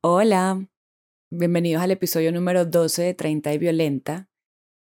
Hola, 0.00 0.64
bienvenidos 1.28 1.82
al 1.82 1.90
episodio 1.90 2.30
número 2.30 2.64
12 2.64 3.02
de 3.02 3.14
30 3.14 3.52
y 3.52 3.58
Violenta. 3.58 4.28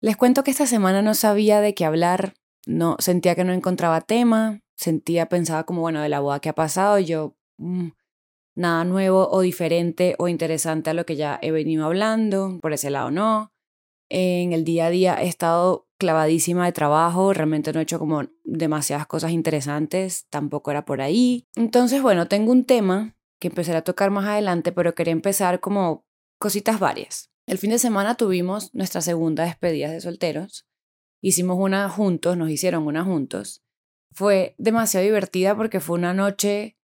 Les 0.01 0.17
cuento 0.17 0.43
que 0.43 0.51
esta 0.51 0.65
semana 0.65 1.01
no 1.01 1.13
sabía 1.13 1.61
de 1.61 1.73
qué 1.73 1.85
hablar, 1.85 2.33
no 2.67 2.97
sentía 2.99 3.33
que 3.33 3.45
no 3.45 3.53
encontraba 3.53 4.01
tema, 4.01 4.59
sentía, 4.75 5.29
pensaba 5.29 5.63
como, 5.63 5.79
bueno, 5.79 6.01
de 6.01 6.09
la 6.09 6.19
boda 6.19 6.41
que 6.41 6.49
ha 6.49 6.53
pasado, 6.53 6.99
yo, 6.99 7.37
mm, 7.59 7.91
nada 8.55 8.83
nuevo 8.83 9.29
o 9.31 9.39
diferente 9.39 10.15
o 10.19 10.27
interesante 10.27 10.89
a 10.89 10.93
lo 10.93 11.05
que 11.05 11.15
ya 11.15 11.39
he 11.41 11.51
venido 11.51 11.85
hablando, 11.85 12.59
por 12.61 12.73
ese 12.73 12.89
lado 12.89 13.09
no. 13.09 13.53
En 14.09 14.51
el 14.51 14.65
día 14.65 14.87
a 14.87 14.89
día 14.89 15.23
he 15.23 15.29
estado 15.29 15.87
clavadísima 15.97 16.65
de 16.65 16.73
trabajo, 16.73 17.31
realmente 17.31 17.71
no 17.71 17.79
he 17.79 17.83
hecho 17.83 17.99
como 17.99 18.23
demasiadas 18.43 19.07
cosas 19.07 19.31
interesantes, 19.31 20.27
tampoco 20.29 20.71
era 20.71 20.83
por 20.83 20.99
ahí. 20.99 21.47
Entonces, 21.55 22.01
bueno, 22.01 22.27
tengo 22.27 22.51
un 22.51 22.65
tema 22.65 23.15
que 23.39 23.47
empezaré 23.47 23.77
a 23.79 23.83
tocar 23.83 24.11
más 24.11 24.25
adelante, 24.25 24.71
pero 24.71 24.95
quería 24.95 25.13
empezar 25.13 25.59
como 25.59 26.05
cositas 26.37 26.79
varias. 26.79 27.31
El 27.45 27.57
fin 27.57 27.71
de 27.71 27.79
semana 27.79 28.15
tuvimos 28.15 28.73
nuestra 28.75 29.01
segunda 29.01 29.43
despedida 29.43 29.89
de 29.89 30.01
solteros. 30.01 30.67
Hicimos 31.21 31.57
una 31.59 31.89
juntos, 31.89 32.37
nos 32.37 32.49
hicieron 32.49 32.85
una 32.85 33.03
juntos. 33.03 33.63
Fue 34.11 34.55
demasiado 34.57 35.05
divertida 35.05 35.55
porque 35.55 35.79
fue 35.79 35.97
una 35.97 36.13
noche 36.13 36.77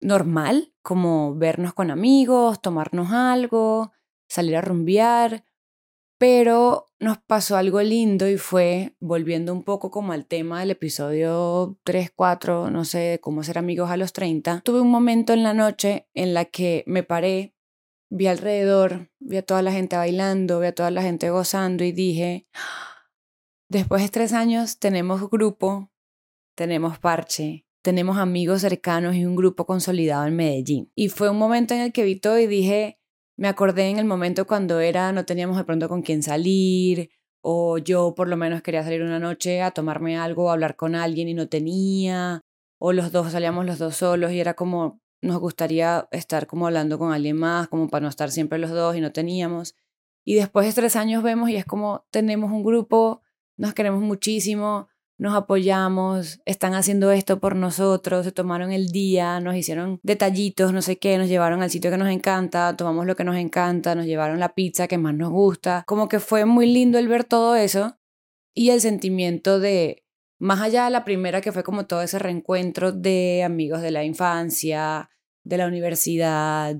normal, 0.00 0.74
como 0.82 1.34
vernos 1.34 1.74
con 1.74 1.90
amigos, 1.90 2.60
tomarnos 2.60 3.12
algo, 3.12 3.92
salir 4.28 4.56
a 4.56 4.62
rumbear, 4.62 5.44
pero 6.18 6.89
nos 7.00 7.16
pasó 7.18 7.56
algo 7.56 7.80
lindo 7.80 8.28
y 8.28 8.36
fue, 8.36 8.94
volviendo 9.00 9.54
un 9.54 9.62
poco 9.62 9.90
como 9.90 10.12
al 10.12 10.26
tema 10.26 10.60
del 10.60 10.72
episodio 10.72 11.78
3, 11.82 12.12
4, 12.14 12.70
no 12.70 12.84
sé, 12.84 12.98
de 12.98 13.20
cómo 13.20 13.42
ser 13.42 13.56
amigos 13.56 13.90
a 13.90 13.96
los 13.96 14.12
30, 14.12 14.60
tuve 14.60 14.82
un 14.82 14.90
momento 14.90 15.32
en 15.32 15.42
la 15.42 15.54
noche 15.54 16.06
en 16.12 16.34
la 16.34 16.44
que 16.44 16.84
me 16.86 17.02
paré, 17.02 17.54
vi 18.10 18.26
alrededor, 18.26 19.10
vi 19.18 19.38
a 19.38 19.42
toda 19.42 19.62
la 19.62 19.72
gente 19.72 19.96
bailando, 19.96 20.60
vi 20.60 20.66
a 20.66 20.74
toda 20.74 20.90
la 20.90 21.02
gente 21.02 21.30
gozando 21.30 21.84
y 21.84 21.92
dije, 21.92 22.46
después 23.70 24.02
de 24.02 24.10
tres 24.10 24.34
años 24.34 24.78
tenemos 24.78 25.30
grupo, 25.30 25.90
tenemos 26.54 26.98
parche, 26.98 27.66
tenemos 27.82 28.18
amigos 28.18 28.60
cercanos 28.60 29.16
y 29.16 29.24
un 29.24 29.36
grupo 29.36 29.64
consolidado 29.64 30.26
en 30.26 30.36
Medellín. 30.36 30.92
Y 30.94 31.08
fue 31.08 31.30
un 31.30 31.38
momento 31.38 31.72
en 31.72 31.80
el 31.80 31.92
que 31.92 32.04
vi 32.04 32.16
todo 32.16 32.38
y 32.38 32.46
dije, 32.46 32.99
me 33.40 33.48
acordé 33.48 33.88
en 33.88 33.98
el 33.98 34.04
momento 34.04 34.46
cuando 34.46 34.80
era, 34.80 35.12
no 35.12 35.24
teníamos 35.24 35.56
de 35.56 35.64
pronto 35.64 35.88
con 35.88 36.02
quién 36.02 36.22
salir, 36.22 37.08
o 37.40 37.78
yo 37.78 38.14
por 38.14 38.28
lo 38.28 38.36
menos 38.36 38.60
quería 38.60 38.84
salir 38.84 39.00
una 39.02 39.18
noche 39.18 39.62
a 39.62 39.70
tomarme 39.70 40.18
algo, 40.18 40.50
a 40.50 40.52
hablar 40.52 40.76
con 40.76 40.94
alguien 40.94 41.26
y 41.26 41.32
no 41.32 41.48
tenía, 41.48 42.42
o 42.78 42.92
los 42.92 43.12
dos 43.12 43.32
salíamos 43.32 43.64
los 43.64 43.78
dos 43.78 43.96
solos 43.96 44.30
y 44.32 44.40
era 44.40 44.52
como, 44.52 45.00
nos 45.22 45.38
gustaría 45.38 46.06
estar 46.10 46.46
como 46.46 46.66
hablando 46.66 46.98
con 46.98 47.14
alguien 47.14 47.38
más, 47.38 47.68
como 47.68 47.88
para 47.88 48.02
no 48.02 48.08
estar 48.10 48.30
siempre 48.30 48.58
los 48.58 48.72
dos 48.72 48.94
y 48.94 49.00
no 49.00 49.10
teníamos. 49.10 49.74
Y 50.22 50.34
después 50.34 50.66
de 50.66 50.74
tres 50.74 50.94
años 50.94 51.22
vemos 51.22 51.48
y 51.48 51.56
es 51.56 51.64
como, 51.64 52.04
tenemos 52.10 52.52
un 52.52 52.62
grupo, 52.62 53.22
nos 53.56 53.72
queremos 53.72 54.02
muchísimo, 54.02 54.89
nos 55.20 55.34
apoyamos, 55.34 56.40
están 56.46 56.72
haciendo 56.72 57.12
esto 57.12 57.40
por 57.40 57.54
nosotros, 57.54 58.24
se 58.24 58.32
tomaron 58.32 58.72
el 58.72 58.88
día, 58.88 59.38
nos 59.40 59.54
hicieron 59.54 60.00
detallitos, 60.02 60.72
no 60.72 60.80
sé 60.80 60.98
qué, 60.98 61.18
nos 61.18 61.28
llevaron 61.28 61.62
al 61.62 61.70
sitio 61.70 61.90
que 61.90 61.98
nos 61.98 62.08
encanta, 62.08 62.74
tomamos 62.74 63.04
lo 63.04 63.14
que 63.16 63.24
nos 63.24 63.36
encanta, 63.36 63.94
nos 63.94 64.06
llevaron 64.06 64.40
la 64.40 64.54
pizza 64.54 64.88
que 64.88 64.96
más 64.96 65.14
nos 65.14 65.30
gusta. 65.30 65.84
Como 65.86 66.08
que 66.08 66.20
fue 66.20 66.46
muy 66.46 66.72
lindo 66.72 66.98
el 66.98 67.06
ver 67.06 67.24
todo 67.24 67.54
eso 67.54 67.98
y 68.54 68.70
el 68.70 68.80
sentimiento 68.80 69.60
de, 69.60 70.06
más 70.38 70.62
allá 70.62 70.86
de 70.86 70.90
la 70.90 71.04
primera 71.04 71.42
que 71.42 71.52
fue 71.52 71.64
como 71.64 71.84
todo 71.84 72.00
ese 72.00 72.18
reencuentro 72.18 72.90
de 72.90 73.42
amigos 73.44 73.82
de 73.82 73.90
la 73.90 74.04
infancia, 74.04 75.10
de 75.44 75.58
la 75.58 75.66
universidad, 75.66 76.78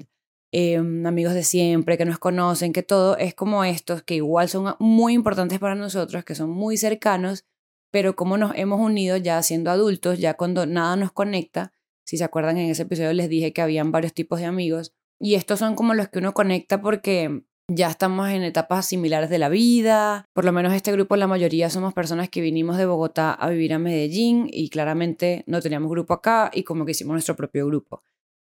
em, 0.51 1.07
amigos 1.07 1.35
de 1.35 1.43
siempre 1.43 1.99
que 1.99 2.07
nos 2.07 2.19
conocen, 2.19 2.73
que 2.73 2.83
todo 2.83 3.19
es 3.19 3.35
como 3.35 3.65
estos 3.65 4.03
que 4.03 4.15
igual 4.15 4.49
son 4.49 4.77
muy 4.79 5.13
importantes 5.13 5.59
para 5.59 5.75
nosotros, 5.75 6.25
que 6.25 6.35
son 6.35 6.49
muy 6.49 6.79
cercanos 6.79 7.45
pero 7.91 8.17
como 8.17 8.37
nos 8.37 8.53
hemos 8.57 8.81
unido 8.81 9.17
ya 9.17 9.43
siendo 9.43 9.71
adultos, 9.71 10.19
ya 10.19 10.35
cuando 10.35 10.67
nada 10.67 10.97
nos 10.97 11.13
conecta, 11.13 11.73
si 12.05 12.17
se 12.17 12.25
acuerdan 12.25 12.59
en 12.59 12.71
ese 12.71 12.83
episodio 12.83 13.13
les 13.13 13.29
dije 13.29 13.53
que 13.53 13.63
habían 13.63 13.93
varios 13.93 14.15
tipos 14.15 14.41
de 14.41 14.47
amigos, 14.47 14.95
y 15.19 15.35
estos 15.35 15.59
son 15.59 15.75
como 15.75 15.95
los 15.95 16.09
que 16.09 16.19
uno 16.19 16.33
conecta 16.33 16.81
porque 16.81 17.43
ya 17.69 17.89
estamos 17.89 18.29
en 18.31 18.43
etapas 18.43 18.87
similares 18.87 19.31
de 19.31 19.39
la 19.39 19.49
vida, 19.49 20.25
por 20.33 20.45
lo 20.45 20.53
menos 20.53 20.73
este 20.73 20.93
grupo 20.93 21.17
la 21.17 21.27
mayoría 21.27 21.71
somos 21.71 21.95
personas 21.95 22.29
que 22.29 22.41
vinimos 22.41 22.77
de 22.77 22.87
Bogotá 22.87 23.33
a 23.33 23.49
vivir 23.51 23.73
a 23.75 23.79
Medellín 23.79 24.49
y 24.51 24.71
claramente 24.71 25.45
no 25.47 25.61
teníamos 25.61 25.91
grupo 25.91 26.15
acá 26.15 26.51
y 26.53 26.65
como 26.65 26.85
que 26.85 26.93
hicimos 26.93 27.13
nuestro 27.13 27.37
propio 27.37 27.67
grupo. 27.67 28.03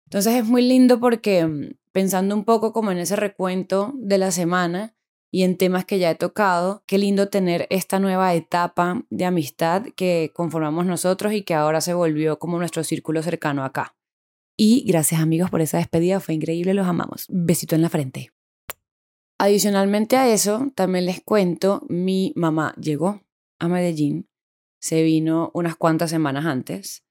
Entonces 0.07 0.35
es 0.35 0.45
muy 0.45 0.63
lindo 0.63 0.99
porque 0.99 1.45
mm, 1.45 1.73
pensando 1.91 2.35
un 2.35 2.45
poco 2.45 2.73
como 2.73 2.91
en 2.91 2.97
ese 2.97 3.16
recuento 3.16 3.93
de 3.95 4.17
la 4.17 4.31
semana, 4.31 4.95
y 5.31 5.43
en 5.43 5.57
temas 5.57 5.85
que 5.85 5.97
ya 5.97 6.11
he 6.11 6.15
tocado. 6.15 6.83
Qué 6.85 6.97
lindo 6.97 7.29
tener 7.29 7.65
esta 7.69 7.99
nueva 7.99 8.33
etapa 8.35 9.03
de 9.09 9.25
amistad 9.25 9.85
que 9.95 10.31
conformamos 10.35 10.85
nosotros 10.85 11.33
y 11.33 11.43
que 11.43 11.53
ahora 11.53 11.79
se 11.81 11.93
volvió 11.93 12.37
como 12.37 12.59
nuestro 12.59 12.83
círculo 12.83 13.23
cercano 13.23 13.63
acá. 13.63 13.95
Y 14.57 14.83
gracias 14.85 15.21
amigos 15.21 15.49
por 15.49 15.61
esa 15.61 15.77
despedida, 15.77 16.19
fue 16.19 16.35
increíble, 16.35 16.73
los 16.73 16.85
amamos. 16.85 17.25
Besito 17.29 17.75
en 17.75 17.81
la 17.81 17.89
frente. 17.89 18.31
Adicionalmente 19.39 20.17
a 20.17 20.31
eso, 20.31 20.67
también 20.75 21.05
les 21.05 21.21
cuento, 21.21 21.81
mi 21.89 22.33
mamá 22.35 22.75
llegó 22.79 23.21
a 23.59 23.67
Medellín, 23.67 24.29
se 24.79 25.01
vino 25.01 25.49
unas 25.55 25.75
cuantas 25.75 26.11
semanas 26.11 26.45
antes 26.45 27.03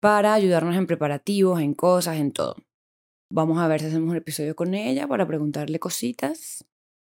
para 0.00 0.32
ayudarnos 0.32 0.76
en 0.76 0.86
preparativos, 0.86 1.60
en 1.60 1.74
cosas, 1.74 2.16
en 2.16 2.32
todo. 2.32 2.56
Vamos 3.30 3.58
a 3.58 3.68
ver 3.68 3.80
si 3.80 3.86
hacemos 3.86 4.10
un 4.10 4.16
episodio 4.16 4.56
con 4.56 4.72
ella 4.72 5.06
para 5.08 5.26
preguntarle 5.26 5.78
cositas 5.78 6.64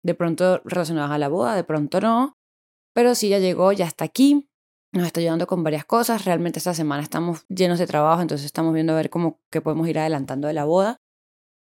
de 0.08 0.14
pronto 0.14 0.62
relacionadas 0.64 1.10
a 1.10 1.18
la 1.18 1.28
boda, 1.28 1.54
de 1.54 1.64
pronto 1.64 2.00
no, 2.00 2.38
pero 2.94 3.14
sí 3.14 3.28
ya 3.28 3.38
llegó, 3.38 3.72
ya 3.72 3.84
está 3.84 4.06
aquí, 4.06 4.48
nos 4.90 5.04
está 5.06 5.20
ayudando 5.20 5.46
con 5.46 5.62
varias 5.62 5.84
cosas, 5.84 6.24
realmente 6.24 6.58
esta 6.58 6.72
semana 6.72 7.02
estamos 7.02 7.44
llenos 7.48 7.78
de 7.78 7.86
trabajo, 7.86 8.22
entonces 8.22 8.46
estamos 8.46 8.72
viendo 8.72 8.94
a 8.94 8.96
ver 8.96 9.10
cómo 9.10 9.38
que 9.52 9.60
podemos 9.60 9.86
ir 9.86 9.98
adelantando 9.98 10.48
de 10.48 10.54
la 10.54 10.64
boda. 10.64 11.02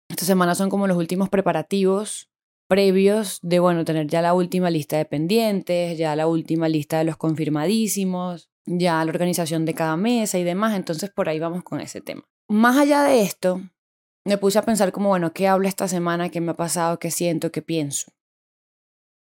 Esta 0.07 0.23
semana 0.23 0.53
son 0.53 0.69
como 0.69 0.85
los 0.85 0.97
últimos 0.97 1.29
preparativos 1.29 2.29
previos 2.69 3.39
de, 3.41 3.59
bueno, 3.59 3.85
tener 3.85 4.05
ya 4.07 4.21
la 4.21 4.35
última 4.35 4.69
lista 4.69 4.97
de 4.97 5.05
pendientes, 5.05 5.97
ya 5.97 6.15
la 6.15 6.27
última 6.27 6.69
lista 6.69 6.99
de 6.99 7.05
los 7.05 7.17
confirmadísimos, 7.17 8.51
ya 8.67 9.03
la 9.03 9.09
organización 9.09 9.65
de 9.65 9.73
cada 9.73 9.97
mesa 9.97 10.37
y 10.37 10.43
demás, 10.43 10.75
entonces 10.75 11.09
por 11.09 11.27
ahí 11.27 11.39
vamos 11.39 11.63
con 11.63 11.81
ese 11.81 12.01
tema. 12.01 12.23
Más 12.49 12.77
allá 12.77 13.01
de 13.03 13.21
esto, 13.21 13.61
me 14.25 14.37
puse 14.37 14.59
a 14.59 14.63
pensar 14.63 14.91
como, 14.91 15.09
bueno, 15.09 15.33
¿qué 15.33 15.47
hablo 15.47 15.67
esta 15.67 15.87
semana? 15.87 16.29
¿Qué 16.29 16.39
me 16.39 16.51
ha 16.51 16.55
pasado? 16.55 16.99
¿Qué 16.99 17.09
siento? 17.09 17.51
¿Qué 17.51 17.61
pienso? 17.61 18.11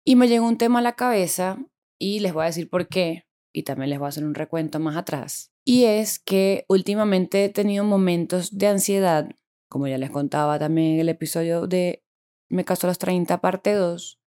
Y 0.04 0.16
me 0.16 0.28
llegó 0.28 0.46
un 0.46 0.58
tema 0.58 0.80
a 0.80 0.82
la 0.82 0.96
cabeza 0.96 1.58
y 1.98 2.20
les 2.20 2.34
voy 2.34 2.42
a 2.42 2.46
decir 2.46 2.68
por 2.68 2.88
qué 2.88 3.26
y 3.54 3.62
también 3.62 3.90
les 3.90 3.98
voy 3.98 4.06
a 4.06 4.08
hacer 4.10 4.24
un 4.24 4.34
recuento 4.34 4.80
más 4.80 4.96
atrás. 4.96 5.52
Y 5.64 5.84
es 5.84 6.18
que 6.18 6.66
últimamente 6.68 7.44
he 7.44 7.48
tenido 7.48 7.84
momentos 7.84 8.58
de 8.58 8.66
ansiedad, 8.66 9.30
como 9.68 9.86
ya 9.86 9.96
les 9.96 10.10
contaba 10.10 10.58
también 10.58 10.94
en 10.94 11.00
el 11.00 11.08
episodio 11.08 11.66
de 11.66 12.04
Me 12.50 12.64
caso 12.64 12.86
a 12.86 12.90
los 12.90 12.98
30 12.98 13.40
parte 13.40 13.72
2, 13.72 14.20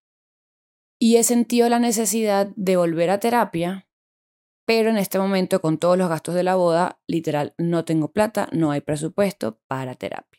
y 0.99 1.17
he 1.17 1.23
sentido 1.23 1.69
la 1.69 1.77
necesidad 1.77 2.47
de 2.55 2.77
volver 2.77 3.11
a 3.11 3.19
terapia, 3.19 3.87
pero 4.65 4.89
en 4.89 4.97
este 4.97 5.19
momento 5.19 5.61
con 5.61 5.77
todos 5.77 5.97
los 5.97 6.09
gastos 6.09 6.33
de 6.33 6.43
la 6.43 6.55
boda, 6.55 6.99
literal, 7.05 7.53
no 7.57 7.85
tengo 7.85 8.11
plata, 8.11 8.49
no 8.51 8.71
hay 8.71 8.81
presupuesto 8.81 9.61
para 9.67 9.93
terapia. 9.93 10.36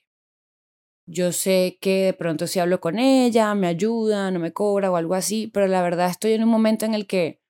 Yo 1.11 1.33
sé 1.33 1.79
que 1.81 2.05
de 2.05 2.13
pronto 2.13 2.47
si 2.47 2.59
hablo 2.59 2.81
con 2.81 2.99
ella, 2.99 3.55
me 3.55 3.67
ayuda, 3.67 4.31
no 4.31 4.39
me 4.39 4.53
cobra 4.53 4.91
o 4.91 4.97
algo 4.97 5.15
así, 5.15 5.47
pero 5.47 5.67
la 5.67 5.81
verdad 5.81 6.11
estoy 6.11 6.33
en 6.33 6.43
un 6.43 6.51
momento 6.51 6.85
en 6.85 6.93
el 6.93 7.07
que 7.07 7.41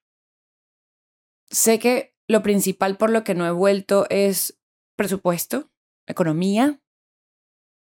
sé 1.51 1.81
que 1.81 2.15
lo 2.29 2.45
principal 2.45 2.97
por 2.97 3.11
lo 3.11 3.25
que 3.25 3.35
no 3.35 3.47
he 3.47 3.51
vuelto 3.51 4.07
es 4.11 4.61
presupuesto, 4.97 5.73
economía, 6.07 6.81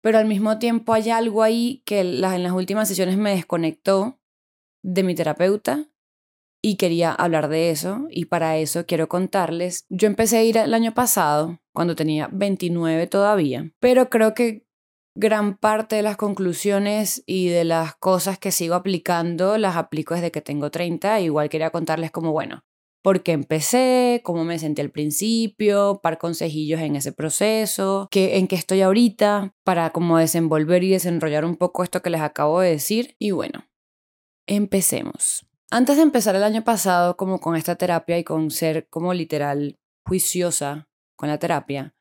pero 0.01 0.17
al 0.17 0.27
mismo 0.27 0.59
tiempo 0.59 0.93
hay 0.93 1.09
algo 1.09 1.43
ahí 1.43 1.83
que 1.85 1.99
en 1.99 2.21
las 2.21 2.51
últimas 2.53 2.87
sesiones 2.87 3.17
me 3.17 3.35
desconectó 3.35 4.21
de 4.81 5.03
mi 5.03 5.13
terapeuta 5.13 5.89
y 6.61 6.77
quería 6.77 7.11
hablar 7.11 7.49
de 7.49 7.69
eso 7.71 8.07
y 8.09 8.25
para 8.25 8.57
eso 8.57 8.85
quiero 8.85 9.09
contarles. 9.09 9.85
Yo 9.89 10.07
empecé 10.07 10.37
a 10.37 10.43
ir 10.43 10.57
el 10.57 10.73
año 10.73 10.93
pasado, 10.93 11.59
cuando 11.73 11.95
tenía 11.97 12.29
29 12.31 13.07
todavía, 13.07 13.73
pero 13.79 14.09
creo 14.09 14.33
que 14.33 14.65
gran 15.15 15.57
parte 15.57 15.95
de 15.95 16.01
las 16.01 16.17
conclusiones 16.17 17.23
y 17.25 17.47
de 17.47 17.63
las 17.63 17.95
cosas 17.95 18.37
que 18.37 18.51
sigo 18.51 18.75
aplicando 18.75 19.57
las 19.57 19.77
aplico 19.77 20.13
desde 20.13 20.31
que 20.31 20.41
tengo 20.41 20.69
30. 20.69 21.21
Igual 21.21 21.49
quería 21.49 21.69
contarles 21.69 22.11
como, 22.11 22.33
bueno, 22.33 22.63
por 23.01 23.23
qué 23.23 23.31
empecé, 23.31 24.21
cómo 24.23 24.43
me 24.43 24.59
sentí 24.59 24.81
al 24.81 24.91
principio, 24.91 26.01
par 26.03 26.17
consejillos 26.17 26.81
en 26.81 26.95
ese 26.95 27.13
proceso, 27.13 28.07
qué, 28.11 28.37
en 28.37 28.47
qué 28.47 28.55
estoy 28.55 28.81
ahorita, 28.81 29.53
para 29.63 29.91
como 29.91 30.17
desenvolver 30.17 30.83
y 30.83 30.91
desenrollar 30.91 31.45
un 31.45 31.55
poco 31.55 31.83
esto 31.83 32.01
que 32.01 32.09
les 32.09 32.21
acabo 32.21 32.59
de 32.59 32.71
decir. 32.71 33.15
Y 33.17 33.31
bueno, 33.31 33.65
empecemos. 34.47 35.47
Antes 35.71 35.97
de 35.97 36.03
empezar 36.03 36.35
el 36.35 36.43
año 36.43 36.63
pasado 36.63 37.15
como 37.15 37.39
con 37.39 37.55
esta 37.55 37.75
terapia 37.75 38.17
y 38.17 38.23
con 38.23 38.51
ser 38.51 38.87
como 38.89 39.13
literal 39.13 39.79
juiciosa 40.05 40.87
con 41.15 41.29
la 41.29 41.39
terapia, 41.39 41.94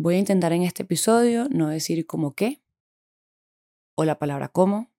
Voy 0.00 0.14
a 0.14 0.18
intentar 0.18 0.52
en 0.52 0.62
este 0.62 0.84
episodio 0.84 1.48
no 1.50 1.66
decir 1.66 2.06
como 2.06 2.36
qué, 2.36 2.62
o 3.96 4.04
la 4.04 4.20
palabra 4.20 4.46
cómo. 4.46 4.92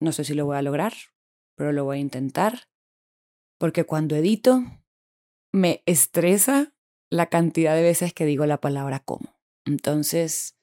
No 0.00 0.12
sé 0.12 0.22
si 0.22 0.34
lo 0.34 0.44
voy 0.44 0.58
a 0.58 0.60
lograr, 0.60 0.92
pero 1.56 1.72
lo 1.72 1.86
voy 1.86 1.96
a 1.96 2.00
intentar. 2.00 2.68
Porque 3.56 3.84
cuando 3.84 4.16
edito, 4.16 4.62
me 5.50 5.82
estresa 5.86 6.74
la 7.08 7.30
cantidad 7.30 7.74
de 7.74 7.80
veces 7.80 8.12
que 8.12 8.26
digo 8.26 8.44
la 8.44 8.60
palabra 8.60 8.98
cómo. 8.98 9.34
Entonces, 9.64 10.58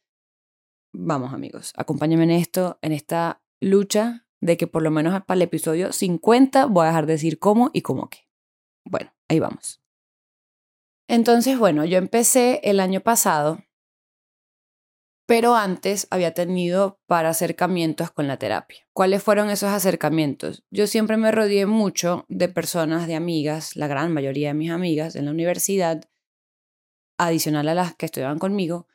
vamos 0.93 1.33
amigos, 1.33 1.73
acompáñenme 1.75 2.25
en 2.25 2.31
esto, 2.31 2.77
en 2.83 2.91
esta 2.91 3.41
lucha 3.59 4.27
de 4.41 4.57
que 4.57 4.67
por 4.67 4.83
lo 4.83 4.91
menos 4.91 5.19
para 5.23 5.37
el 5.37 5.41
episodio 5.41 5.91
50 5.91 6.67
voy 6.67 6.83
a 6.83 6.89
dejar 6.89 7.07
de 7.07 7.13
decir 7.13 7.39
cómo 7.39 7.71
y 7.73 7.81
cómo 7.81 8.11
qué. 8.11 8.29
Bueno, 8.85 9.11
ahí 9.27 9.39
vamos. 9.39 9.81
Entonces, 11.07 11.57
bueno, 11.57 11.83
yo 11.83 11.97
empecé 11.97 12.61
el 12.63 12.79
año 12.79 13.01
pasado, 13.01 13.63
pero 15.25 15.55
antes 15.55 16.07
había 16.09 16.33
tenido 16.33 16.99
para 17.07 17.29
acercamientos 17.29 18.11
con 18.11 18.27
la 18.27 18.37
terapia. 18.37 18.85
¿Cuáles 18.93 19.23
fueron 19.23 19.49
esos 19.49 19.69
acercamientos? 19.69 20.63
Yo 20.71 20.87
siempre 20.87 21.17
me 21.17 21.31
rodeé 21.31 21.65
mucho 21.65 22.25
de 22.27 22.49
personas, 22.49 23.07
de 23.07 23.15
amigas, 23.15 23.75
la 23.75 23.87
gran 23.87 24.11
mayoría 24.11 24.49
de 24.49 24.55
mis 24.55 24.71
amigas 24.71 25.15
en 25.15 25.25
la 25.25 25.31
universidad, 25.31 26.03
adicional 27.17 27.69
a 27.69 27.73
las 27.73 27.95
que 27.95 28.07
estudiaban 28.07 28.39
conmigo, 28.39 28.87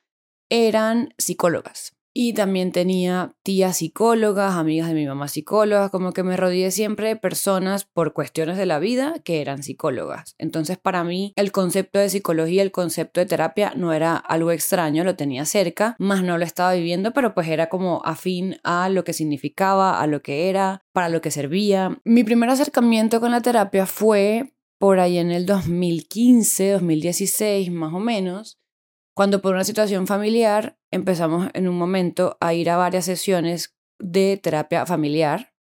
eran 0.49 1.15
psicólogas. 1.19 1.96
Y 2.19 2.33
también 2.33 2.73
tenía 2.73 3.37
tías 3.43 3.77
psicólogas, 3.77 4.55
amigas 4.55 4.89
de 4.89 4.95
mi 4.95 5.05
mamá 5.05 5.29
psicólogas, 5.29 5.91
como 5.91 6.13
que 6.13 6.23
me 6.23 6.39
rodeé 6.39 6.71
siempre 6.71 7.09
de 7.09 7.17
personas 7.17 7.85
por 7.85 8.15
cuestiones 8.15 8.57
de 8.57 8.65
la 8.65 8.79
vida 8.79 9.17
que 9.23 9.43
eran 9.43 9.63
psicólogas. 9.63 10.35
Entonces 10.39 10.79
para 10.79 11.05
mí 11.05 11.35
el 11.37 11.53
concepto 11.53 11.99
de 11.99 12.09
psicología, 12.09 12.63
el 12.63 12.73
concepto 12.73 13.21
de 13.21 13.27
terapia 13.27 13.75
no 13.77 13.93
era 13.93 14.17
algo 14.17 14.51
extraño, 14.51 15.05
lo 15.05 15.15
tenía 15.15 15.45
cerca, 15.45 15.95
más 15.99 16.23
no 16.23 16.39
lo 16.39 16.45
estaba 16.47 16.73
viviendo, 16.73 17.13
pero 17.13 17.35
pues 17.35 17.49
era 17.49 17.69
como 17.69 18.01
afín 18.03 18.57
a 18.65 18.89
lo 18.89 19.05
que 19.05 19.13
significaba, 19.13 20.01
a 20.01 20.07
lo 20.07 20.23
que 20.23 20.49
era, 20.49 20.81
para 20.95 21.11
lo 21.11 21.21
que 21.21 21.31
servía. 21.31 22.01
Mi 22.07 22.25
primer 22.25 22.49
acercamiento 22.49 23.21
con 23.21 23.31
la 23.31 23.43
terapia 23.43 23.85
fue 23.85 24.55
por 24.79 25.01
ahí 25.01 25.19
en 25.19 25.33
el 25.33 25.45
2015, 25.45 26.71
2016 26.71 27.71
más 27.73 27.93
o 27.93 28.01
menos 28.01 28.59
cuando 29.17 29.41
por 29.41 29.55
una 29.55 29.65
situación 29.65 30.07
familiar 30.07 30.77
empezamos 30.97 31.49
en 31.55 31.69
un 31.69 31.79
momento 31.79 32.37
a 32.41 32.55
ir 32.55 32.71
a 32.71 32.77
varias 32.77 33.05
sesiones 33.05 33.77
de 33.99 34.39
terapia 34.43 34.85
familiar. 34.87 35.55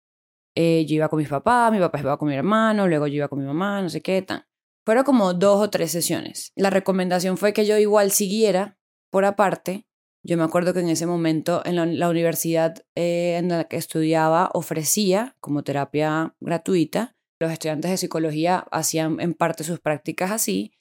Eh, 0.55 0.85
yo 0.87 0.97
iba 0.97 1.09
con 1.09 1.19
mis 1.19 1.29
papás, 1.29 1.73
mi 1.73 1.79
papá 1.79 2.01
iba 2.01 2.19
con 2.19 2.29
mi 2.29 2.35
hermano, 2.35 2.87
luego 2.87 3.07
yo 3.07 3.17
iba 3.17 3.29
con 3.29 3.41
mi 3.41 3.47
mamá, 3.47 3.83
no 3.83 3.89
sé 3.89 4.01
qué 4.01 4.23
tan. 4.23 4.45
Fueron 4.85 5.05
como 5.05 5.33
dos 5.35 5.61
o 5.61 5.71
tres 5.71 5.93
sesiones. 5.93 6.53
La 6.57 6.71
recomendación 6.71 7.37
fue 7.39 7.53
que 7.53 7.67
yo 7.67 7.79
igual 7.79 8.11
siguiera 8.11 8.79
por 9.11 9.25
aparte. 9.25 9.87
Yo 10.25 10.37
me 10.37 10.45
acuerdo 10.45 10.73
que 10.73 10.81
en 10.81 10.89
ese 10.89 11.07
momento 11.07 11.63
en 11.65 11.99
la, 11.99 12.09
universidad 12.09 12.85
eh, 12.95 13.37
en 13.39 13.49
la 13.49 13.65
que 13.65 13.77
estudiaba 13.77 14.51
ofrecía 14.55 15.37
como 15.41 15.65
terapia 15.65 16.37
gratuita. 16.41 17.17
Los 17.41 17.51
estudiantes 17.51 17.91
de 17.91 17.97
psicología 17.97 18.67
hacían 18.71 19.19
en 19.21 19.35
parte 19.35 19.65
sus 19.65 19.81
prácticas 19.81 20.31
así. 20.31 20.73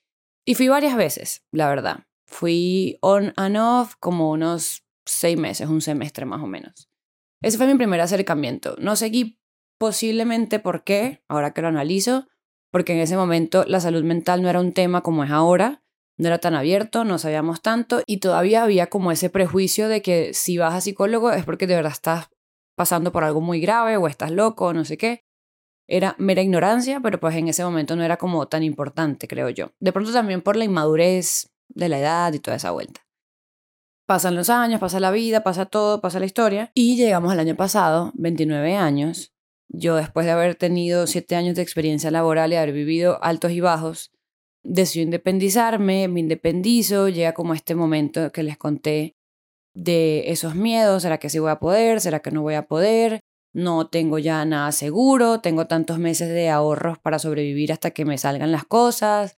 Y 0.45 0.56
fui 0.56 0.68
varias 0.68 0.95
veces, 0.95 1.44
la 1.51 1.69
verdad. 1.69 2.06
Fui 2.31 2.98
on 3.01 3.33
and 3.36 3.57
off 3.57 3.95
como 4.00 4.31
unos 4.31 4.86
seis 5.06 5.38
meses, 5.38 5.68
un 5.68 5.81
semestre 5.81 6.25
más 6.25 6.42
o 6.42 6.48
menos. 6.48 6.89
Ese 7.42 7.57
fue 7.57 7.68
mi 7.68 7.75
primer 7.75 8.00
acercamiento. 8.00 8.75
No 8.80 8.95
seguí 8.95 9.39
posiblemente 9.78 10.60
por 10.60 10.83
qué, 10.83 11.24
ahora 11.28 11.54
que 11.54 11.62
lo 11.62 11.68
analizo, 11.68 12.28
porque 12.72 12.94
en 12.94 13.00
ese 13.00 13.18
momento 13.18 13.66
la 13.68 13.81
salud 13.81 14.04
mental 14.04 14.42
no 14.42 14.50
era 14.50 14.62
un 14.62 14.72
tema 14.72 15.01
como 15.01 15.25
es 15.25 15.31
ahora, 15.31 15.83
no 16.18 16.28
era 16.28 16.38
tan 16.38 16.56
abierto, 16.56 17.04
no 17.04 17.18
sabíamos 17.18 17.62
tanto 17.62 18.01
y 18.06 18.18
todavía 18.18 18.63
había 18.63 18.88
como 18.88 19.12
ese 19.12 19.30
prejuicio 19.30 19.89
de 19.89 20.01
que 20.01 20.34
si 20.34 20.57
vas 20.57 20.74
a 20.74 20.81
psicólogo 20.81 21.31
es 21.31 21.44
porque 21.44 21.68
de 21.68 21.75
verdad 21.75 21.92
estás 21.92 22.30
pasando 22.77 23.12
por 23.12 23.25
algo 23.25 23.42
muy 23.42 23.60
grave 23.60 23.98
o 23.98 24.07
estás 24.07 24.31
loco 24.31 24.68
o 24.68 24.74
no 24.74 24.86
sé 24.86 24.98
qué. 24.98 25.25
Era 25.88 26.16
mera 26.18 26.42
ignorancia, 26.42 27.01
pero 27.01 27.19
pues 27.19 27.36
en 27.36 27.50
ese 27.50 27.66
momento 27.66 27.98
no 27.98 28.04
era 28.04 28.16
como 28.16 28.48
tan 28.48 28.63
importante, 28.63 29.27
creo 29.27 29.50
yo. 29.50 29.74
De 29.80 29.92
pronto 29.92 30.13
también 30.13 30.42
por 30.42 30.56
la 30.56 30.63
inmadurez 30.63 31.50
de 31.74 31.90
la 31.90 32.00
edad 32.00 32.34
y 32.34 32.40
toda 32.40 32.58
esa 32.58 32.72
vuelta. 32.72 33.02
Pasan 34.08 34.36
los 34.36 34.50
años, 34.50 34.80
pasa 34.80 35.00
la 35.00 35.12
vida, 35.12 35.42
pasa 35.42 35.66
todo, 35.66 36.02
pasa 36.02 36.20
la 36.20 36.26
historia. 36.26 36.72
Y 36.74 36.98
llegamos 36.98 37.32
al 37.32 37.40
año 37.40 37.56
pasado, 37.56 38.12
29 38.16 38.76
años. 38.76 39.32
Yo 39.70 39.96
después 39.96 40.26
de 40.26 40.34
haber 40.34 40.56
tenido 40.56 41.08
7 41.08 41.36
años 41.36 41.56
de 41.56 41.62
experiencia 41.62 42.12
laboral 42.12 42.52
y 42.52 42.58
haber 42.58 42.74
vivido 42.74 43.24
altos 43.24 43.52
y 43.52 43.62
bajos, 43.62 44.12
decido 44.64 45.04
independizarme, 45.04 46.08
me 46.08 46.20
independizo, 46.20 47.08
llega 47.08 47.34
como 47.34 47.54
este 47.54 47.74
momento 47.74 48.32
que 48.32 48.44
les 48.44 48.58
conté 48.58 49.16
de 49.74 50.30
esos 50.32 50.56
miedos, 50.56 51.04
¿será 51.04 51.18
que 51.18 51.30
sí 51.30 51.40
voy 51.40 51.52
a 51.52 51.60
poder? 51.60 52.02
¿Será 52.02 52.20
que 52.20 52.32
no 52.32 52.42
voy 52.42 52.56
a 52.56 52.68
poder? 52.68 53.22
No 53.54 53.88
tengo 53.88 54.20
ya 54.20 54.44
nada 54.46 54.72
seguro, 54.72 55.40
tengo 55.40 55.68
tantos 55.68 56.00
meses 56.00 56.30
de 56.30 56.50
ahorros 56.50 57.00
para 57.00 57.20
sobrevivir 57.20 57.72
hasta 57.72 57.92
que 57.92 58.06
me 58.06 58.18
salgan 58.18 58.52
las 58.52 58.66
cosas, 58.66 59.38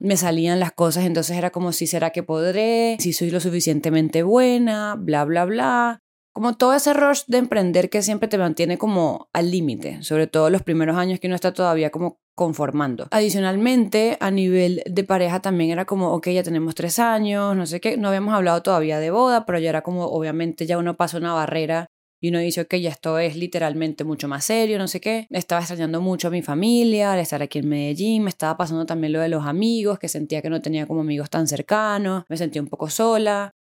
me 0.00 0.16
salían 0.16 0.58
las 0.58 0.72
cosas, 0.72 1.04
entonces 1.04 1.36
era 1.36 1.50
como 1.50 1.72
si 1.72 1.86
será 1.86 2.10
que 2.10 2.22
podré, 2.22 2.96
si 2.98 3.12
soy 3.12 3.30
lo 3.30 3.38
suficientemente 3.38 4.22
buena, 4.22 4.96
bla, 4.98 5.24
bla, 5.24 5.44
bla. 5.44 6.00
Como 6.32 6.56
todo 6.56 6.74
ese 6.74 6.94
rush 6.94 7.22
de 7.26 7.38
emprender 7.38 7.90
que 7.90 8.02
siempre 8.02 8.28
te 8.28 8.38
mantiene 8.38 8.78
como 8.78 9.28
al 9.32 9.50
límite, 9.50 10.02
sobre 10.02 10.26
todo 10.26 10.48
los 10.48 10.62
primeros 10.62 10.96
años 10.96 11.20
que 11.20 11.26
uno 11.26 11.34
está 11.34 11.52
todavía 11.52 11.90
como 11.90 12.20
conformando. 12.34 13.08
Adicionalmente, 13.10 14.16
a 14.20 14.30
nivel 14.30 14.82
de 14.86 15.04
pareja 15.04 15.40
también 15.40 15.70
era 15.70 15.84
como, 15.84 16.12
ok, 16.12 16.28
ya 16.28 16.42
tenemos 16.42 16.74
tres 16.74 16.98
años, 16.98 17.54
no 17.54 17.66
sé 17.66 17.80
qué, 17.80 17.96
no 17.98 18.08
habíamos 18.08 18.32
hablado 18.32 18.62
todavía 18.62 18.98
de 19.00 19.10
boda, 19.10 19.44
pero 19.44 19.58
ya 19.58 19.68
era 19.68 19.82
como, 19.82 20.06
obviamente 20.06 20.66
ya 20.66 20.78
uno 20.78 20.96
pasa 20.96 21.18
una 21.18 21.34
barrera 21.34 21.88
y 22.22 22.28
uno 22.28 22.38
dice, 22.38 22.60
ok, 22.60 22.74
ya 22.74 22.90
esto 22.90 23.18
es 23.18 23.34
literalmente 23.34 24.04
mucho 24.04 24.28
más 24.28 24.44
serio, 24.44 24.78
no 24.78 24.88
sé 24.88 25.00
qué. 25.00 25.26
Estaba 25.30 25.62
extrañando 25.62 26.02
mucho 26.02 26.28
a 26.28 26.30
mi 26.30 26.42
familia 26.42 27.14
al 27.14 27.18
estar 27.18 27.42
aquí 27.42 27.60
en 27.60 27.68
Medellín. 27.68 28.24
Me 28.24 28.28
estaba 28.28 28.58
pasando 28.58 28.84
también 28.84 29.14
lo 29.14 29.20
de 29.20 29.30
los 29.30 29.46
amigos, 29.46 29.98
que 29.98 30.08
sentía 30.08 30.42
que 30.42 30.50
no 30.50 30.60
tenía 30.60 30.86
como 30.86 31.00
amigos 31.00 31.30
tan 31.30 31.48
cercanos. 31.48 32.24
Me 32.28 32.36
sentía 32.36 32.60
un 32.60 32.68
poco 32.68 32.90
sola. 32.90 33.54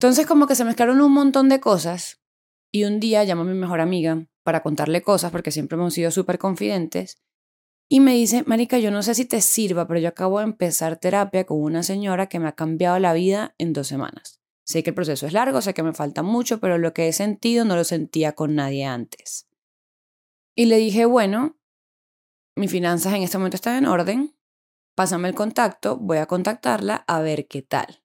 Entonces 0.00 0.26
como 0.26 0.46
que 0.46 0.54
se 0.54 0.64
mezclaron 0.64 1.02
un 1.02 1.12
montón 1.12 1.50
de 1.50 1.60
cosas. 1.60 2.22
Y 2.72 2.84
un 2.84 2.98
día 2.98 3.24
llamo 3.24 3.42
a 3.42 3.44
mi 3.44 3.54
mejor 3.54 3.80
amiga 3.80 4.26
para 4.42 4.62
contarle 4.62 5.02
cosas, 5.02 5.30
porque 5.30 5.50
siempre 5.50 5.76
hemos 5.76 5.92
sido 5.92 6.10
súper 6.10 6.38
confidentes. 6.38 7.18
Y 7.90 8.00
me 8.00 8.14
dice, 8.14 8.42
Marica, 8.46 8.78
yo 8.78 8.90
no 8.90 9.02
sé 9.02 9.14
si 9.14 9.26
te 9.26 9.42
sirva, 9.42 9.86
pero 9.86 10.00
yo 10.00 10.08
acabo 10.08 10.38
de 10.38 10.44
empezar 10.44 10.96
terapia 10.96 11.44
con 11.44 11.60
una 11.60 11.82
señora 11.82 12.26
que 12.28 12.40
me 12.40 12.48
ha 12.48 12.52
cambiado 12.52 12.98
la 12.98 13.12
vida 13.12 13.54
en 13.58 13.74
dos 13.74 13.86
semanas. 13.86 14.40
Sé 14.66 14.82
que 14.82 14.90
el 14.90 14.94
proceso 14.94 15.26
es 15.26 15.32
largo, 15.32 15.62
sé 15.62 15.74
que 15.74 15.84
me 15.84 15.92
falta 15.92 16.24
mucho, 16.24 16.58
pero 16.58 16.76
lo 16.76 16.92
que 16.92 17.06
he 17.06 17.12
sentido 17.12 17.64
no 17.64 17.76
lo 17.76 17.84
sentía 17.84 18.32
con 18.32 18.56
nadie 18.56 18.84
antes. 18.84 19.48
Y 20.56 20.66
le 20.66 20.76
dije, 20.76 21.04
bueno, 21.04 21.56
mis 22.56 22.70
finanzas 22.70 23.14
en 23.14 23.22
este 23.22 23.38
momento 23.38 23.54
están 23.54 23.76
en 23.76 23.86
orden, 23.86 24.36
pásame 24.96 25.28
el 25.28 25.36
contacto, 25.36 25.98
voy 25.98 26.18
a 26.18 26.26
contactarla 26.26 27.04
a 27.06 27.20
ver 27.20 27.46
qué 27.46 27.62
tal. 27.62 28.02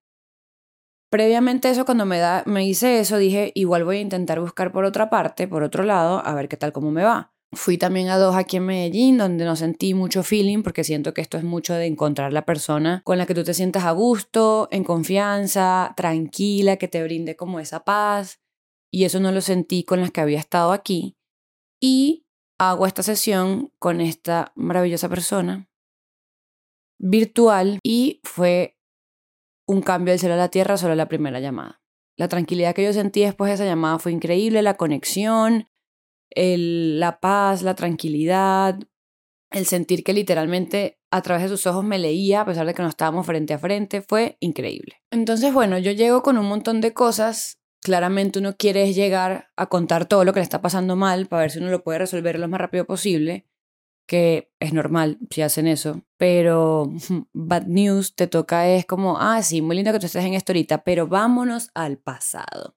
Previamente 1.10 1.68
eso, 1.68 1.84
cuando 1.84 2.06
me, 2.06 2.18
da, 2.18 2.44
me 2.46 2.64
hice 2.64 3.00
eso, 3.00 3.18
dije, 3.18 3.50
igual 3.56 3.84
voy 3.84 3.96
a 3.96 4.00
intentar 4.00 4.38
buscar 4.38 4.70
por 4.70 4.84
otra 4.84 5.10
parte, 5.10 5.48
por 5.48 5.64
otro 5.64 5.82
lado, 5.82 6.24
a 6.24 6.32
ver 6.34 6.48
qué 6.48 6.56
tal 6.56 6.72
cómo 6.72 6.92
me 6.92 7.02
va. 7.02 7.31
Fui 7.54 7.76
también 7.76 8.08
a 8.08 8.16
dos 8.16 8.34
aquí 8.34 8.56
en 8.56 8.64
Medellín, 8.64 9.18
donde 9.18 9.44
no 9.44 9.56
sentí 9.56 9.92
mucho 9.92 10.22
feeling, 10.22 10.62
porque 10.62 10.84
siento 10.84 11.12
que 11.12 11.20
esto 11.20 11.36
es 11.36 11.44
mucho 11.44 11.74
de 11.74 11.86
encontrar 11.86 12.32
la 12.32 12.46
persona 12.46 13.02
con 13.04 13.18
la 13.18 13.26
que 13.26 13.34
tú 13.34 13.44
te 13.44 13.52
sientas 13.52 13.84
a 13.84 13.90
gusto, 13.90 14.68
en 14.70 14.84
confianza, 14.84 15.92
tranquila, 15.96 16.76
que 16.76 16.88
te 16.88 17.02
brinde 17.02 17.36
como 17.36 17.60
esa 17.60 17.84
paz. 17.84 18.40
Y 18.90 19.04
eso 19.04 19.20
no 19.20 19.32
lo 19.32 19.42
sentí 19.42 19.84
con 19.84 20.00
las 20.00 20.10
que 20.10 20.22
había 20.22 20.38
estado 20.38 20.72
aquí. 20.72 21.16
Y 21.78 22.24
hago 22.58 22.86
esta 22.86 23.02
sesión 23.02 23.70
con 23.78 24.00
esta 24.00 24.52
maravillosa 24.54 25.08
persona 25.08 25.68
virtual 27.02 27.80
y 27.82 28.20
fue 28.22 28.78
un 29.66 29.82
cambio 29.82 30.12
del 30.12 30.20
cielo 30.20 30.34
a 30.34 30.38
la 30.38 30.48
tierra 30.48 30.76
solo 30.76 30.94
la 30.94 31.08
primera 31.08 31.40
llamada. 31.40 31.82
La 32.16 32.28
tranquilidad 32.28 32.74
que 32.74 32.84
yo 32.84 32.92
sentí 32.92 33.22
después 33.22 33.48
de 33.48 33.54
esa 33.54 33.64
llamada 33.64 33.98
fue 33.98 34.12
increíble, 34.12 34.62
la 34.62 34.76
conexión, 34.76 35.68
el, 36.34 37.00
la 37.00 37.20
paz, 37.20 37.62
la 37.62 37.74
tranquilidad, 37.74 38.78
el 39.52 39.66
sentir 39.66 40.02
que 40.02 40.12
literalmente 40.12 40.98
a 41.10 41.20
través 41.22 41.42
de 41.42 41.48
sus 41.48 41.66
ojos 41.66 41.84
me 41.84 41.98
leía, 41.98 42.40
a 42.40 42.46
pesar 42.46 42.66
de 42.66 42.74
que 42.74 42.82
no 42.82 42.88
estábamos 42.88 43.26
frente 43.26 43.54
a 43.54 43.58
frente, 43.58 44.00
fue 44.02 44.36
increíble. 44.40 45.02
Entonces, 45.10 45.52
bueno, 45.52 45.78
yo 45.78 45.92
llego 45.92 46.22
con 46.22 46.38
un 46.38 46.46
montón 46.46 46.80
de 46.80 46.94
cosas. 46.94 47.58
Claramente 47.82 48.38
uno 48.38 48.56
quiere 48.56 48.92
llegar 48.92 49.50
a 49.56 49.66
contar 49.66 50.06
todo 50.06 50.24
lo 50.24 50.32
que 50.32 50.40
le 50.40 50.44
está 50.44 50.62
pasando 50.62 50.96
mal 50.96 51.26
para 51.26 51.42
ver 51.42 51.50
si 51.50 51.58
uno 51.58 51.70
lo 51.70 51.82
puede 51.82 51.98
resolver 51.98 52.38
lo 52.38 52.48
más 52.48 52.60
rápido 52.60 52.86
posible, 52.86 53.46
que 54.06 54.52
es 54.60 54.72
normal 54.72 55.18
si 55.30 55.42
hacen 55.42 55.66
eso. 55.66 56.02
Pero 56.16 56.90
bad 57.32 57.66
news 57.66 58.14
te 58.14 58.26
toca 58.26 58.68
es 58.68 58.86
como, 58.86 59.18
ah, 59.18 59.42
sí, 59.42 59.60
muy 59.60 59.76
lindo 59.76 59.92
que 59.92 59.98
tú 59.98 60.06
estés 60.06 60.24
en 60.24 60.34
esto 60.34 60.52
ahorita, 60.52 60.84
pero 60.84 61.08
vámonos 61.08 61.70
al 61.74 61.98
pasado. 61.98 62.76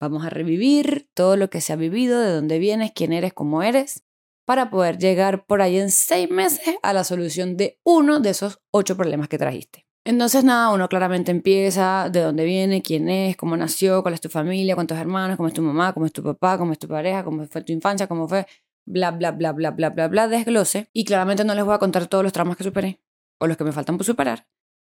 Vamos 0.00 0.24
a 0.24 0.30
revivir 0.30 1.08
todo 1.14 1.36
lo 1.36 1.50
que 1.50 1.60
se 1.60 1.72
ha 1.72 1.76
vivido, 1.76 2.20
de 2.20 2.32
dónde 2.32 2.58
vienes, 2.58 2.92
quién 2.94 3.12
eres, 3.12 3.32
cómo 3.32 3.62
eres, 3.62 4.04
para 4.46 4.70
poder 4.70 4.98
llegar 4.98 5.46
por 5.46 5.62
ahí 5.62 5.78
en 5.78 5.90
seis 5.90 6.30
meses 6.30 6.76
a 6.82 6.92
la 6.92 7.04
solución 7.04 7.56
de 7.56 7.78
uno 7.84 8.20
de 8.20 8.30
esos 8.30 8.60
ocho 8.70 8.96
problemas 8.96 9.28
que 9.28 9.38
trajiste. 9.38 9.86
Entonces, 10.06 10.44
nada, 10.44 10.70
uno 10.70 10.86
claramente 10.90 11.30
empieza 11.30 12.10
de 12.10 12.20
dónde 12.20 12.44
viene, 12.44 12.82
quién 12.82 13.08
es, 13.08 13.36
cómo 13.36 13.56
nació, 13.56 14.02
cuál 14.02 14.12
es 14.12 14.20
tu 14.20 14.28
familia, 14.28 14.74
cuántos 14.74 14.98
hermanos, 14.98 15.38
cómo 15.38 15.48
es 15.48 15.54
tu 15.54 15.62
mamá, 15.62 15.94
cómo 15.94 16.04
es 16.04 16.12
tu 16.12 16.22
papá, 16.22 16.58
cómo 16.58 16.72
es 16.72 16.78
tu 16.78 16.86
pareja, 16.86 17.24
cómo 17.24 17.46
fue 17.46 17.62
tu 17.62 17.72
infancia, 17.72 18.06
cómo 18.06 18.28
fue, 18.28 18.46
bla, 18.84 19.12
bla, 19.12 19.32
bla, 19.32 19.52
bla, 19.52 19.70
bla, 19.70 19.88
bla, 19.88 20.08
bla, 20.08 20.28
desglose. 20.28 20.90
Y 20.92 21.06
claramente 21.06 21.42
no 21.44 21.54
les 21.54 21.64
voy 21.64 21.74
a 21.74 21.78
contar 21.78 22.06
todos 22.06 22.22
los 22.22 22.34
traumas 22.34 22.58
que 22.58 22.64
superé 22.64 23.00
o 23.40 23.46
los 23.46 23.56
que 23.56 23.64
me 23.64 23.72
faltan 23.72 23.96
por 23.96 24.04
superar, 24.04 24.46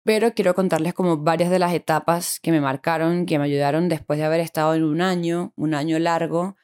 pero 0.03 0.33
quiero 0.33 0.53
contarles 0.55 0.93
como 0.93 1.17
varias 1.17 1.49
de 1.49 1.59
las 1.59 1.73
etapas 1.73 2.39
que 2.39 2.51
me 2.51 2.61
marcaron, 2.61 3.25
que 3.25 3.37
me 3.37 3.45
ayudaron 3.45 3.89
después 3.89 4.19
de 4.19 4.25
haber 4.25 4.39
estado 4.39 4.73
en 4.73 4.83
un 4.83 5.01
año, 5.01 5.53
un 5.55 5.73
año 5.73 5.99
largo 5.99 6.55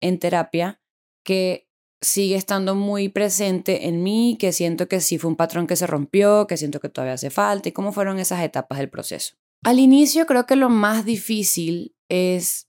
en 0.00 0.18
terapia, 0.18 0.80
que 1.24 1.68
sigue 2.00 2.36
estando 2.36 2.74
muy 2.74 3.08
presente 3.08 3.88
en 3.88 4.02
mí, 4.02 4.36
que 4.38 4.52
siento 4.52 4.88
que 4.88 5.00
sí 5.00 5.18
fue 5.18 5.30
un 5.30 5.36
patrón 5.36 5.66
que 5.66 5.76
se 5.76 5.86
rompió, 5.86 6.46
que 6.46 6.56
siento 6.56 6.80
que 6.80 6.88
todavía 6.88 7.14
hace 7.14 7.30
falta 7.30 7.68
y 7.68 7.72
cómo 7.72 7.92
fueron 7.92 8.18
esas 8.18 8.42
etapas 8.42 8.78
del 8.78 8.90
proceso. 8.90 9.36
Al 9.64 9.78
inicio 9.78 10.26
creo 10.26 10.46
que 10.46 10.56
lo 10.56 10.68
más 10.68 11.04
difícil 11.04 11.96
es 12.08 12.68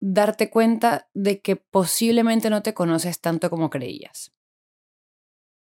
darte 0.00 0.50
cuenta 0.50 1.08
de 1.14 1.40
que 1.40 1.56
posiblemente 1.56 2.50
no 2.50 2.62
te 2.62 2.74
conoces 2.74 3.20
tanto 3.20 3.50
como 3.50 3.70
creías. 3.70 4.32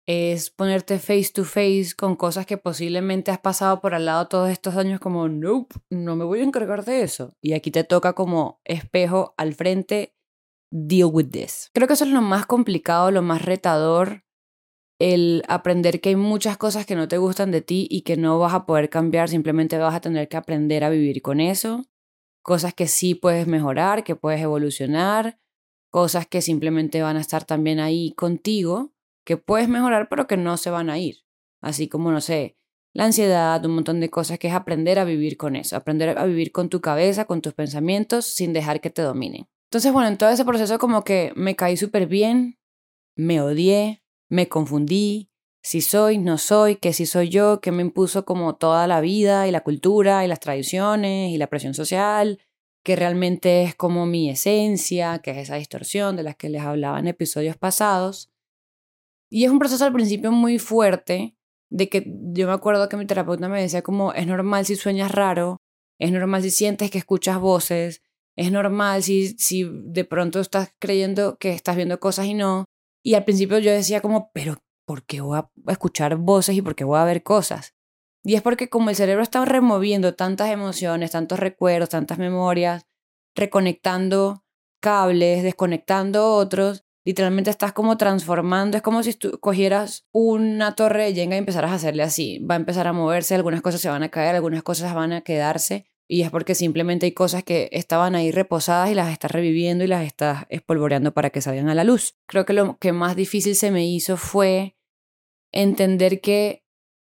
Es 0.09 0.51
ponerte 0.51 1.01
face 1.01 1.31
to 1.35 1.45
face 1.45 1.89
con 1.97 2.15
cosas 2.15 2.47
que 2.47 2.59
posiblemente 2.59 3.33
has 3.33 3.41
pasado 3.41 3.81
por 3.81 3.93
al 3.93 4.05
lado 4.07 4.29
todos 4.29 4.51
estos 4.51 4.77
años 4.77 5.01
como, 5.01 5.29
nope, 5.29 5.75
no 5.91 6.15
me 6.15 6.25
voy 6.25 6.41
a 6.41 6.45
encargar 6.45 6.85
de 6.85 7.03
eso. 7.03 7.35
Y 7.43 7.55
aquí 7.55 7.73
te 7.73 7.83
toca 7.83 8.13
como 8.13 8.61
espejo 8.65 9.35
al 9.37 9.55
frente 9.55 10.15
deal 10.71 11.11
with 11.13 11.31
this. 11.31 11.71
Creo 11.75 11.89
que 11.89 11.95
eso 11.95 12.05
es 12.05 12.11
lo 12.11 12.23
más 12.23 12.47
complicado, 12.47 13.11
lo 13.11 13.23
más 13.23 13.45
retador, 13.45 14.23
el 14.99 15.43
aprender 15.49 16.01
que 16.01 16.11
hay 16.11 16.17
muchas 16.17 16.57
cosas 16.57 16.87
que 16.87 16.97
no 16.97 17.09
te 17.09 17.19
gustan 17.19 17.51
de 17.51 17.61
ti 17.61 17.87
y 17.91 18.03
que 18.03 18.17
no 18.17 18.39
vas 18.39 18.55
a 18.55 18.65
poder 18.65 18.89
cambiar, 18.89 19.29
simplemente 19.29 19.77
vas 19.79 19.95
a 19.95 20.01
tener 20.01 20.29
que 20.29 20.37
aprender 20.37 20.85
a 20.85 20.91
vivir 20.91 21.21
con 21.21 21.41
eso. 21.41 21.85
Cosas 22.43 22.75
que 22.75 22.87
sí 22.87 23.15
puedes 23.15 23.47
mejorar, 23.47 24.05
que 24.05 24.17
puedes 24.17 24.41
evolucionar, 24.41 25.39
cosas 25.91 26.27
que 26.27 26.41
simplemente 26.41 27.03
van 27.03 27.17
a 27.17 27.21
estar 27.21 27.45
también 27.45 27.81
ahí 27.81 28.13
contigo, 28.15 28.93
que 29.26 29.37
puedes 29.37 29.68
mejorar 29.68 30.09
pero 30.09 30.26
que 30.26 30.38
no 30.38 30.56
se 30.56 30.71
van 30.71 30.88
a 30.88 30.99
ir. 30.99 31.16
Así 31.61 31.88
como, 31.88 32.12
no 32.12 32.21
sé, 32.23 32.56
la 32.95 33.04
ansiedad, 33.04 33.62
un 33.66 33.75
montón 33.75 34.00
de 34.00 34.09
cosas 34.09 34.38
que 34.38 34.49
es 34.49 34.54
aprender 34.54 34.99
a 34.99 35.04
vivir 35.04 35.37
con 35.37 35.56
eso, 35.56 35.76
aprender 35.76 36.16
a 36.16 36.25
vivir 36.25 36.52
con 36.52 36.71
tu 36.71 36.80
cabeza, 36.80 37.26
con 37.26 37.42
tus 37.42 37.52
pensamientos, 37.52 38.25
sin 38.25 38.54
dejar 38.54 38.80
que 38.80 38.88
te 38.88 39.02
dominen. 39.02 39.49
Entonces, 39.68 39.92
bueno, 39.92 40.09
en 40.09 40.16
todo 40.16 40.30
ese 40.30 40.45
proceso 40.45 40.78
como 40.78 41.04
que 41.04 41.33
me 41.35 41.56
caí 41.56 41.76
súper 41.76 42.06
bien, 42.06 42.59
me 43.16 43.42
odié, 43.42 44.02
me 44.30 44.49
confundí, 44.49 45.30
si 45.62 45.80
soy, 45.80 46.18
no 46.18 46.38
soy, 46.38 46.76
que 46.76 46.92
si 46.92 47.06
soy 47.06 47.28
yo, 47.28 47.61
que 47.61 47.73
me 47.73 47.83
impuso 47.83 48.25
como 48.25 48.54
toda 48.54 48.87
la 48.87 49.00
vida 49.00 49.49
y 49.49 49.50
la 49.50 49.64
cultura 49.64 50.25
y 50.25 50.28
las 50.28 50.38
tradiciones 50.38 51.33
y 51.33 51.38
la 51.38 51.49
presión 51.49 51.75
social, 51.75 52.38
que 52.85 52.95
realmente 52.95 53.64
es 53.64 53.75
como 53.75 54.06
mi 54.06 54.30
esencia, 54.30 55.18
que 55.18 55.33
es 55.33 55.38
esa 55.38 55.56
distorsión 55.56 56.14
de 56.14 56.23
las 56.23 56.37
que 56.37 56.49
les 56.49 56.62
hablaba 56.62 57.00
en 57.00 57.09
episodios 57.09 57.56
pasados. 57.56 58.30
Y 59.37 59.45
es 59.45 59.50
un 59.50 59.59
proceso 59.59 59.85
al 59.85 59.93
principio 59.93 60.33
muy 60.33 60.59
fuerte, 60.59 61.37
de 61.69 61.90
que 61.90 62.11
yo 62.33 62.47
me 62.47 62.55
acuerdo 62.55 62.88
que 62.88 62.97
mi 62.97 63.05
terapeuta 63.05 63.50
me 63.50 63.61
decía 63.61 63.83
como 63.83 64.14
es 64.14 64.26
normal 64.26 64.64
si 64.64 64.76
sueñas 64.76 65.11
raro, 65.11 65.59
es 66.00 66.11
normal 66.11 66.43
si 66.43 66.50
sientes 66.50 66.90
que 66.90 66.97
escuchas 66.97 67.38
voces, 67.38 68.00
es 68.35 68.50
normal 68.50 69.02
si, 69.02 69.37
si 69.37 69.69
de 69.71 70.07
pronto 70.07 70.40
estás 70.40 70.73
creyendo 70.78 71.37
que 71.37 71.50
estás 71.52 71.76
viendo 71.76 72.00
cosas 72.00 72.25
y 72.25 72.33
no. 72.33 72.64
Y 73.05 73.12
al 73.12 73.25
principio 73.25 73.59
yo 73.59 73.71
decía 73.73 74.00
como, 74.00 74.31
pero 74.33 74.57
¿por 74.87 75.05
qué 75.05 75.21
voy 75.21 75.38
a 75.38 75.50
escuchar 75.69 76.16
voces 76.16 76.57
y 76.57 76.62
por 76.62 76.75
qué 76.75 76.85
voy 76.85 76.99
a 76.99 77.05
ver 77.05 77.23
cosas? 77.23 77.75
Y 78.25 78.37
es 78.37 78.40
porque 78.40 78.71
como 78.71 78.88
el 78.88 78.97
cerebro 78.97 79.23
está 79.23 79.45
removiendo 79.45 80.14
tantas 80.14 80.49
emociones, 80.49 81.11
tantos 81.11 81.38
recuerdos, 81.38 81.90
tantas 81.90 82.16
memorias, 82.16 82.87
reconectando 83.35 84.47
cables, 84.81 85.43
desconectando 85.43 86.33
otros, 86.33 86.86
literalmente 87.07 87.51
estás 87.51 87.73
como 87.73 87.97
transformando, 87.97 88.77
es 88.77 88.83
como 88.83 89.05
si 89.05 89.15
tú 89.15 89.39
cogieras 89.39 90.07
una 90.11 90.75
torre 90.75 91.05
de 91.05 91.15
Jenga 91.15 91.37
y 91.37 91.39
empezaras 91.39 91.71
a 91.71 91.75
hacerle 91.75 92.03
así, 92.03 92.41
va 92.41 92.57
a 92.57 92.59
empezar 92.59 92.89
a 92.89 92.93
moverse, 92.93 93.37
algunas 93.37 93.63
cosas 93.63 93.81
se 93.81 93.89
van 93.89 94.03
a 94.03 94.11
caer, 94.11 94.35
algunas 94.35 94.65
cosas 94.65 94.93
van 94.93 95.13
a 95.13 95.21
quedarse 95.21 95.87
y 96.09 96.23
es 96.23 96.31
porque 96.31 96.57
simplemente 96.57 97.07
hay 97.07 97.13
cosas 97.13 97.45
que 97.45 97.69
estaban 97.71 98.17
ahí 98.17 98.33
reposadas 98.33 98.91
y 98.91 98.95
las 98.95 99.13
estás 99.13 99.31
reviviendo 99.31 99.85
y 99.85 99.87
las 99.87 100.05
estás 100.05 100.47
espolvoreando 100.49 101.15
para 101.15 101.31
que 101.31 101.41
salgan 101.41 101.69
a 101.69 101.77
la 101.77 101.85
luz. 101.85 102.17
Creo 102.27 102.45
que 102.45 102.53
lo 102.53 102.77
que 102.79 102.93
más 102.93 103.15
difícil 103.15 103.55
se 103.55 103.71
me 103.71 103.87
hizo 103.87 104.17
fue 104.17 104.77
entender 105.53 106.21
que 106.21 106.65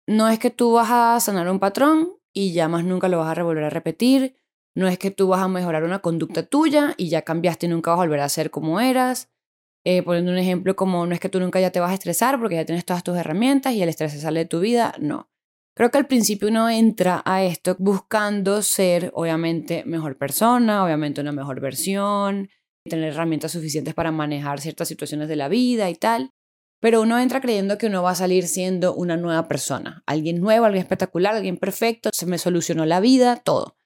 no 0.08 0.30
es 0.30 0.40
que 0.40 0.52
tú 0.52 0.74
vas 0.74 0.90
a 0.90 1.20
sanar 1.20 1.50
un 1.50 1.60
patrón 1.60 2.14
y 2.34 2.54
ya 2.54 2.70
más 2.70 2.86
nunca 2.86 3.10
lo 3.10 3.20
vas 3.20 3.38
a 3.38 3.44
volver 3.44 3.66
a 3.66 3.70
repetir. 3.70 4.36
No 4.74 4.88
es 4.88 4.98
que 4.98 5.12
tú 5.12 5.28
vas 5.28 5.42
a 5.42 5.50
mejorar 5.50 5.84
una 5.84 6.00
conducta 6.00 6.44
tuya 6.44 6.94
y 6.96 7.10
ya 7.10 7.24
cambiaste 7.24 7.66
y 7.66 7.70
nunca 7.70 7.92
vas 7.92 8.00
a 8.00 8.04
volver 8.04 8.22
a 8.22 8.30
ser 8.30 8.52
como 8.52 8.80
eras. 8.80 9.30
Eh, 9.84 10.04
poniendo 10.04 10.32
un 10.32 10.38
ejemplo 10.38 10.76
como 10.76 11.08
no 11.08 11.14
es 11.14 11.20
que 11.20 11.30
tú 11.30 11.40
nunca 11.40 11.60
ya 11.60 11.72
te 11.72 11.80
vas 11.80 11.92
a 11.92 11.96
estresar 11.96 12.40
porque 12.40 12.56
ya 12.56 12.66
tienes 12.66 12.86
todas 12.86 13.04
tus 13.04 13.18
herramientas 13.18 13.74
y 13.74 13.82
el 13.82 13.90
estrés 13.90 14.12
se 14.12 14.22
sale 14.22 14.42
de 14.42 14.46
tu 14.46 14.60
vida. 14.60 14.94
No. 15.00 15.30
Creo 15.76 15.90
que 15.90 15.98
al 15.98 16.08
principio 16.08 16.50
uno 16.50 16.70
entra 16.70 17.22
a 17.26 17.44
esto 17.44 17.76
buscando 17.80 18.62
ser, 18.62 19.12
obviamente, 19.16 19.84
mejor 19.86 20.18
persona, 20.18 20.84
obviamente 20.84 21.22
una 21.22 21.32
mejor 21.32 21.62
versión, 21.62 22.50
tener 22.88 23.14
herramientas 23.14 23.54
suficientes 23.54 23.94
para 23.94 24.12
manejar 24.12 24.60
ciertas 24.60 24.88
situaciones 24.88 25.28
de 25.30 25.38
la 25.38 25.48
vida 25.48 25.90
y 25.90 25.96
tal. 25.96 26.32
Pero 26.82 27.02
uno 27.02 27.20
entra 27.20 27.42
creyendo 27.42 27.78
que 27.78 27.88
uno 27.88 28.04
va 28.04 28.12
a 28.12 28.16
salir 28.16 28.48
siendo 28.48 28.94
una 28.96 29.16
nueva 29.16 29.48
persona, 29.48 30.04
alguien 30.08 30.42
nuevo, 30.42 30.66
alguien 30.66 30.82
espectacular, 30.82 31.36
alguien 31.36 31.58
perfecto, 31.58 32.10
se 32.12 32.26
me 32.26 32.38
solucionó 32.40 32.86
la 32.86 33.00
vida, 33.00 33.38
todo. 33.38 33.78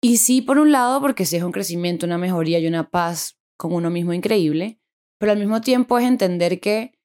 Y 0.00 0.18
sí, 0.18 0.42
por 0.42 0.58
un 0.58 0.70
lado, 0.70 1.00
porque 1.00 1.26
sí 1.26 1.36
es 1.36 1.42
un 1.42 1.52
crecimiento, 1.52 2.06
una 2.06 2.18
mejoría 2.18 2.60
y 2.60 2.66
una 2.68 2.88
paz 2.88 3.36
con 3.56 3.72
uno 3.72 3.90
mismo 3.90 4.12
increíble, 4.12 4.78
pero 5.18 5.32
al 5.32 5.38
mismo 5.38 5.60
tiempo 5.60 5.98
es 5.98 6.06
entender 6.06 6.60
que 6.60 6.96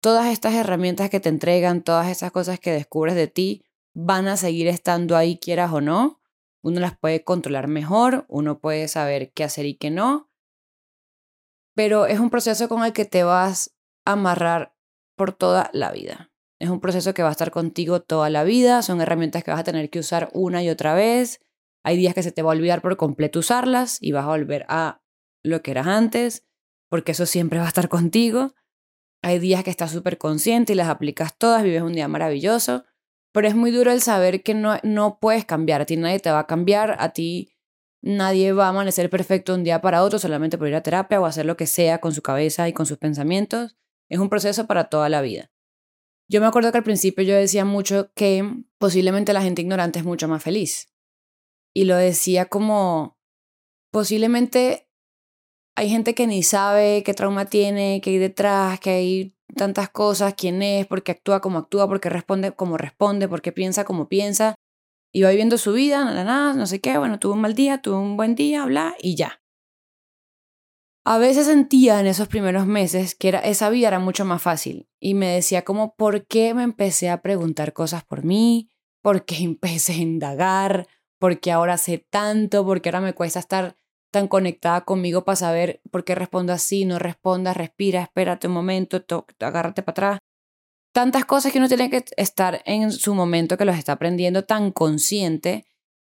todas 0.00 0.26
estas 0.26 0.54
herramientas 0.54 1.10
que 1.10 1.20
te 1.20 1.28
entregan, 1.28 1.82
todas 1.82 2.08
esas 2.08 2.30
cosas 2.30 2.60
que 2.60 2.72
descubres 2.72 3.14
de 3.14 3.26
ti, 3.26 3.64
van 3.94 4.28
a 4.28 4.36
seguir 4.36 4.68
estando 4.68 5.16
ahí 5.16 5.38
quieras 5.38 5.72
o 5.72 5.80
no. 5.80 6.20
Uno 6.62 6.80
las 6.80 6.98
puede 6.98 7.24
controlar 7.24 7.68
mejor, 7.68 8.26
uno 8.28 8.58
puede 8.58 8.88
saber 8.88 9.32
qué 9.32 9.44
hacer 9.44 9.66
y 9.66 9.76
qué 9.76 9.90
no. 9.90 10.30
Pero 11.74 12.06
es 12.06 12.20
un 12.20 12.30
proceso 12.30 12.68
con 12.68 12.84
el 12.84 12.92
que 12.92 13.04
te 13.04 13.24
vas 13.24 13.74
a 14.04 14.12
amarrar 14.12 14.74
por 15.16 15.32
toda 15.32 15.70
la 15.72 15.90
vida. 15.92 16.30
Es 16.58 16.70
un 16.70 16.80
proceso 16.80 17.14
que 17.14 17.22
va 17.22 17.28
a 17.28 17.32
estar 17.32 17.50
contigo 17.50 18.00
toda 18.00 18.30
la 18.30 18.44
vida, 18.44 18.82
son 18.82 19.00
herramientas 19.00 19.44
que 19.44 19.50
vas 19.50 19.60
a 19.60 19.64
tener 19.64 19.90
que 19.90 19.98
usar 19.98 20.30
una 20.32 20.62
y 20.62 20.70
otra 20.70 20.94
vez. 20.94 21.40
Hay 21.82 21.96
días 21.96 22.14
que 22.14 22.22
se 22.22 22.32
te 22.32 22.42
va 22.42 22.52
a 22.52 22.56
olvidar 22.56 22.80
por 22.80 22.96
completo 22.96 23.40
usarlas 23.40 23.98
y 24.00 24.12
vas 24.12 24.24
a 24.24 24.28
volver 24.28 24.64
a 24.68 25.02
lo 25.42 25.62
que 25.62 25.72
eras 25.72 25.86
antes, 25.86 26.44
porque 26.94 27.10
eso 27.10 27.26
siempre 27.26 27.58
va 27.58 27.64
a 27.64 27.68
estar 27.68 27.88
contigo. 27.88 28.54
Hay 29.20 29.40
días 29.40 29.64
que 29.64 29.70
estás 29.70 29.90
súper 29.90 30.16
consciente 30.16 30.74
y 30.74 30.76
las 30.76 30.88
aplicas 30.88 31.36
todas, 31.36 31.64
vives 31.64 31.82
un 31.82 31.92
día 31.92 32.06
maravilloso. 32.06 32.84
Pero 33.32 33.48
es 33.48 33.56
muy 33.56 33.72
duro 33.72 33.90
el 33.90 34.00
saber 34.00 34.44
que 34.44 34.54
no, 34.54 34.76
no 34.84 35.18
puedes 35.18 35.44
cambiar, 35.44 35.80
a 35.80 35.86
ti 35.86 35.96
nadie 35.96 36.20
te 36.20 36.30
va 36.30 36.38
a 36.38 36.46
cambiar, 36.46 36.94
a 37.00 37.08
ti 37.08 37.50
nadie 38.00 38.52
va 38.52 38.66
a 38.66 38.68
amanecer 38.68 39.10
perfecto 39.10 39.54
un 39.54 39.64
día 39.64 39.80
para 39.80 40.04
otro 40.04 40.20
solamente 40.20 40.56
por 40.56 40.68
ir 40.68 40.76
a 40.76 40.84
terapia 40.84 41.20
o 41.20 41.26
hacer 41.26 41.46
lo 41.46 41.56
que 41.56 41.66
sea 41.66 41.98
con 41.98 42.14
su 42.14 42.22
cabeza 42.22 42.68
y 42.68 42.72
con 42.72 42.86
sus 42.86 42.98
pensamientos. 42.98 43.76
Es 44.08 44.20
un 44.20 44.28
proceso 44.28 44.68
para 44.68 44.84
toda 44.84 45.08
la 45.08 45.20
vida. 45.20 45.50
Yo 46.28 46.40
me 46.40 46.46
acuerdo 46.46 46.70
que 46.70 46.78
al 46.78 46.84
principio 46.84 47.24
yo 47.24 47.34
decía 47.34 47.64
mucho 47.64 48.12
que 48.14 48.48
posiblemente 48.78 49.32
la 49.32 49.42
gente 49.42 49.62
ignorante 49.62 49.98
es 49.98 50.04
mucho 50.04 50.28
más 50.28 50.44
feliz. 50.44 50.94
Y 51.74 51.86
lo 51.86 51.96
decía 51.96 52.44
como, 52.44 53.18
posiblemente 53.90 54.84
hay 55.76 55.88
gente 55.88 56.14
que 56.14 56.26
ni 56.26 56.42
sabe 56.42 57.02
qué 57.02 57.14
trauma 57.14 57.46
tiene, 57.46 58.00
qué 58.02 58.10
hay 58.10 58.18
detrás, 58.18 58.80
que 58.80 58.90
hay 58.90 59.36
tantas 59.56 59.88
cosas, 59.88 60.34
quién 60.34 60.62
es, 60.62 60.86
por 60.86 61.02
qué 61.02 61.12
actúa 61.12 61.40
como 61.40 61.58
actúa, 61.58 61.88
por 61.88 62.00
qué 62.00 62.08
responde 62.10 62.52
como 62.52 62.76
responde, 62.76 63.28
por 63.28 63.42
qué 63.42 63.52
piensa 63.52 63.84
como 63.84 64.08
piensa. 64.08 64.54
Y 65.12 65.22
va 65.22 65.30
viviendo 65.30 65.58
su 65.58 65.72
vida, 65.72 66.04
nada, 66.04 66.24
nada, 66.24 66.54
no 66.54 66.66
sé 66.66 66.80
qué, 66.80 66.98
bueno, 66.98 67.18
tuvo 67.18 67.34
un 67.34 67.40
mal 67.40 67.54
día, 67.54 67.80
tuvo 67.82 68.00
un 68.00 68.16
buen 68.16 68.34
día, 68.34 68.64
bla, 68.64 68.96
y 68.98 69.14
ya. 69.16 69.40
A 71.06 71.18
veces 71.18 71.46
sentía 71.46 72.00
en 72.00 72.06
esos 72.06 72.28
primeros 72.28 72.66
meses 72.66 73.14
que 73.14 73.38
esa 73.44 73.68
vida 73.68 73.88
era 73.88 73.98
mucho 73.98 74.24
más 74.24 74.40
fácil 74.40 74.88
y 75.00 75.14
me 75.14 75.28
decía 75.28 75.62
como, 75.62 75.94
¿por 75.96 76.26
qué 76.26 76.54
me 76.54 76.62
empecé 76.62 77.10
a 77.10 77.20
preguntar 77.20 77.72
cosas 77.72 78.04
por 78.04 78.24
mí? 78.24 78.70
¿Por 79.02 79.24
qué 79.24 79.36
empecé 79.42 79.92
a 79.92 79.96
indagar? 79.96 80.88
¿Por 81.18 81.40
qué 81.40 81.52
ahora 81.52 81.78
sé 81.78 81.98
tanto? 81.98 82.64
¿Por 82.64 82.80
qué 82.80 82.88
ahora 82.88 83.00
me 83.00 83.12
cuesta 83.12 83.38
estar 83.38 83.76
tan 84.14 84.28
conectada 84.28 84.82
conmigo 84.82 85.24
para 85.24 85.36
saber 85.36 85.82
por 85.90 86.04
qué 86.04 86.14
respondo 86.14 86.52
así, 86.52 86.84
no 86.84 87.00
responda, 87.00 87.52
respira, 87.52 88.02
espérate 88.02 88.46
un 88.46 88.54
momento, 88.54 89.04
agárrate 89.40 89.82
para 89.82 89.92
atrás. 89.92 90.18
Tantas 90.94 91.24
cosas 91.24 91.52
que 91.52 91.58
uno 91.58 91.66
tiene 91.66 91.90
que 91.90 92.04
estar 92.16 92.62
en 92.64 92.92
su 92.92 93.14
momento 93.14 93.58
que 93.58 93.64
los 93.64 93.76
está 93.76 93.92
aprendiendo 93.92 94.44
tan 94.44 94.70
consciente 94.70 95.66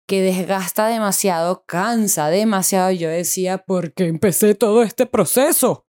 que 0.07 0.23
desgasta 0.23 0.87
demasiado, 0.87 1.65
cansa 1.67 2.29
demasiado. 2.29 2.93
Yo 2.93 3.09
decía, 3.09 3.59
¿por 3.59 3.93
qué 3.93 4.07
empecé 4.07 4.55
todo 4.55 4.85
este 4.85 5.05
proceso? 5.05 5.85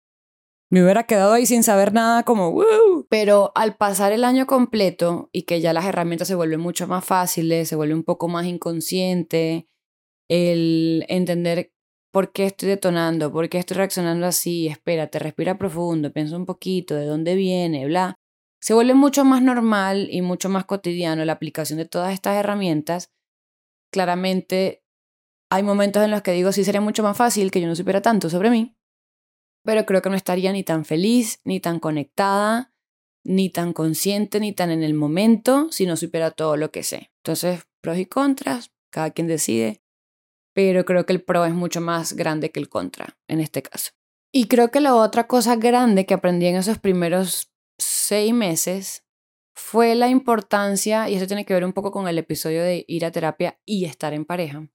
me 0.69 0.83
hubiera 0.83 1.05
quedado 1.05 1.33
ahí 1.33 1.47
sin 1.47 1.63
saber 1.63 1.93
nada 1.93 2.25
como, 2.25 2.51
¡Woo! 2.51 3.07
pero 3.09 3.53
al 3.55 3.77
pasar 3.77 4.13
el 4.13 4.25
año 4.25 4.47
completo 4.47 5.31
y 5.33 5.43
que 5.43 5.61
ya 5.61 5.73
las 5.73 5.85
herramientas 5.85 6.27
se 6.27 6.35
vuelven 6.35 6.61
mucho 6.61 6.89
más 6.89 7.05
fáciles, 7.05 7.69
se 7.69 7.77
vuelve 7.77 7.95
un 7.95 8.03
poco 8.03 8.27
más 8.27 8.47
inconsciente, 8.47 9.69
el 10.29 11.05
entender 11.09 11.73
por 12.17 12.33
qué 12.33 12.47
estoy 12.47 12.71
detonando, 12.71 13.31
por 13.31 13.47
qué 13.51 13.59
estoy 13.59 13.77
reaccionando 13.77 14.25
así, 14.25 14.69
espérate, 14.69 15.19
respira 15.19 15.59
profundo, 15.59 16.15
piensa 16.15 16.35
un 16.35 16.47
poquito 16.47 16.95
de 16.95 17.05
dónde 17.05 17.35
viene, 17.35 17.85
bla. 17.85 18.15
Se 18.59 18.73
vuelve 18.73 18.95
mucho 18.95 19.23
más 19.27 19.43
normal 19.43 20.09
y 20.11 20.23
mucho 20.23 20.49
más 20.49 20.65
cotidiano 20.65 21.27
la 21.27 21.35
aplicación 21.35 21.79
de 21.79 21.85
todas 21.85 22.15
estas 22.15 22.37
herramientas. 22.37 23.13
Claramente 23.93 24.83
hay 25.51 25.63
momentos 25.63 26.03
en 26.03 26.11
los 26.11 26.23
que 26.23 26.33
digo, 26.33 26.53
sí 26.53 26.65
sería 26.65 26.81
mucho 26.81 27.03
más 27.03 27.19
fácil 27.19 27.51
que 27.51 27.61
yo 27.61 27.67
no 27.67 27.77
supiera 27.77 28.01
tanto 28.01 28.31
sobre 28.31 28.49
mí, 28.49 28.75
pero 29.63 29.85
creo 29.85 30.01
que 30.01 30.09
no 30.09 30.17
estaría 30.17 30.53
ni 30.53 30.65
tan 30.65 30.87
feliz, 30.87 31.43
ni 31.45 31.61
tan 31.61 31.79
conectada, 31.81 32.73
ni 33.25 33.51
tan 33.51 33.75
consciente, 33.75 34.41
ni 34.41 34.55
tan 34.55 34.71
en 34.71 34.83
el 34.83 34.95
momento 34.95 35.71
si 35.71 35.85
no 35.85 35.99
supiera 35.99 36.31
todo 36.31 36.57
lo 36.57 36.71
que 36.71 36.83
sé. 36.83 37.11
Entonces, 37.19 37.65
pros 37.83 37.99
y 37.99 38.07
contras, 38.07 38.73
cada 38.91 39.11
quien 39.11 39.27
decide, 39.27 39.83
pero 40.57 40.87
creo 40.87 41.05
que 41.05 41.13
el 41.13 41.23
pro 41.23 41.45
es 41.45 41.53
mucho 41.53 41.83
más 41.83 42.15
grande 42.15 42.51
que 42.51 42.59
el 42.59 42.71
contra 42.71 43.19
en 43.29 43.41
este 43.41 43.61
caso. 43.61 43.91
Y 44.33 44.49
creo 44.49 44.71
que 44.71 44.81
la 44.81 44.95
otra 44.95 45.27
cosa 45.27 45.55
grande 45.57 46.07
que 46.07 46.15
aprendí 46.15 46.47
en 46.47 46.57
esos 46.57 46.79
primeros 46.79 47.53
seis 47.79 48.33
meses 48.33 49.05
fue 49.55 49.95
la 49.95 50.09
importancia, 50.09 51.11
y 51.11 51.15
eso 51.17 51.27
tiene 51.27 51.45
que 51.45 51.53
ver 51.53 51.67
un 51.67 51.75
poco 51.75 51.91
con 51.91 52.09
el 52.09 52.17
episodio 52.17 52.63
de 52.63 52.87
ir 52.89 53.05
a 53.05 53.11
terapia 53.11 53.61
y 53.67 53.85
estar 53.85 54.15
en 54.15 54.25
pareja, 54.25 54.67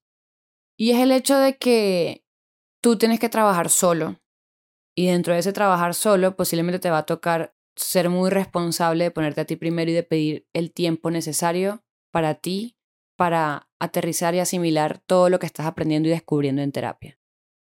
y 0.78 0.92
es 0.92 1.00
el 1.00 1.12
hecho 1.12 1.40
de 1.40 1.58
que 1.58 2.24
tú 2.80 3.00
tienes 3.00 3.20
que 3.20 3.30
trabajar 3.30 3.72
solo 3.72 4.20
y 4.96 5.08
dentro 5.08 5.34
de 5.34 5.40
ese 5.40 5.52
trabajar 5.52 5.96
solo 5.96 6.36
posiblemente 6.36 6.78
te 6.78 6.92
va 6.92 7.00
a 7.00 7.06
tocar 7.08 7.56
ser 7.76 8.10
muy 8.10 8.30
responsable 8.30 9.06
de 9.06 9.12
ponerte 9.12 9.42
a 9.42 9.46
ti 9.46 9.56
primero 9.56 9.90
y 9.90 9.96
de 9.96 10.04
pedir 10.04 10.48
el 10.54 10.72
tiempo 10.72 11.10
necesario 11.10 11.84
para 12.12 12.36
ti, 12.36 12.78
para 13.22 13.70
aterrizar 13.80 14.34
y 14.34 14.40
asimilar 14.40 14.98
todo 14.98 15.30
lo 15.30 15.38
que 15.38 15.46
estás 15.46 15.68
aprendiendo 15.68 16.08
y 16.08 16.12
descubriendo 16.12 16.64
en 16.64 16.72
terapia. 16.72 17.20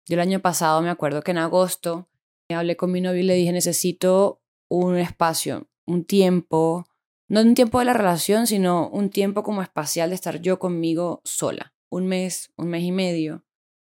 Yo 0.07 0.13
el 0.13 0.21
año 0.21 0.39
pasado 0.39 0.81
me 0.81 0.89
acuerdo 0.89 1.21
que 1.21 1.31
en 1.31 1.37
agosto 1.37 2.07
hablé 2.49 2.77
con 2.77 2.93
mi 2.93 3.01
novio 3.01 3.19
y 3.19 3.25
le 3.25 3.33
dije 3.33 3.51
necesito 3.51 4.41
un 4.69 4.95
espacio, 4.95 5.67
un 5.85 6.05
tiempo, 6.05 6.85
no 7.27 7.41
un 7.41 7.55
tiempo 7.55 7.79
de 7.79 7.83
la 7.83 7.91
relación, 7.91 8.47
sino 8.47 8.87
un 8.87 9.09
tiempo 9.09 9.43
como 9.43 9.61
espacial 9.61 10.11
de 10.11 10.15
estar 10.15 10.39
yo 10.39 10.59
conmigo 10.59 11.19
sola. 11.25 11.73
Un 11.91 12.07
mes, 12.07 12.53
un 12.55 12.69
mes 12.69 12.83
y 12.83 12.93
medio, 12.93 13.43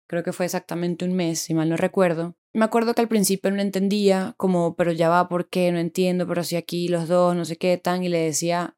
creo 0.08 0.24
que 0.24 0.32
fue 0.32 0.46
exactamente 0.46 1.04
un 1.04 1.12
mes, 1.12 1.40
si 1.40 1.54
mal 1.54 1.68
no 1.68 1.76
recuerdo, 1.76 2.38
me 2.54 2.64
acuerdo 2.64 2.94
que 2.94 3.02
al 3.02 3.10
principio 3.10 3.52
no 3.52 3.62
entendía, 3.62 4.34
como, 4.38 4.78
pero 4.78 4.94
ya 4.94 5.10
va, 5.10 5.28
¿por 5.28 5.50
qué? 5.50 5.74
No 5.74 5.80
entiendo, 5.80 6.26
pero 6.26 6.46
si 6.46 6.56
aquí 6.56 6.88
los 6.88 7.10
dos, 7.10 7.36
no 7.36 7.44
sé 7.44 7.58
qué, 7.58 7.78
tan, 7.78 8.02
y 8.02 8.08
le 8.08 8.20
decía, 8.20 8.78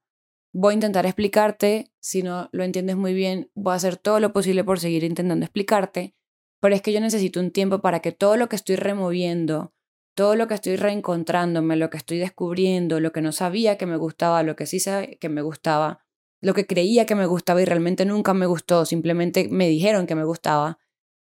voy 0.53 0.71
a 0.71 0.75
intentar 0.75 1.05
explicarte, 1.05 1.91
si 1.99 2.23
no 2.23 2.49
lo 2.51 2.63
entiendes 2.63 2.97
muy 2.97 3.13
bien, 3.13 3.49
voy 3.55 3.73
a 3.73 3.75
hacer 3.75 3.97
todo 3.97 4.19
lo 4.19 4.33
posible 4.33 4.63
por 4.63 4.79
seguir 4.79 5.03
intentando 5.03 5.45
explicarte, 5.45 6.15
pero 6.59 6.75
es 6.75 6.81
que 6.81 6.93
yo 6.93 6.99
necesito 6.99 7.39
un 7.39 7.51
tiempo 7.51 7.79
para 7.79 8.01
que 8.01 8.11
todo 8.11 8.37
lo 8.37 8.49
que 8.49 8.55
estoy 8.55 8.75
removiendo, 8.75 9.73
todo 10.15 10.35
lo 10.35 10.47
que 10.47 10.55
estoy 10.55 10.75
reencontrándome, 10.75 11.75
lo 11.77 11.89
que 11.89 11.97
estoy 11.97 12.19
descubriendo, 12.19 12.99
lo 12.99 13.11
que 13.11 13.21
no 13.21 13.31
sabía 13.31 13.77
que 13.77 13.85
me 13.85 13.97
gustaba, 13.97 14.43
lo 14.43 14.55
que 14.55 14.65
sí 14.65 14.79
sabía 14.79 15.15
que 15.15 15.29
me 15.29 15.41
gustaba, 15.41 16.05
lo 16.41 16.53
que 16.53 16.67
creía 16.67 17.05
que 17.05 17.15
me 17.15 17.25
gustaba 17.25 17.61
y 17.61 17.65
realmente 17.65 18.05
nunca 18.05 18.33
me 18.33 18.45
gustó, 18.45 18.85
simplemente 18.85 19.47
me 19.49 19.69
dijeron 19.69 20.05
que 20.05 20.15
me 20.15 20.25
gustaba, 20.25 20.79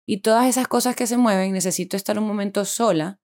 y 0.09 0.21
todas 0.21 0.47
esas 0.47 0.69
cosas 0.69 0.95
que 0.95 1.09
se 1.09 1.17
mueven, 1.17 1.53
necesito 1.53 1.97
estar 1.97 2.17
un 2.17 2.27
momento 2.29 2.65
sola, 2.65 3.21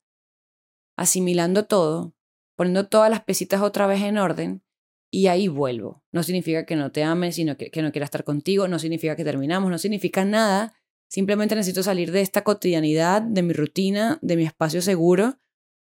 asimilando 0.96 1.66
todo, 1.66 2.14
poniendo 2.56 2.88
todas 2.88 3.08
las 3.08 3.22
pesitas 3.22 3.62
otra 3.62 3.86
vez 3.86 4.02
en 4.02 4.18
orden 4.18 4.64
y 5.12 5.28
ahí 5.28 5.46
vuelvo. 5.46 6.02
No 6.10 6.24
significa 6.24 6.66
que 6.66 6.74
no 6.74 6.90
te 6.90 7.04
ame, 7.04 7.30
sino 7.30 7.56
que, 7.56 7.70
no 7.82 7.92
quiera 7.92 8.04
estar 8.04 8.24
contigo, 8.24 8.66
no 8.66 8.78
significa 8.78 9.14
que 9.14 9.24
terminamos, 9.24 9.70
no 9.70 9.78
significa 9.78 10.24
nada. 10.24 10.74
Simplemente 11.08 11.54
necesito 11.54 11.82
salir 11.82 12.10
de 12.10 12.22
esta 12.22 12.42
cotidianidad, 12.42 13.22
de 13.22 13.42
mi 13.42 13.52
rutina, 13.52 14.18
de 14.22 14.36
mi 14.36 14.44
espacio 14.44 14.82
seguro, 14.82 15.38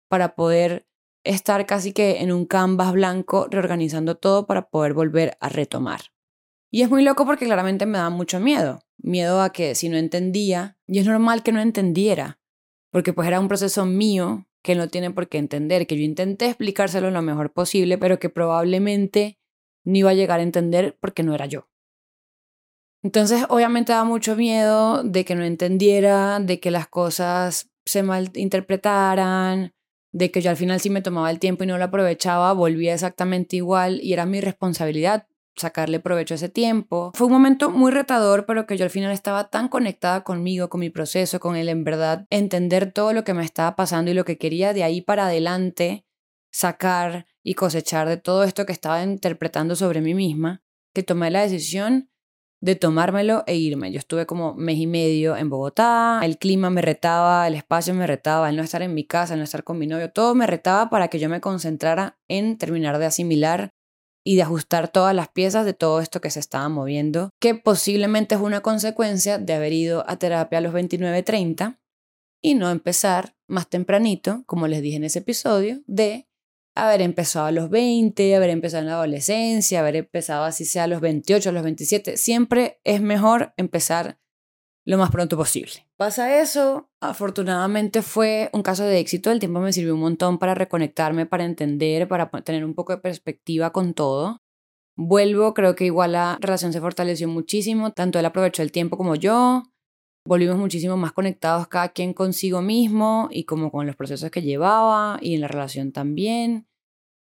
para 0.10 0.36
poder 0.36 0.88
estar 1.24 1.66
casi 1.66 1.92
que 1.92 2.22
en 2.22 2.32
un 2.32 2.46
canvas 2.46 2.94
blanco 2.94 3.48
reorganizando 3.52 4.16
todo 4.16 4.48
para 4.48 4.70
poder 4.70 4.94
volver 4.94 5.38
a 5.42 5.50
retomar. 5.50 6.02
Y 6.72 6.82
es 6.82 6.90
muy 6.90 7.04
loco 7.04 7.26
porque 7.26 7.46
claramente 7.46 7.86
me 7.86 7.98
da 7.98 8.10
mucho 8.10 8.40
miedo 8.40 8.80
miedo 8.98 9.42
a 9.42 9.52
que 9.52 9.76
si 9.76 9.90
no 9.90 9.98
entendía, 9.98 10.78
y 10.88 11.00
es 11.00 11.06
normal 11.06 11.44
que 11.44 11.52
no 11.52 11.62
entendiera, 11.62 12.40
porque 12.92 13.14
pues 13.14 13.28
era 13.28 13.40
un 13.40 13.48
proceso 13.48 13.86
mío 13.86 14.47
que 14.64 14.76
no 14.76 14.88
tiene 14.90 15.12
por 15.12 15.30
qué 15.30 15.38
entender, 15.38 15.88
que 15.88 15.98
yo 15.98 16.04
intenté 16.04 16.48
explicárselo 16.48 17.12
lo 17.12 17.22
mejor 17.22 17.54
posible, 17.54 17.98
pero 17.98 18.20
que 18.20 18.30
probablemente 18.30 19.40
no 19.86 19.98
iba 19.98 20.10
a 20.12 20.16
llegar 20.16 20.40
a 20.40 20.44
entender 20.44 20.98
porque 21.00 21.24
no 21.24 21.34
era 21.34 21.46
yo. 21.46 21.70
Entonces, 23.04 23.46
obviamente 23.50 23.94
da 23.94 24.04
mucho 24.04 24.36
miedo 24.36 25.04
de 25.04 25.24
que 25.24 25.36
no 25.36 25.44
entendiera, 25.44 26.40
de 26.40 26.60
que 26.60 26.72
las 26.72 26.88
cosas 26.88 27.70
se 27.86 28.04
malinterpretaran, 28.04 29.74
de 30.12 30.32
que 30.32 30.42
yo 30.42 30.50
al 30.50 30.58
final 30.58 30.80
si 30.80 30.90
me 30.90 31.02
tomaba 31.02 31.32
el 31.32 31.40
tiempo 31.40 31.64
y 31.64 31.68
no 31.68 31.78
lo 31.78 31.86
aprovechaba, 31.86 32.52
volvía 32.54 32.94
exactamente 32.94 33.56
igual 33.56 34.00
y 34.02 34.14
era 34.14 34.26
mi 34.26 34.42
responsabilidad 34.42 35.28
sacarle 35.58 36.00
provecho 36.00 36.34
a 36.34 36.36
ese 36.36 36.50
tiempo. 36.50 37.12
Fue 37.16 37.28
un 37.28 37.34
momento 37.34 37.70
muy 37.70 37.92
retador, 37.92 38.46
pero 38.46 38.66
que 38.66 38.78
yo 38.78 38.84
al 38.86 38.90
final 38.90 39.12
estaba 39.12 39.50
tan 39.50 39.68
conectada 39.68 40.24
conmigo, 40.24 40.70
con 40.70 40.80
mi 40.80 40.90
proceso, 40.90 41.40
con 41.40 41.56
él 41.56 41.70
en 41.70 41.84
verdad, 41.84 42.26
entender 42.30 42.92
todo 42.92 43.14
lo 43.14 43.24
que 43.24 43.34
me 43.34 43.44
estaba 43.44 43.76
pasando 43.76 44.12
y 44.12 44.14
lo 44.14 44.26
que 44.26 44.38
quería 44.38 44.74
de 44.74 44.84
ahí 44.84 45.02
para 45.02 45.28
adelante 45.28 46.06
sacar 46.52 47.26
y 47.44 47.54
cosechar 47.54 48.08
de 48.08 48.18
todo 48.18 48.44
esto 48.44 48.66
que 48.66 48.74
estaba 48.74 49.04
interpretando 49.04 49.76
sobre 49.76 50.02
mí 50.02 50.14
misma, 50.14 50.64
que 50.94 51.04
tomé 51.04 51.30
la 51.32 51.42
decisión 51.42 52.10
de 52.60 52.76
tomármelo 52.76 53.44
e 53.46 53.56
irme. 53.56 53.92
Yo 53.92 54.00
estuve 54.00 54.26
como 54.26 54.56
mes 54.56 54.78
y 54.78 54.88
medio 54.88 55.38
en 55.38 55.50
Bogotá, 55.50 56.20
el 56.24 56.38
clima 56.38 56.70
me 56.70 56.82
retaba, 56.82 57.48
el 57.48 57.54
espacio 57.54 57.94
me 57.94 58.08
retaba, 58.08 58.50
el 58.50 58.56
no 58.56 58.64
estar 58.64 58.82
en 58.82 58.94
mi 58.94 59.06
casa, 59.06 59.34
el 59.34 59.40
no 59.40 59.44
estar 59.44 59.64
con 59.64 59.78
mi 59.78 59.88
novio, 59.88 60.12
todo 60.12 60.34
me 60.34 60.48
retaba 60.48 60.90
para 60.90 61.08
que 61.08 61.20
yo 61.20 61.30
me 61.30 61.42
concentrara 61.42 62.18
en 62.28 62.58
terminar 62.58 62.98
de 62.98 63.06
asimilar 63.06 63.74
y 64.28 64.36
de 64.36 64.42
ajustar 64.42 64.90
todas 64.90 65.16
las 65.16 65.30
piezas 65.30 65.64
de 65.64 65.74
todo 65.74 66.02
esto 66.02 66.20
que 66.20 66.30
se 66.30 66.42
estaba 66.42 66.68
moviendo, 66.68 67.30
que 67.40 67.56
posiblemente 67.56 68.36
es 68.36 68.42
una 68.42 68.60
consecuencia 68.60 69.38
de 69.38 69.54
haber 69.54 69.72
ido 69.72 70.04
a 70.06 70.18
terapia 70.18 70.58
a 70.58 70.62
los 70.62 70.74
29-30 70.74 71.80
y 72.42 72.56
no 72.56 72.70
empezar 72.70 73.38
más 73.48 73.70
tempranito, 73.70 74.44
como 74.46 74.68
les 74.68 74.82
dije 74.82 74.98
en 74.98 75.06
ese 75.06 75.20
episodio, 75.20 75.82
de 75.88 76.28
haber 76.76 77.02
empezado 77.04 77.46
a 77.46 77.54
los 77.54 77.70
20, 77.70 78.36
haber 78.36 78.50
empezado 78.50 78.82
en 78.82 78.88
la 78.88 78.96
adolescencia, 78.96 79.80
haber 79.80 79.96
empezado 79.96 80.44
así 80.44 80.66
sea 80.66 80.84
a 80.84 80.88
los 80.88 81.00
28, 81.00 81.48
a 81.48 81.54
los 81.54 81.64
27. 81.64 82.18
Siempre 82.18 82.82
es 82.84 83.00
mejor 83.00 83.54
empezar 83.56 84.20
lo 84.88 84.98
más 84.98 85.12
pronto 85.12 85.36
posible. 85.36 85.86
Pasa 85.98 86.42
eso, 86.42 86.90
afortunadamente 87.02 88.02
fue 88.02 88.50
un 88.54 88.64
caso 88.64 88.86
de 88.86 89.00
éxito, 89.00 89.32
el 89.32 89.40
tiempo 89.40 89.60
me 89.60 89.74
sirvió 89.74 89.94
un 89.94 90.00
montón 90.00 90.38
para 90.40 90.56
reconectarme, 90.56 91.26
para 91.26 91.44
entender, 91.44 92.08
para 92.08 92.30
tener 92.30 92.64
un 92.64 92.74
poco 92.74 92.94
de 92.94 93.02
perspectiva 93.02 93.74
con 93.74 93.94
todo. 93.94 94.42
Vuelvo, 94.96 95.54
creo 95.54 95.76
que 95.76 95.84
igual 95.84 96.14
la 96.14 96.38
relación 96.40 96.72
se 96.72 96.80
fortaleció 96.80 97.28
muchísimo, 97.28 97.92
tanto 97.92 98.18
él 98.18 98.26
aprovechó 98.26 98.64
el 98.64 98.72
tiempo 98.72 98.96
como 98.96 99.16
yo, 99.16 99.64
volvimos 100.26 100.58
muchísimo 100.58 100.96
más 100.96 101.12
conectados 101.12 101.68
cada 101.68 101.90
quien 101.90 102.14
consigo 102.14 102.62
mismo 102.62 103.28
y 103.30 103.44
como 103.44 103.72
con 103.72 103.88
los 103.88 103.98
procesos 103.98 104.32
que 104.32 104.42
llevaba 104.42 105.20
y 105.22 105.36
en 105.36 105.42
la 105.42 105.50
relación 105.50 105.92
también. 105.92 106.66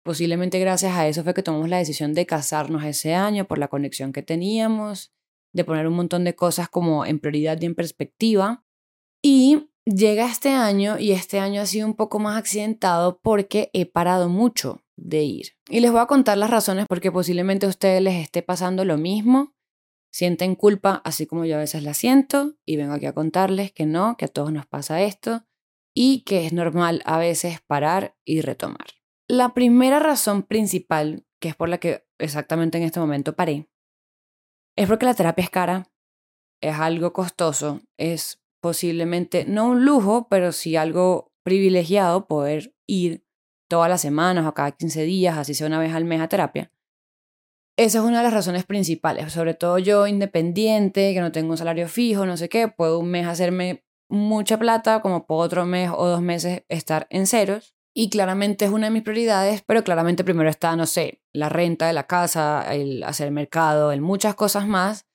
Posiblemente 0.03 0.57
gracias 0.59 0.95
a 0.95 1.05
eso 1.05 1.21
fue 1.21 1.33
que 1.33 1.43
tomamos 1.43 1.67
la 1.67 1.79
decisión 1.79 2.13
de 2.13 2.25
casarnos 2.25 2.85
ese 2.85 3.13
año 3.13 3.43
por 3.43 3.57
la 3.57 3.67
conexión 3.67 4.13
que 4.13 4.23
teníamos 4.23 5.11
de 5.57 5.65
poner 5.65 5.87
un 5.87 5.95
montón 5.95 6.23
de 6.23 6.35
cosas 6.35 6.69
como 6.69 7.05
en 7.05 7.19
prioridad 7.19 7.59
y 7.59 7.65
en 7.65 7.75
perspectiva. 7.75 8.63
Y 9.21 9.69
llega 9.85 10.27
este 10.27 10.49
año 10.49 10.97
y 10.99 11.11
este 11.11 11.39
año 11.39 11.61
ha 11.61 11.65
sido 11.65 11.87
un 11.87 11.95
poco 11.95 12.19
más 12.19 12.37
accidentado 12.37 13.19
porque 13.21 13.69
he 13.73 13.85
parado 13.85 14.29
mucho 14.29 14.83
de 14.95 15.23
ir. 15.23 15.47
Y 15.67 15.79
les 15.79 15.91
voy 15.91 15.99
a 15.99 16.05
contar 16.05 16.37
las 16.37 16.51
razones 16.51 16.85
porque 16.87 17.11
posiblemente 17.11 17.65
a 17.65 17.69
ustedes 17.69 18.01
les 18.01 18.15
esté 18.15 18.43
pasando 18.43 18.85
lo 18.85 18.97
mismo. 18.97 19.55
Sienten 20.11 20.55
culpa 20.55 21.01
así 21.03 21.25
como 21.25 21.43
yo 21.45 21.55
a 21.55 21.59
veces 21.59 21.83
la 21.83 21.93
siento 21.93 22.55
y 22.65 22.77
vengo 22.77 22.93
aquí 22.93 23.07
a 23.07 23.13
contarles 23.13 23.71
que 23.71 23.85
no, 23.85 24.15
que 24.15 24.25
a 24.25 24.29
todos 24.29 24.53
nos 24.53 24.65
pasa 24.65 25.01
esto 25.01 25.43
y 25.93 26.21
que 26.21 26.45
es 26.45 26.53
normal 26.53 27.01
a 27.05 27.17
veces 27.17 27.59
parar 27.65 28.15
y 28.23 28.41
retomar. 28.41 28.87
La 29.27 29.53
primera 29.55 29.99
razón 29.99 30.43
principal, 30.43 31.25
que 31.41 31.49
es 31.49 31.55
por 31.55 31.69
la 31.69 31.79
que 31.79 32.05
exactamente 32.19 32.77
en 32.77 32.83
este 32.83 32.99
momento 32.99 33.35
paré, 33.35 33.67
es 34.77 34.87
porque 34.87 35.05
la 35.05 35.15
terapia 35.15 35.43
es 35.43 35.49
cara, 35.49 35.89
es 36.61 36.75
algo 36.75 37.11
costoso, 37.11 37.81
es 37.97 38.41
posiblemente 38.61 39.45
no 39.45 39.69
un 39.69 39.85
lujo, 39.85 40.27
pero 40.29 40.51
sí 40.51 40.75
algo 40.75 41.33
privilegiado 41.43 42.27
poder 42.27 42.75
ir 42.87 43.25
todas 43.69 43.89
las 43.89 44.01
semanas 44.01 44.45
o 44.45 44.53
cada 44.53 44.71
15 44.71 45.03
días, 45.03 45.37
así 45.37 45.53
sea 45.53 45.67
una 45.67 45.79
vez 45.79 45.93
al 45.93 46.05
mes 46.05 46.21
a 46.21 46.27
terapia. 46.27 46.71
Esa 47.77 47.99
es 47.99 48.03
una 48.03 48.17
de 48.17 48.23
las 48.23 48.33
razones 48.33 48.65
principales, 48.65 49.31
sobre 49.31 49.53
todo 49.53 49.77
yo 49.77 50.07
independiente, 50.07 51.13
que 51.13 51.21
no 51.21 51.31
tengo 51.31 51.51
un 51.51 51.57
salario 51.57 51.87
fijo, 51.87 52.25
no 52.25 52.37
sé 52.37 52.49
qué, 52.49 52.67
puedo 52.67 52.99
un 52.99 53.09
mes 53.09 53.27
hacerme 53.27 53.85
mucha 54.09 54.57
plata, 54.57 55.01
como 55.01 55.25
puedo 55.27 55.41
otro 55.41 55.65
mes 55.65 55.91
o 55.93 56.07
dos 56.07 56.21
meses 56.21 56.63
estar 56.69 57.07
en 57.09 57.27
ceros. 57.27 57.75
y 57.99 58.11
claramente 58.11 58.63
es 58.65 58.71
una 58.71 58.87
de 58.87 58.91
mis 58.91 59.01
prioridades, 59.01 59.63
pero 59.65 59.83
claramente 59.83 60.23
primero 60.23 60.51
está, 60.51 60.75
no 60.75 60.85
sé, 60.85 61.23
la 61.37 61.49
renta 61.49 61.87
de 61.87 61.93
la 61.93 62.07
casa, 62.07 62.73
el 62.73 63.03
hacer 63.03 63.31
mercado, 63.31 63.91
en 63.91 64.01
muchas 64.01 64.35
cosas 64.35 64.67
más, 64.67 65.05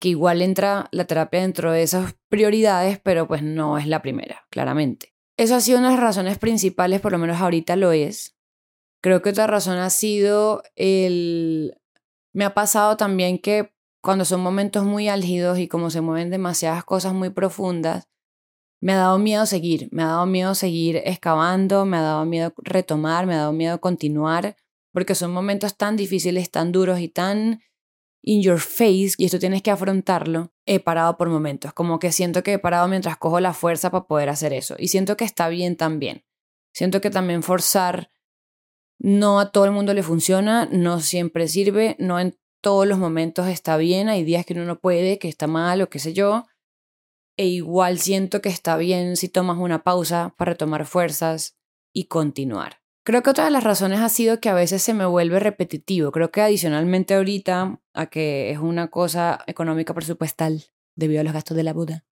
que 0.00 0.08
igual 0.08 0.42
entra 0.42 0.88
la 0.92 1.04
terapia 1.04 1.40
dentro 1.40 1.72
de 1.72 1.82
esas 1.82 2.14
prioridades, 2.28 3.00
pero 3.00 3.26
pues 3.26 3.42
no 3.42 3.78
es 3.78 3.86
la 3.86 4.02
primera, 4.02 4.46
claramente. 4.50 5.14
Eso 5.36 5.54
ha 5.54 5.60
sido 5.60 5.78
una 5.78 5.90
de 5.90 5.94
las 5.94 6.02
razones 6.02 6.38
principales, 6.38 7.00
por 7.00 7.12
lo 7.12 7.18
menos 7.18 7.40
ahorita 7.40 7.76
lo 7.76 7.92
es. 7.92 8.36
Creo 9.00 9.22
que 9.22 9.30
otra 9.30 9.46
razón 9.46 9.78
ha 9.78 9.90
sido 9.90 10.62
el... 10.74 11.80
Me 12.32 12.44
ha 12.44 12.54
pasado 12.54 12.96
también 12.96 13.38
que 13.38 13.72
cuando 14.02 14.24
son 14.24 14.40
momentos 14.40 14.84
muy 14.84 15.08
álgidos 15.08 15.58
y 15.58 15.68
como 15.68 15.90
se 15.90 16.00
mueven 16.00 16.30
demasiadas 16.30 16.84
cosas 16.84 17.14
muy 17.14 17.30
profundas, 17.30 18.08
me 18.80 18.92
ha 18.92 18.98
dado 18.98 19.18
miedo 19.18 19.46
seguir, 19.46 19.88
me 19.90 20.02
ha 20.02 20.06
dado 20.06 20.26
miedo 20.26 20.54
seguir 20.54 20.96
excavando, 21.04 21.84
me 21.84 21.96
ha 21.96 22.02
dado 22.02 22.24
miedo 22.24 22.52
retomar, 22.58 23.26
me 23.26 23.34
ha 23.34 23.38
dado 23.38 23.52
miedo 23.52 23.80
continuar, 23.80 24.56
porque 24.92 25.14
son 25.14 25.32
momentos 25.32 25.76
tan 25.76 25.96
difíciles, 25.96 26.50
tan 26.50 26.72
duros 26.72 27.00
y 27.00 27.08
tan 27.08 27.60
in 28.22 28.42
your 28.42 28.58
face, 28.58 29.12
y 29.16 29.24
esto 29.24 29.38
tienes 29.38 29.62
que 29.62 29.70
afrontarlo. 29.70 30.52
He 30.66 30.80
parado 30.80 31.16
por 31.16 31.28
momentos, 31.28 31.72
como 31.72 31.98
que 31.98 32.12
siento 32.12 32.42
que 32.42 32.54
he 32.54 32.58
parado 32.58 32.88
mientras 32.88 33.16
cojo 33.16 33.40
la 33.40 33.54
fuerza 33.54 33.90
para 33.90 34.06
poder 34.06 34.28
hacer 34.28 34.52
eso, 34.52 34.76
y 34.78 34.88
siento 34.88 35.16
que 35.16 35.24
está 35.24 35.48
bien 35.48 35.76
también. 35.76 36.24
Siento 36.72 37.00
que 37.00 37.10
también 37.10 37.42
forzar 37.42 38.10
no 38.98 39.40
a 39.40 39.52
todo 39.52 39.64
el 39.64 39.70
mundo 39.70 39.94
le 39.94 40.02
funciona, 40.02 40.68
no 40.70 41.00
siempre 41.00 41.48
sirve, 41.48 41.96
no 41.98 42.18
en 42.18 42.36
todos 42.60 42.86
los 42.86 42.98
momentos 42.98 43.46
está 43.46 43.76
bien, 43.76 44.08
hay 44.08 44.24
días 44.24 44.44
que 44.44 44.54
uno 44.54 44.64
no 44.64 44.80
puede, 44.80 45.18
que 45.18 45.28
está 45.28 45.46
mal 45.46 45.80
o 45.80 45.88
qué 45.88 45.98
sé 45.98 46.12
yo, 46.12 46.46
e 47.36 47.46
igual 47.46 48.00
siento 48.00 48.42
que 48.42 48.48
está 48.48 48.76
bien 48.76 49.16
si 49.16 49.28
tomas 49.28 49.58
una 49.58 49.84
pausa 49.84 50.34
para 50.36 50.56
tomar 50.56 50.84
fuerzas 50.86 51.56
y 51.92 52.06
continuar. 52.06 52.77
Creo 53.08 53.22
que 53.22 53.30
otra 53.30 53.46
de 53.46 53.50
las 53.50 53.64
razones 53.64 54.00
ha 54.00 54.10
sido 54.10 54.38
que 54.38 54.50
a 54.50 54.54
veces 54.54 54.82
se 54.82 54.92
me 54.92 55.06
vuelve 55.06 55.40
repetitivo. 55.40 56.12
Creo 56.12 56.30
que 56.30 56.42
adicionalmente 56.42 57.14
ahorita 57.14 57.80
a 57.94 58.06
que 58.10 58.50
es 58.50 58.58
una 58.58 58.88
cosa 58.88 59.42
económica 59.46 59.94
presupuestal 59.94 60.66
debido 60.94 61.22
a 61.22 61.24
los 61.24 61.32
gastos 61.32 61.56
de 61.56 61.62
la 61.62 61.72
Buda. 61.72 62.04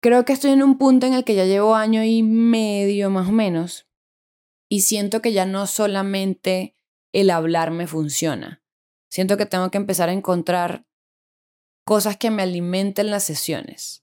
Creo 0.00 0.24
que 0.24 0.32
estoy 0.32 0.52
en 0.52 0.62
un 0.62 0.78
punto 0.78 1.06
en 1.06 1.12
el 1.12 1.24
que 1.24 1.34
ya 1.34 1.44
llevo 1.44 1.74
año 1.74 2.02
y 2.02 2.22
medio 2.22 3.10
más 3.10 3.28
o 3.28 3.32
menos 3.32 3.86
y 4.70 4.80
siento 4.80 5.20
que 5.20 5.34
ya 5.34 5.44
no 5.44 5.66
solamente 5.66 6.74
el 7.12 7.28
hablar 7.28 7.72
me 7.72 7.86
funciona. 7.86 8.62
Siento 9.10 9.36
que 9.36 9.44
tengo 9.44 9.70
que 9.70 9.76
empezar 9.76 10.08
a 10.08 10.14
encontrar 10.14 10.86
cosas 11.84 12.16
que 12.16 12.30
me 12.30 12.40
alimenten 12.40 13.10
las 13.10 13.24
sesiones. 13.24 14.02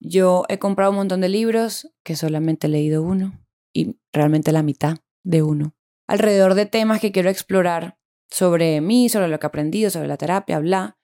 Yo 0.00 0.46
he 0.48 0.58
comprado 0.58 0.90
un 0.92 0.96
montón 0.96 1.20
de 1.20 1.28
libros 1.28 1.92
que 2.02 2.16
solamente 2.16 2.66
he 2.66 2.70
leído 2.70 3.02
uno 3.02 3.43
y 3.74 3.98
realmente 4.12 4.52
la 4.52 4.62
mitad 4.62 4.98
de 5.24 5.42
uno, 5.42 5.74
alrededor 6.06 6.54
de 6.54 6.64
temas 6.64 7.00
que 7.00 7.12
quiero 7.12 7.28
explorar 7.28 7.98
sobre 8.30 8.80
mí, 8.80 9.08
sobre 9.10 9.28
lo 9.28 9.38
que 9.38 9.46
he 9.46 9.48
aprendido, 9.48 9.90
sobre 9.90 10.08
la 10.08 10.16
terapia, 10.16 10.60
bla. 10.60 10.96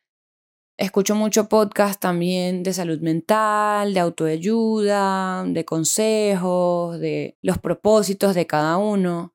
Escucho 0.78 1.14
mucho 1.14 1.48
podcast 1.48 2.00
también 2.00 2.62
de 2.62 2.72
salud 2.72 3.00
mental, 3.00 3.92
de 3.92 4.00
autoayuda, 4.00 5.44
de 5.46 5.64
consejos, 5.66 6.98
de 6.98 7.37
los 7.42 7.59
propósitos 7.59 8.35
de 8.35 8.46
cada 8.46 8.78
uno. 8.78 9.35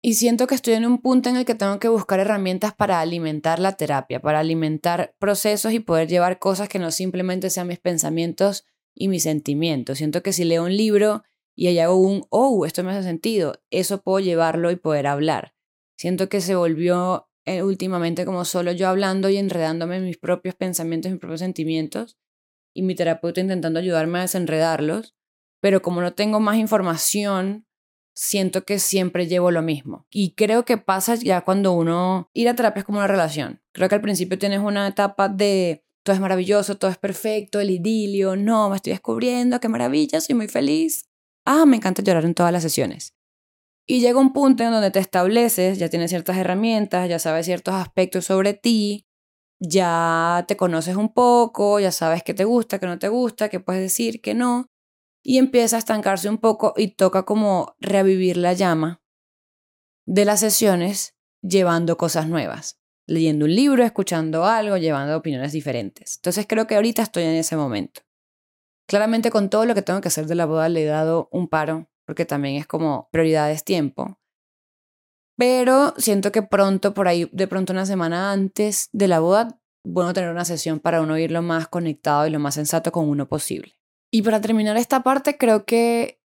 Y 0.00 0.14
siento 0.14 0.46
que 0.46 0.54
estoy 0.54 0.74
en 0.74 0.86
un 0.86 0.98
punto 0.98 1.28
en 1.28 1.36
el 1.36 1.44
que 1.44 1.54
tengo 1.54 1.78
que 1.78 1.88
buscar 1.88 2.20
herramientas 2.20 2.74
para 2.74 3.00
alimentar 3.00 3.58
la 3.58 3.76
terapia, 3.76 4.20
para 4.20 4.40
alimentar 4.40 5.14
procesos 5.18 5.72
y 5.72 5.80
poder 5.80 6.08
llevar 6.08 6.38
cosas 6.38 6.68
que 6.68 6.78
no 6.78 6.90
simplemente 6.90 7.50
sean 7.50 7.68
mis 7.68 7.78
pensamientos 7.78 8.64
y 8.94 9.08
mis 9.08 9.24
sentimientos. 9.24 9.98
Siento 9.98 10.22
que 10.22 10.32
si 10.32 10.44
leo 10.44 10.64
un 10.64 10.76
libro 10.76 11.22
y 11.54 11.66
ahí 11.66 11.78
hago 11.78 11.96
un, 11.96 12.24
oh, 12.30 12.64
esto 12.66 12.82
me 12.82 12.92
hace 12.92 13.02
sentido, 13.02 13.60
eso 13.70 14.02
puedo 14.02 14.20
llevarlo 14.20 14.70
y 14.70 14.76
poder 14.76 15.06
hablar. 15.06 15.54
Siento 15.96 16.28
que 16.28 16.40
se 16.40 16.54
volvió 16.54 17.28
eh, 17.44 17.62
últimamente 17.62 18.24
como 18.24 18.44
solo 18.44 18.72
yo 18.72 18.88
hablando 18.88 19.28
y 19.28 19.36
enredándome 19.36 19.96
en 19.96 20.04
mis 20.04 20.18
propios 20.18 20.54
pensamientos 20.54 21.10
mis 21.10 21.20
propios 21.20 21.40
sentimientos 21.40 22.16
y 22.74 22.82
mi 22.82 22.94
terapeuta 22.94 23.40
intentando 23.40 23.78
ayudarme 23.78 24.18
a 24.18 24.22
desenredarlos, 24.22 25.14
pero 25.60 25.82
como 25.82 26.00
no 26.00 26.14
tengo 26.14 26.40
más 26.40 26.56
información 26.56 27.66
siento 28.14 28.64
que 28.64 28.78
siempre 28.78 29.26
llevo 29.26 29.50
lo 29.50 29.62
mismo. 29.62 30.06
Y 30.10 30.34
creo 30.34 30.64
que 30.64 30.76
pasa 30.76 31.14
ya 31.14 31.42
cuando 31.42 31.72
uno... 31.72 32.30
Ir 32.34 32.48
a 32.48 32.54
terapia 32.54 32.80
es 32.80 32.84
como 32.84 32.98
una 32.98 33.06
relación. 33.06 33.62
Creo 33.72 33.88
que 33.88 33.94
al 33.94 34.00
principio 34.00 34.38
tienes 34.38 34.60
una 34.60 34.86
etapa 34.88 35.28
de 35.28 35.84
todo 36.02 36.14
es 36.14 36.20
maravilloso, 36.20 36.76
todo 36.78 36.90
es 36.90 36.98
perfecto, 36.98 37.60
el 37.60 37.70
idilio, 37.70 38.34
no, 38.34 38.70
me 38.70 38.76
estoy 38.76 38.92
descubriendo, 38.92 39.60
qué 39.60 39.68
maravilla, 39.68 40.20
soy 40.20 40.34
muy 40.34 40.48
feliz. 40.48 41.08
Ah, 41.46 41.66
me 41.66 41.76
encanta 41.76 42.02
llorar 42.02 42.24
en 42.24 42.34
todas 42.34 42.52
las 42.52 42.62
sesiones. 42.62 43.14
Y 43.86 44.00
llega 44.00 44.20
un 44.20 44.32
punto 44.32 44.62
en 44.64 44.70
donde 44.72 44.90
te 44.90 45.00
estableces, 45.00 45.78
ya 45.78 45.88
tienes 45.88 46.10
ciertas 46.10 46.36
herramientas, 46.36 47.08
ya 47.08 47.18
sabes 47.18 47.46
ciertos 47.46 47.74
aspectos 47.74 48.26
sobre 48.26 48.54
ti, 48.54 49.06
ya 49.60 50.44
te 50.48 50.56
conoces 50.56 50.96
un 50.96 51.12
poco, 51.12 51.80
ya 51.80 51.92
sabes 51.92 52.22
qué 52.22 52.34
te 52.34 52.44
gusta, 52.44 52.78
qué 52.78 52.86
no 52.86 52.98
te 52.98 53.08
gusta, 53.08 53.48
qué 53.48 53.60
puedes 53.60 53.82
decir, 53.82 54.20
qué 54.20 54.34
no 54.34 54.66
y 55.22 55.38
empieza 55.38 55.76
a 55.76 55.78
estancarse 55.78 56.28
un 56.28 56.38
poco 56.38 56.74
y 56.76 56.88
toca 56.88 57.24
como 57.24 57.76
revivir 57.80 58.36
la 58.36 58.52
llama 58.52 59.00
de 60.06 60.24
las 60.24 60.40
sesiones 60.40 61.14
llevando 61.42 61.96
cosas 61.96 62.26
nuevas, 62.26 62.80
leyendo 63.06 63.44
un 63.44 63.54
libro, 63.54 63.84
escuchando 63.84 64.44
algo, 64.44 64.76
llevando 64.76 65.16
opiniones 65.16 65.52
diferentes. 65.52 66.16
Entonces 66.16 66.46
creo 66.48 66.66
que 66.66 66.74
ahorita 66.74 67.02
estoy 67.02 67.24
en 67.24 67.34
ese 67.34 67.56
momento. 67.56 68.02
Claramente 68.92 69.30
con 69.30 69.48
todo 69.48 69.64
lo 69.64 69.74
que 69.74 69.80
tengo 69.80 70.02
que 70.02 70.08
hacer 70.08 70.26
de 70.26 70.34
la 70.34 70.44
boda 70.44 70.68
le 70.68 70.82
he 70.82 70.84
dado 70.84 71.30
un 71.32 71.48
paro, 71.48 71.88
porque 72.04 72.26
también 72.26 72.56
es 72.56 72.66
como 72.66 73.08
prioridades 73.10 73.64
tiempo. 73.64 74.18
Pero 75.34 75.94
siento 75.96 76.30
que 76.30 76.42
pronto, 76.42 76.92
por 76.92 77.08
ahí, 77.08 77.26
de 77.32 77.48
pronto 77.48 77.72
una 77.72 77.86
semana 77.86 78.32
antes 78.32 78.90
de 78.92 79.08
la 79.08 79.20
boda, 79.20 79.58
bueno 79.82 80.12
tener 80.12 80.28
una 80.28 80.44
sesión 80.44 80.78
para 80.78 81.00
uno 81.00 81.16
ir 81.16 81.30
lo 81.30 81.40
más 81.40 81.68
conectado 81.68 82.26
y 82.26 82.30
lo 82.30 82.38
más 82.38 82.54
sensato 82.54 82.92
con 82.92 83.08
uno 83.08 83.26
posible. 83.26 83.78
Y 84.12 84.20
para 84.20 84.42
terminar 84.42 84.76
esta 84.76 85.02
parte, 85.02 85.38
creo 85.38 85.64
que 85.64 86.20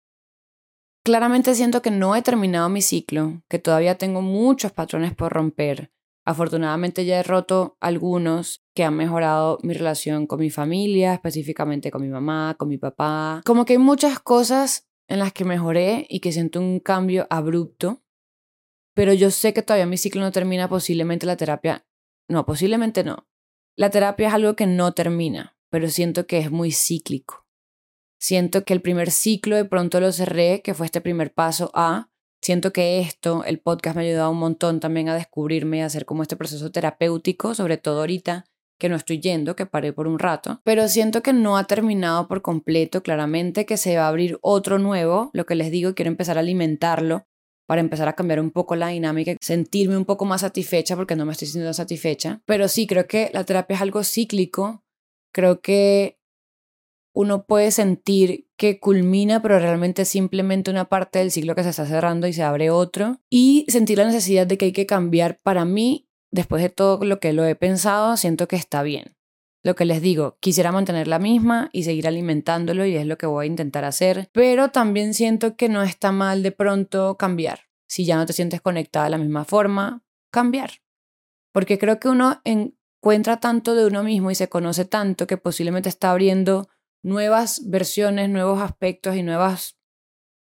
claramente 1.04 1.54
siento 1.54 1.82
que 1.82 1.92
no 1.92 2.16
he 2.16 2.22
terminado 2.22 2.68
mi 2.68 2.82
ciclo, 2.82 3.44
que 3.48 3.60
todavía 3.60 3.96
tengo 3.96 4.22
muchos 4.22 4.72
patrones 4.72 5.14
por 5.14 5.32
romper. 5.32 5.92
Afortunadamente 6.26 7.04
ya 7.04 7.20
he 7.20 7.22
roto 7.22 7.76
algunos 7.80 8.64
que 8.74 8.82
han 8.82 8.96
mejorado 8.96 9.58
mi 9.62 9.74
relación 9.74 10.26
con 10.26 10.40
mi 10.40 10.50
familia, 10.50 11.14
específicamente 11.14 11.92
con 11.92 12.02
mi 12.02 12.08
mamá, 12.08 12.56
con 12.58 12.68
mi 12.68 12.78
papá. 12.78 13.42
Como 13.46 13.64
que 13.64 13.74
hay 13.74 13.78
muchas 13.78 14.18
cosas 14.18 14.88
en 15.08 15.20
las 15.20 15.32
que 15.32 15.44
mejoré 15.44 16.04
y 16.10 16.18
que 16.18 16.32
siento 16.32 16.58
un 16.58 16.80
cambio 16.80 17.28
abrupto, 17.30 18.02
pero 18.92 19.12
yo 19.12 19.30
sé 19.30 19.54
que 19.54 19.62
todavía 19.62 19.86
mi 19.86 19.98
ciclo 19.98 20.20
no 20.20 20.32
termina, 20.32 20.68
posiblemente 20.68 21.26
la 21.26 21.36
terapia, 21.36 21.86
no, 22.28 22.44
posiblemente 22.44 23.04
no. 23.04 23.28
La 23.76 23.90
terapia 23.90 24.28
es 24.28 24.34
algo 24.34 24.56
que 24.56 24.66
no 24.66 24.94
termina, 24.94 25.56
pero 25.70 25.88
siento 25.88 26.26
que 26.26 26.38
es 26.38 26.50
muy 26.50 26.72
cíclico. 26.72 27.46
Siento 28.18 28.64
que 28.64 28.72
el 28.72 28.82
primer 28.82 29.12
ciclo 29.12 29.54
de 29.54 29.66
pronto 29.66 30.00
lo 30.00 30.10
cerré, 30.10 30.62
que 30.62 30.74
fue 30.74 30.86
este 30.86 31.00
primer 31.00 31.32
paso 31.32 31.70
a. 31.74 32.10
Siento 32.46 32.72
que 32.72 33.00
esto, 33.00 33.42
el 33.42 33.58
podcast 33.58 33.96
me 33.96 34.02
ha 34.02 34.06
ayudado 34.06 34.30
un 34.30 34.38
montón 34.38 34.78
también 34.78 35.08
a 35.08 35.16
descubrirme 35.16 35.78
y 35.78 35.80
hacer 35.80 36.04
como 36.04 36.22
este 36.22 36.36
proceso 36.36 36.70
terapéutico, 36.70 37.56
sobre 37.56 37.76
todo 37.76 37.98
ahorita 37.98 38.44
que 38.78 38.88
no 38.88 38.94
estoy 38.94 39.18
yendo, 39.18 39.56
que 39.56 39.66
paré 39.66 39.92
por 39.92 40.06
un 40.06 40.20
rato, 40.20 40.60
pero 40.62 40.86
siento 40.86 41.24
que 41.24 41.32
no 41.32 41.58
ha 41.58 41.64
terminado 41.64 42.28
por 42.28 42.42
completo, 42.42 43.02
claramente 43.02 43.66
que 43.66 43.76
se 43.76 43.96
va 43.96 44.04
a 44.04 44.08
abrir 44.10 44.38
otro 44.42 44.78
nuevo, 44.78 45.30
lo 45.32 45.44
que 45.44 45.56
les 45.56 45.72
digo, 45.72 45.96
quiero 45.96 46.08
empezar 46.08 46.36
a 46.36 46.40
alimentarlo 46.42 47.26
para 47.66 47.80
empezar 47.80 48.06
a 48.06 48.12
cambiar 48.12 48.38
un 48.38 48.52
poco 48.52 48.76
la 48.76 48.90
dinámica, 48.90 49.34
sentirme 49.40 49.96
un 49.96 50.04
poco 50.04 50.24
más 50.24 50.42
satisfecha 50.42 50.94
porque 50.94 51.16
no 51.16 51.26
me 51.26 51.32
estoy 51.32 51.48
sintiendo 51.48 51.74
satisfecha, 51.74 52.42
pero 52.46 52.68
sí 52.68 52.86
creo 52.86 53.08
que 53.08 53.28
la 53.34 53.42
terapia 53.42 53.74
es 53.74 53.82
algo 53.82 54.04
cíclico, 54.04 54.84
creo 55.32 55.60
que 55.60 56.20
uno 57.16 57.46
puede 57.46 57.70
sentir 57.70 58.46
que 58.58 58.78
culmina, 58.78 59.40
pero 59.40 59.58
realmente 59.58 60.02
es 60.02 60.08
simplemente 60.08 60.70
una 60.70 60.84
parte 60.84 61.18
del 61.18 61.30
ciclo 61.30 61.54
que 61.54 61.62
se 61.62 61.70
está 61.70 61.86
cerrando 61.86 62.26
y 62.26 62.34
se 62.34 62.42
abre 62.42 62.68
otro. 62.68 63.22
Y 63.30 63.64
sentir 63.68 63.96
la 63.96 64.04
necesidad 64.04 64.46
de 64.46 64.58
que 64.58 64.66
hay 64.66 64.72
que 64.72 64.84
cambiar 64.84 65.40
para 65.42 65.64
mí, 65.64 66.10
después 66.30 66.62
de 66.62 66.68
todo 66.68 67.02
lo 67.06 67.18
que 67.18 67.32
lo 67.32 67.46
he 67.46 67.54
pensado, 67.54 68.18
siento 68.18 68.48
que 68.48 68.56
está 68.56 68.82
bien. 68.82 69.16
Lo 69.64 69.74
que 69.74 69.86
les 69.86 70.02
digo, 70.02 70.36
quisiera 70.40 70.72
mantener 70.72 71.08
la 71.08 71.18
misma 71.18 71.70
y 71.72 71.84
seguir 71.84 72.06
alimentándolo 72.06 72.84
y 72.84 72.96
es 72.96 73.06
lo 73.06 73.16
que 73.16 73.24
voy 73.24 73.46
a 73.46 73.48
intentar 73.48 73.86
hacer, 73.86 74.28
pero 74.32 74.68
también 74.68 75.14
siento 75.14 75.56
que 75.56 75.70
no 75.70 75.82
está 75.82 76.12
mal 76.12 76.42
de 76.42 76.52
pronto 76.52 77.16
cambiar. 77.16 77.60
Si 77.88 78.04
ya 78.04 78.16
no 78.16 78.26
te 78.26 78.34
sientes 78.34 78.60
conectada 78.60 79.06
de 79.06 79.12
la 79.12 79.18
misma 79.18 79.46
forma, 79.46 80.04
cambiar. 80.30 80.82
Porque 81.50 81.78
creo 81.78 81.98
que 81.98 82.10
uno 82.10 82.42
encuentra 82.44 83.38
tanto 83.40 83.74
de 83.74 83.86
uno 83.86 84.02
mismo 84.02 84.30
y 84.30 84.34
se 84.34 84.50
conoce 84.50 84.84
tanto 84.84 85.26
que 85.26 85.38
posiblemente 85.38 85.88
está 85.88 86.10
abriendo 86.10 86.68
nuevas 87.02 87.68
versiones, 87.68 88.28
nuevos 88.28 88.60
aspectos 88.60 89.16
y 89.16 89.22
nuevas 89.22 89.78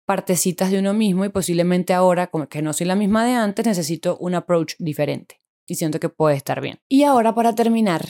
partecitas 0.05 0.71
de 0.71 0.79
uno 0.79 0.93
mismo 0.93 1.25
y 1.25 1.29
posiblemente 1.29 1.93
ahora, 1.93 2.27
como 2.27 2.47
que 2.47 2.61
no 2.61 2.73
soy 2.73 2.87
la 2.87 2.95
misma 2.95 3.25
de 3.25 3.33
antes, 3.33 3.65
necesito 3.65 4.17
un 4.17 4.35
approach 4.35 4.75
diferente 4.79 5.39
y 5.67 5.75
siento 5.75 5.99
que 5.99 6.09
puede 6.09 6.35
estar 6.35 6.61
bien. 6.61 6.79
Y 6.89 7.03
ahora 7.03 7.33
para 7.33 7.55
terminar 7.55 8.05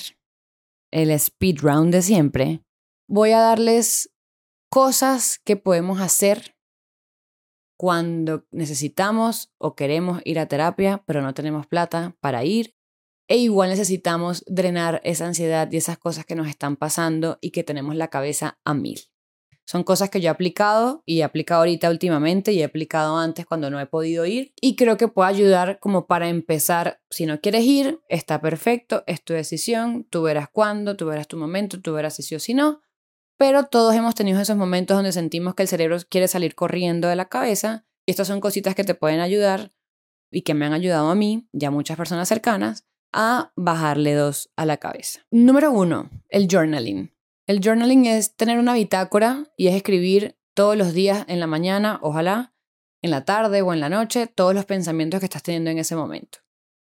el 0.91 1.11
speed 1.11 1.59
round 1.61 1.93
de 1.93 2.01
siempre, 2.01 2.63
voy 3.07 3.31
a 3.31 3.39
darles 3.39 4.11
cosas 4.69 5.39
que 5.43 5.55
podemos 5.55 6.01
hacer 6.01 6.55
cuando 7.77 8.45
necesitamos 8.51 9.51
o 9.57 9.75
queremos 9.75 10.21
ir 10.25 10.39
a 10.39 10.47
terapia, 10.47 11.03
pero 11.05 11.21
no 11.21 11.33
tenemos 11.33 11.67
plata 11.67 12.15
para 12.21 12.43
ir. 12.43 12.75
E 13.33 13.37
igual 13.37 13.71
necesitamos 13.71 14.43
drenar 14.45 15.01
esa 15.03 15.25
ansiedad 15.25 15.67
y 15.71 15.77
esas 15.77 15.97
cosas 15.97 16.23
que 16.23 16.35
nos 16.35 16.47
están 16.47 16.75
pasando 16.75 17.39
y 17.41 17.49
que 17.49 17.63
tenemos 17.63 17.95
la 17.95 18.09
cabeza 18.09 18.59
a 18.63 18.75
mil. 18.75 19.09
Son 19.65 19.83
cosas 19.83 20.11
que 20.11 20.21
yo 20.21 20.27
he 20.27 20.29
aplicado 20.29 21.01
y 21.07 21.21
he 21.21 21.23
aplicado 21.23 21.61
ahorita 21.61 21.89
últimamente 21.89 22.53
y 22.53 22.61
he 22.61 22.63
aplicado 22.63 23.17
antes 23.17 23.47
cuando 23.47 23.71
no 23.71 23.79
he 23.79 23.87
podido 23.87 24.27
ir 24.27 24.53
y 24.61 24.75
creo 24.75 24.97
que 24.97 25.07
puede 25.07 25.31
ayudar 25.31 25.79
como 25.79 26.05
para 26.05 26.29
empezar. 26.29 27.01
Si 27.09 27.25
no 27.25 27.41
quieres 27.41 27.63
ir, 27.63 28.01
está 28.07 28.39
perfecto, 28.39 29.03
es 29.07 29.23
tu 29.23 29.33
decisión, 29.33 30.03
tú 30.11 30.21
verás 30.21 30.49
cuándo, 30.51 30.95
tú 30.95 31.07
verás 31.07 31.27
tu 31.27 31.35
momento, 31.35 31.81
tú 31.81 31.93
verás 31.93 32.17
si 32.17 32.21
sí 32.21 32.35
o 32.35 32.39
si 32.39 32.53
no. 32.53 32.81
Pero 33.39 33.63
todos 33.63 33.95
hemos 33.95 34.13
tenido 34.13 34.39
esos 34.41 34.57
momentos 34.57 34.95
donde 34.95 35.11
sentimos 35.11 35.55
que 35.55 35.63
el 35.63 35.69
cerebro 35.69 35.97
quiere 36.07 36.27
salir 36.27 36.53
corriendo 36.53 37.07
de 37.07 37.15
la 37.15 37.29
cabeza 37.29 37.87
y 38.05 38.11
estas 38.11 38.27
son 38.27 38.39
cositas 38.39 38.75
que 38.75 38.83
te 38.83 38.93
pueden 38.93 39.21
ayudar 39.21 39.73
y 40.29 40.43
que 40.43 40.53
me 40.53 40.67
han 40.67 40.73
ayudado 40.73 41.09
a 41.09 41.15
mí, 41.15 41.47
ya 41.51 41.71
muchas 41.71 41.97
personas 41.97 42.27
cercanas, 42.27 42.85
a 43.13 43.51
bajarle 43.55 44.13
dos 44.15 44.49
a 44.55 44.65
la 44.65 44.77
cabeza. 44.77 45.21
Número 45.31 45.71
uno, 45.71 46.09
el 46.29 46.47
journaling. 46.51 47.13
El 47.45 47.61
journaling 47.61 48.05
es 48.05 48.35
tener 48.35 48.57
una 48.57 48.73
bitácora 48.73 49.45
y 49.57 49.67
es 49.67 49.75
escribir 49.75 50.37
todos 50.53 50.75
los 50.75 50.93
días 50.93 51.25
en 51.27 51.39
la 51.39 51.47
mañana, 51.47 51.99
ojalá, 52.01 52.53
en 53.01 53.11
la 53.11 53.25
tarde 53.25 53.61
o 53.61 53.73
en 53.73 53.79
la 53.79 53.89
noche, 53.89 54.27
todos 54.27 54.53
los 54.53 54.65
pensamientos 54.65 55.19
que 55.19 55.25
estás 55.25 55.43
teniendo 55.43 55.69
en 55.69 55.77
ese 55.77 55.95
momento. 55.95 56.39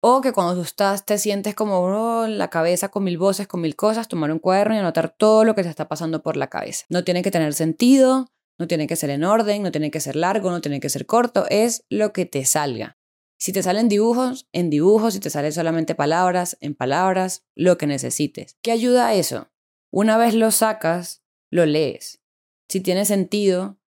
O 0.01 0.21
que 0.21 0.33
cuando 0.33 0.55
tú 0.55 0.61
estás, 0.61 1.07
te 1.07 1.17
sientes 1.17 1.55
como 1.55 1.81
oh, 1.81 2.27
la 2.27 2.49
cabeza 2.49 2.91
con 2.91 3.05
mil 3.05 3.17
voces, 3.17 3.47
con 3.47 3.63
mil 3.63 3.75
cosas, 3.75 4.07
tomar 4.07 4.31
un 4.31 4.39
cuaderno 4.39 4.75
y 4.75 4.79
anotar 4.79 5.09
todo 5.17 5.45
lo 5.45 5.55
que 5.55 5.63
te 5.63 5.71
está 5.71 5.89
pasando 5.89 6.23
por 6.23 6.37
la 6.37 6.49
cabeza. 6.49 6.85
No 6.91 7.05
tiene 7.05 7.23
que 7.23 7.31
tener 7.31 7.55
sentido, 7.55 8.29
no 8.59 8.67
tiene 8.67 8.87
que 8.87 8.97
ser 8.97 9.09
en 9.09 9.25
orden, 9.25 9.63
no 9.63 9.73
tiene 9.73 9.91
que 9.91 10.01
ser 10.01 10.15
largo, 10.15 10.51
no 10.51 10.61
tiene 10.61 10.79
que 10.79 10.91
ser 10.91 11.07
corto, 11.07 11.47
es 11.49 11.85
lo 11.89 12.13
que 12.13 12.27
te 12.27 12.45
salga. 12.45 12.99
Si 13.45 13.53
te 13.53 13.63
salen 13.63 13.91
dibujos, 13.91 14.49
en 14.53 14.71
dibujos, 14.71 15.13
si 15.13 15.21
te 15.21 15.29
salen 15.29 15.53
solamente 15.53 15.95
palabras, 15.95 16.57
en 16.63 16.75
palabras, 16.75 17.45
lo 17.55 17.77
que 17.77 17.87
necesites. 17.87 18.57
¿Qué 18.63 18.73
ayuda 18.73 19.09
a 19.09 19.15
eso? 19.15 19.51
Una 19.91 20.17
vez 20.17 20.33
lo 20.33 20.51
sacas, 20.51 21.23
lo 21.51 21.67
lees. 21.67 22.23
Si 22.71 22.81
tiene 22.81 23.05
sentido, 23.05 23.79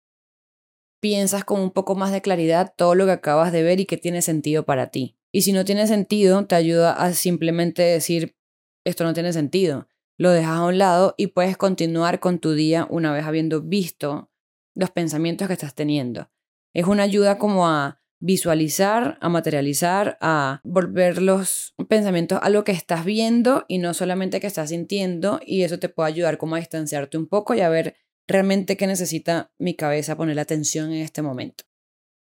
piensas 0.99 1.43
con 1.43 1.59
un 1.59 1.71
poco 1.71 1.95
más 1.95 2.11
de 2.11 2.21
claridad 2.21 2.75
todo 2.77 2.93
lo 2.93 3.07
que 3.07 3.13
acabas 3.13 3.51
de 3.51 3.63
ver 3.63 3.79
y 3.79 3.87
que 3.87 3.97
tiene 3.97 4.21
sentido 4.21 4.63
para 4.63 4.91
ti. 4.91 5.17
Y 5.31 5.41
si 5.41 5.53
no 5.53 5.65
tiene 5.65 5.87
sentido, 5.87 6.45
te 6.45 6.53
ayuda 6.53 6.93
a 6.93 7.13
simplemente 7.13 7.81
decir, 7.81 8.37
esto 8.85 9.05
no 9.05 9.15
tiene 9.15 9.33
sentido. 9.33 9.87
Lo 10.19 10.29
dejas 10.29 10.59
a 10.59 10.65
un 10.65 10.77
lado 10.77 11.15
y 11.17 11.27
puedes 11.27 11.57
continuar 11.57 12.19
con 12.19 12.37
tu 12.37 12.51
día 12.51 12.85
una 12.91 13.11
vez 13.11 13.25
habiendo 13.25 13.63
visto 13.63 14.29
los 14.75 14.91
pensamientos 14.91 15.47
que 15.47 15.53
estás 15.53 15.73
teniendo. 15.73 16.29
Es 16.75 16.85
una 16.85 17.01
ayuda 17.01 17.39
como 17.39 17.67
a 17.67 18.03
visualizar, 18.19 19.17
a 19.21 19.29
materializar, 19.29 20.17
a 20.21 20.61
volver 20.63 21.21
los 21.21 21.75
pensamientos 21.87 22.39
a 22.41 22.49
lo 22.49 22.63
que 22.63 22.71
estás 22.71 23.05
viendo 23.05 23.65
y 23.67 23.77
no 23.77 23.93
solamente 23.93 24.39
que 24.39 24.47
estás 24.47 24.69
sintiendo 24.69 25.39
y 25.45 25.63
eso 25.63 25.79
te 25.79 25.89
puede 25.89 26.09
ayudar 26.09 26.37
como 26.37 26.55
a 26.55 26.59
distanciarte 26.59 27.17
un 27.17 27.27
poco 27.27 27.53
y 27.53 27.61
a 27.61 27.69
ver 27.69 27.95
realmente 28.27 28.77
qué 28.77 28.87
necesita 28.87 29.51
mi 29.57 29.75
cabeza 29.75 30.17
poner 30.17 30.39
atención 30.39 30.91
en 30.91 31.01
este 31.01 31.21
momento. 31.21 31.63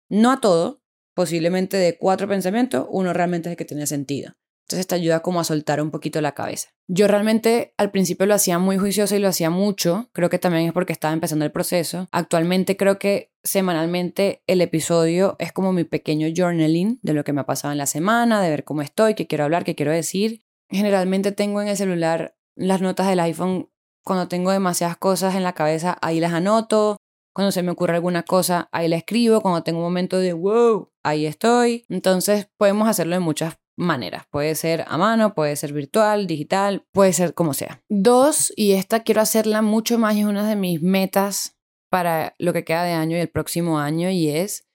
No 0.09 0.31
a 0.31 0.41
todo, 0.41 0.83
posiblemente 1.15 1.77
de 1.77 1.99
cuatro 1.99 2.29
pensamientos, 2.29 2.87
uno 2.91 3.13
realmente 3.13 3.49
es 3.49 3.53
el 3.53 3.57
que 3.57 3.65
tiene 3.65 3.87
sentido. 3.87 4.35
Entonces 4.69 4.87
te 4.87 4.97
ayuda 4.97 5.21
como 5.21 5.41
a 5.41 5.45
soltar 5.45 5.81
un 5.81 5.91
poquito 5.91 6.21
la 6.21 6.33
cabeza. 6.33 6.69
Yo 6.89 7.09
realmente 7.09 7.73
al 7.79 7.91
principio 7.91 8.27
lo 8.27 8.35
hacía 8.35 8.59
muy 8.59 8.77
juicioso 8.77 9.17
y 9.17 9.19
lo 9.19 9.29
hacía 9.29 9.49
mucho. 9.49 10.11
Creo 10.13 10.29
que 10.29 10.39
también 10.39 10.67
es 10.67 10.75
porque 10.75 10.93
estaba 10.93 11.15
empezando 11.15 11.47
el 11.47 11.53
proceso. 11.53 12.07
Actualmente 12.13 12.77
creo 12.77 12.99
que 12.99 13.33
semanalmente 13.43 14.43
el 14.47 14.61
episodio 14.61 15.37
es 15.39 15.53
como 15.53 15.73
mi 15.73 15.85
pequeño 15.85 16.29
journaling 16.37 16.99
de 17.01 17.15
lo 17.15 17.25
que 17.25 17.33
me 17.33 17.41
ha 17.41 17.47
pasado 17.47 17.73
en 17.73 17.79
la 17.79 17.87
semana, 17.87 18.43
de 18.43 18.51
ver 18.51 18.65
cómo 18.65 18.83
estoy, 18.83 19.15
qué 19.15 19.27
quiero 19.27 19.45
hablar, 19.45 19.65
qué 19.65 19.75
quiero 19.75 19.91
decir. 19.91 20.45
Generalmente 20.69 21.33
tengo 21.33 21.63
en 21.63 21.69
el 21.69 21.77
celular 21.79 22.37
las 22.55 22.83
notas 22.83 23.07
del 23.09 23.21
iPhone. 23.21 23.71
Cuando 24.05 24.29
tengo 24.29 24.51
demasiadas 24.51 24.99
cosas 24.99 25.35
en 25.35 25.45
la 25.45 25.55
cabeza, 25.55 25.97
ahí 26.03 26.21
las 26.21 26.35
anoto. 26.35 26.99
Cuando 27.35 27.53
se 27.53 27.63
me 27.63 27.71
ocurre 27.71 27.95
alguna 27.95 28.23
cosa, 28.23 28.69
ahí 28.71 28.89
la 28.89 28.97
escribo. 28.97 29.41
Cuando 29.41 29.63
tengo 29.63 29.79
un 29.79 29.85
momento 29.85 30.19
de 30.19 30.35
wow, 30.35 30.91
ahí 31.03 31.25
estoy. 31.25 31.87
Entonces 31.89 32.51
podemos 32.59 32.87
hacerlo 32.87 33.15
de 33.15 33.21
muchas 33.21 33.57
maneras. 33.79 34.25
Puede 34.31 34.55
ser 34.55 34.85
a 34.89 34.99
mano, 34.99 35.35
puede 35.35 35.57
ser 35.57 35.73
virtual, 35.73 36.27
digital, 36.27 36.85
puede 36.93 37.13
ser 37.13 37.33
como 37.33 37.55
sea. 37.55 37.83
Dos, 37.89 38.53
y 38.57 38.73
esta 38.73 39.01
quiero 39.03 39.21
hacerla 39.21 39.63
mucho 39.63 39.99
más 39.99 40.17
es 40.17 40.25
una 40.25 40.47
de 40.47 40.57
mis 40.57 40.83
metas 40.83 41.57
para 41.89 42.35
lo 42.39 42.53
que 42.53 42.65
queda 42.65 42.85
de 42.85 42.93
año 42.93 43.17
y 43.17 43.21
el 43.21 43.31
próximo 43.31 43.79
año 43.79 44.11
y 44.11 44.29
es 44.29 44.67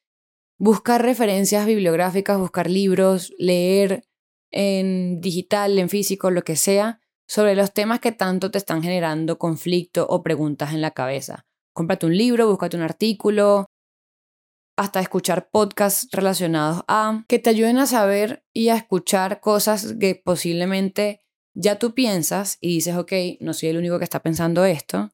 buscar 0.58 1.02
referencias 1.02 1.66
bibliográficas, 1.66 2.40
buscar 2.40 2.70
libros, 2.70 3.34
leer 3.38 4.06
en 4.52 5.20
digital, 5.20 5.78
en 5.78 5.90
físico, 5.90 6.32
lo 6.32 6.44
que 6.44 6.56
sea, 6.56 7.02
sobre 7.28 7.56
los 7.56 7.74
temas 7.74 8.00
que 8.00 8.12
tanto 8.12 8.52
te 8.52 8.58
están 8.58 8.82
generando 8.82 9.38
conflicto 9.38 10.06
o 10.08 10.24
preguntas 10.24 10.74
en 10.74 10.82
la 10.82 10.92
cabeza. 10.92 11.46
Cómprate 11.74 12.06
un 12.06 12.16
libro, 12.16 12.48
búscate 12.48 12.78
un 12.78 12.84
artículo, 12.84 13.66
hasta 14.76 15.00
escuchar 15.00 15.50
podcasts 15.50 16.08
relacionados 16.12 16.84
a 16.88 17.24
que 17.28 17.40
te 17.40 17.50
ayuden 17.50 17.78
a 17.78 17.86
saber 17.86 18.46
y 18.54 18.70
a 18.70 18.76
escuchar 18.76 19.40
cosas 19.40 19.96
que 20.00 20.16
posiblemente 20.16 21.24
ya 21.54 21.78
tú 21.78 21.94
piensas 21.94 22.58
y 22.60 22.76
dices, 22.76 22.96
ok, 22.96 23.12
no 23.40 23.54
soy 23.54 23.70
el 23.70 23.78
único 23.78 24.00
que 24.00 24.04
está 24.04 24.22
pensando 24.22 24.66
esto, 24.66 25.12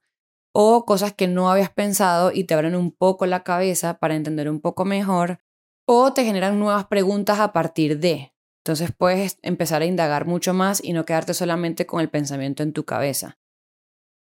o 0.54 0.86
cosas 0.86 1.14
que 1.14 1.28
no 1.28 1.52
habías 1.52 1.70
pensado 1.70 2.32
y 2.34 2.46
te 2.46 2.54
abren 2.54 2.76
un 2.76 2.92
poco 2.92 3.26
la 3.26 3.44
cabeza 3.44 4.00
para 4.00 4.16
entender 4.16 4.50
un 4.50 4.62
poco 4.62 4.86
mejor, 4.86 5.40
o 5.86 6.14
te 6.14 6.24
generan 6.24 6.60
nuevas 6.60 6.86
preguntas 6.86 7.40
a 7.40 7.52
partir 7.52 8.00
de. 8.00 8.34
Entonces 8.64 8.92
puedes 8.96 9.40
empezar 9.42 9.82
a 9.82 9.86
indagar 9.86 10.26
mucho 10.26 10.54
más 10.54 10.84
y 10.84 10.94
no 10.94 11.06
quedarte 11.06 11.34
solamente 11.34 11.86
con 11.86 12.02
el 12.02 12.10
pensamiento 12.10 12.64
en 12.64 12.74
tu 12.74 12.86
cabeza. 12.86 13.40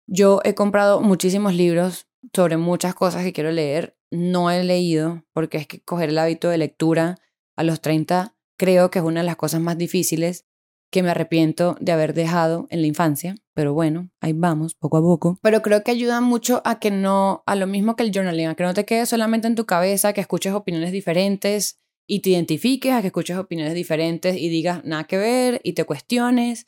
Yo 0.06 0.40
he 0.44 0.54
comprado 0.54 1.00
muchísimos 1.00 1.54
libros 1.54 2.08
sobre 2.34 2.56
muchas 2.56 2.94
cosas 2.94 3.22
que 3.22 3.32
quiero 3.32 3.50
leer 3.50 3.97
no 4.10 4.50
he 4.50 4.64
leído, 4.64 5.24
porque 5.32 5.58
es 5.58 5.66
que 5.66 5.80
coger 5.80 6.10
el 6.10 6.18
hábito 6.18 6.48
de 6.48 6.58
lectura 6.58 7.16
a 7.56 7.62
los 7.62 7.80
30 7.80 8.34
creo 8.58 8.90
que 8.90 8.98
es 8.98 9.04
una 9.04 9.20
de 9.20 9.26
las 9.26 9.36
cosas 9.36 9.60
más 9.60 9.78
difíciles 9.78 10.44
que 10.90 11.02
me 11.02 11.10
arrepiento 11.10 11.76
de 11.80 11.92
haber 11.92 12.14
dejado 12.14 12.66
en 12.70 12.80
la 12.80 12.86
infancia, 12.86 13.36
pero 13.54 13.74
bueno, 13.74 14.10
ahí 14.20 14.32
vamos, 14.32 14.74
poco 14.74 14.96
a 14.96 15.02
poco. 15.02 15.38
Pero 15.42 15.62
creo 15.62 15.84
que 15.84 15.90
ayuda 15.90 16.20
mucho 16.20 16.62
a 16.64 16.78
que 16.78 16.90
no, 16.90 17.42
a 17.46 17.56
lo 17.56 17.66
mismo 17.66 17.94
que 17.94 18.02
el 18.02 18.12
journaling, 18.12 18.48
a 18.48 18.54
que 18.54 18.64
no 18.64 18.74
te 18.74 18.84
quedes 18.84 19.08
solamente 19.08 19.46
en 19.46 19.54
tu 19.54 19.66
cabeza, 19.66 20.12
que 20.12 20.20
escuches 20.20 20.54
opiniones 20.54 20.92
diferentes 20.92 21.78
y 22.06 22.20
te 22.20 22.30
identifiques, 22.30 22.92
a 22.92 23.02
que 23.02 23.08
escuches 23.08 23.36
opiniones 23.36 23.74
diferentes 23.74 24.36
y 24.36 24.48
digas 24.48 24.82
nada 24.84 25.04
que 25.04 25.18
ver 25.18 25.60
y 25.62 25.74
te 25.74 25.84
cuestiones, 25.84 26.66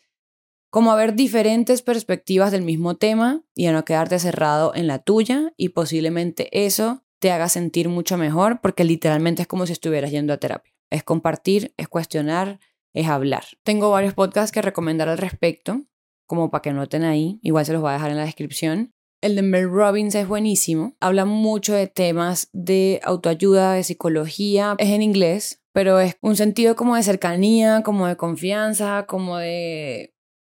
como 0.70 0.92
a 0.92 0.96
ver 0.96 1.14
diferentes 1.14 1.80
perspectivas 1.80 2.52
del 2.52 2.62
mismo 2.62 2.96
tema 2.96 3.42
y 3.54 3.66
a 3.66 3.72
no 3.72 3.84
quedarte 3.86 4.18
cerrado 4.18 4.74
en 4.74 4.86
la 4.86 4.98
tuya 4.98 5.54
y 5.56 5.70
posiblemente 5.70 6.48
eso 6.52 7.02
te 7.20 7.30
haga 7.30 7.48
sentir 7.48 7.88
mucho 7.88 8.16
mejor 8.16 8.60
porque 8.60 8.82
literalmente 8.82 9.42
es 9.42 9.48
como 9.48 9.66
si 9.66 9.72
estuvieras 9.72 10.10
yendo 10.10 10.32
a 10.32 10.38
terapia. 10.38 10.72
Es 10.90 11.04
compartir, 11.04 11.72
es 11.76 11.86
cuestionar, 11.86 12.58
es 12.92 13.06
hablar. 13.06 13.44
Tengo 13.62 13.90
varios 13.90 14.14
podcasts 14.14 14.50
que 14.50 14.62
recomendar 14.62 15.08
al 15.08 15.18
respecto, 15.18 15.84
como 16.26 16.50
para 16.50 16.62
que 16.62 16.72
noten 16.72 17.04
ahí, 17.04 17.38
igual 17.42 17.66
se 17.66 17.72
los 17.72 17.82
voy 17.82 17.90
a 17.90 17.94
dejar 17.94 18.10
en 18.10 18.16
la 18.16 18.24
descripción. 18.24 18.92
El 19.20 19.36
de 19.36 19.42
Mel 19.42 19.70
Robbins 19.70 20.14
es 20.14 20.26
buenísimo, 20.26 20.96
habla 20.98 21.26
mucho 21.26 21.74
de 21.74 21.86
temas 21.86 22.48
de 22.52 23.00
autoayuda, 23.04 23.74
de 23.74 23.84
psicología, 23.84 24.74
es 24.78 24.88
en 24.88 25.02
inglés, 25.02 25.62
pero 25.72 26.00
es 26.00 26.16
un 26.22 26.36
sentido 26.36 26.74
como 26.74 26.96
de 26.96 27.02
cercanía, 27.02 27.82
como 27.82 28.06
de 28.06 28.16
confianza, 28.16 29.04
como 29.06 29.36
de 29.36 30.14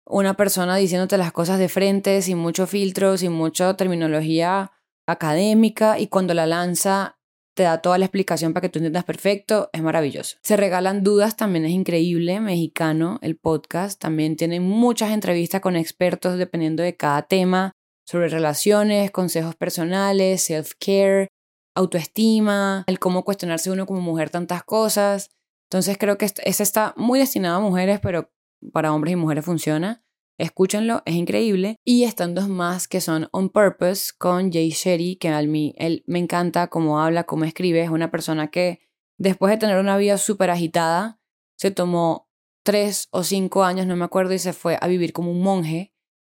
una 0.06 0.36
persona 0.36 0.76
diciéndote 0.76 1.18
las 1.18 1.32
cosas 1.32 1.58
de 1.58 1.70
frente, 1.70 2.22
sin 2.22 2.38
mucho 2.38 2.68
filtro, 2.68 3.18
sin 3.18 3.32
mucha 3.32 3.76
terminología 3.76 4.72
académica 5.14 6.00
y 6.00 6.08
cuando 6.08 6.34
la 6.34 6.46
lanza 6.46 7.18
te 7.54 7.64
da 7.64 7.82
toda 7.82 7.98
la 7.98 8.06
explicación 8.06 8.54
para 8.54 8.62
que 8.62 8.70
tú 8.70 8.80
entiendas 8.80 9.04
perfecto, 9.04 9.70
es 9.74 9.82
maravilloso. 9.82 10.38
Se 10.42 10.56
regalan 10.58 11.04
dudas, 11.04 11.36
también 11.36 11.66
es 11.66 11.72
increíble, 11.72 12.40
mexicano, 12.40 13.20
el 13.22 13.38
podcast, 13.38 14.00
también 14.00 14.38
tiene 14.38 14.60
muchas 14.60 15.12
entrevistas 15.12 15.62
con 15.62 15.76
expertos 15.76 16.38
dependiendo 16.38 16.82
de 16.82 16.96
cada 16.96 17.24
tema, 17.24 17.74
sobre 18.06 18.30
relaciones, 18.30 19.12
consejos 19.12 19.56
personales, 19.56 20.50
self-care, 20.50 21.28
autoestima, 21.76 22.84
el 22.88 23.00
cómo 23.00 23.24
cuestionarse 23.24 23.72
uno 23.72 23.86
como 23.86 24.02
mujer 24.02 24.30
tantas 24.30 24.64
cosas. 24.64 25.30
Entonces 25.70 25.98
creo 25.98 26.18
que 26.18 26.26
ese 26.26 26.64
está 26.64 26.94
muy 26.98 27.20
destinado 27.20 27.58
a 27.58 27.62
mujeres, 27.62 28.00
pero 28.02 28.30
para 28.74 28.94
hombres 28.94 29.14
y 29.14 29.16
mujeres 29.16 29.46
funciona. 29.46 30.04
Escúchenlo, 30.42 31.04
es 31.06 31.14
increíble. 31.14 31.78
Y 31.86 32.04
están 32.04 32.34
dos 32.34 32.50
más 32.50 32.88
que 32.88 33.00
son 33.00 33.30
On 33.32 33.50
Purpose 33.50 34.12
con 34.18 34.52
Jay 34.52 34.72
Sherry, 34.72 35.16
que 35.18 35.30
a 35.30 35.40
mí 35.44 35.76
él 35.78 36.04
me 36.08 36.18
encanta 36.18 36.68
cómo 36.68 37.00
habla, 37.00 37.26
cómo 37.26 37.46
escribe. 37.46 37.84
Es 37.84 37.92
una 37.92 38.10
persona 38.10 38.50
que 38.50 38.80
después 39.20 39.52
de 39.52 39.60
tener 39.60 39.78
una 39.78 39.98
vida 39.98 40.18
súper 40.18 40.50
agitada, 40.50 41.20
se 41.58 41.70
tomó 41.70 42.28
tres 42.64 43.08
o 43.12 43.24
cinco 43.24 43.64
años, 43.64 43.86
no 43.86 43.96
me 43.96 44.04
acuerdo, 44.04 44.34
y 44.34 44.40
se 44.40 44.54
fue 44.54 44.80
a 44.82 44.88
vivir 44.88 45.14
como 45.14 45.30
un 45.30 45.44
monje 45.44 45.94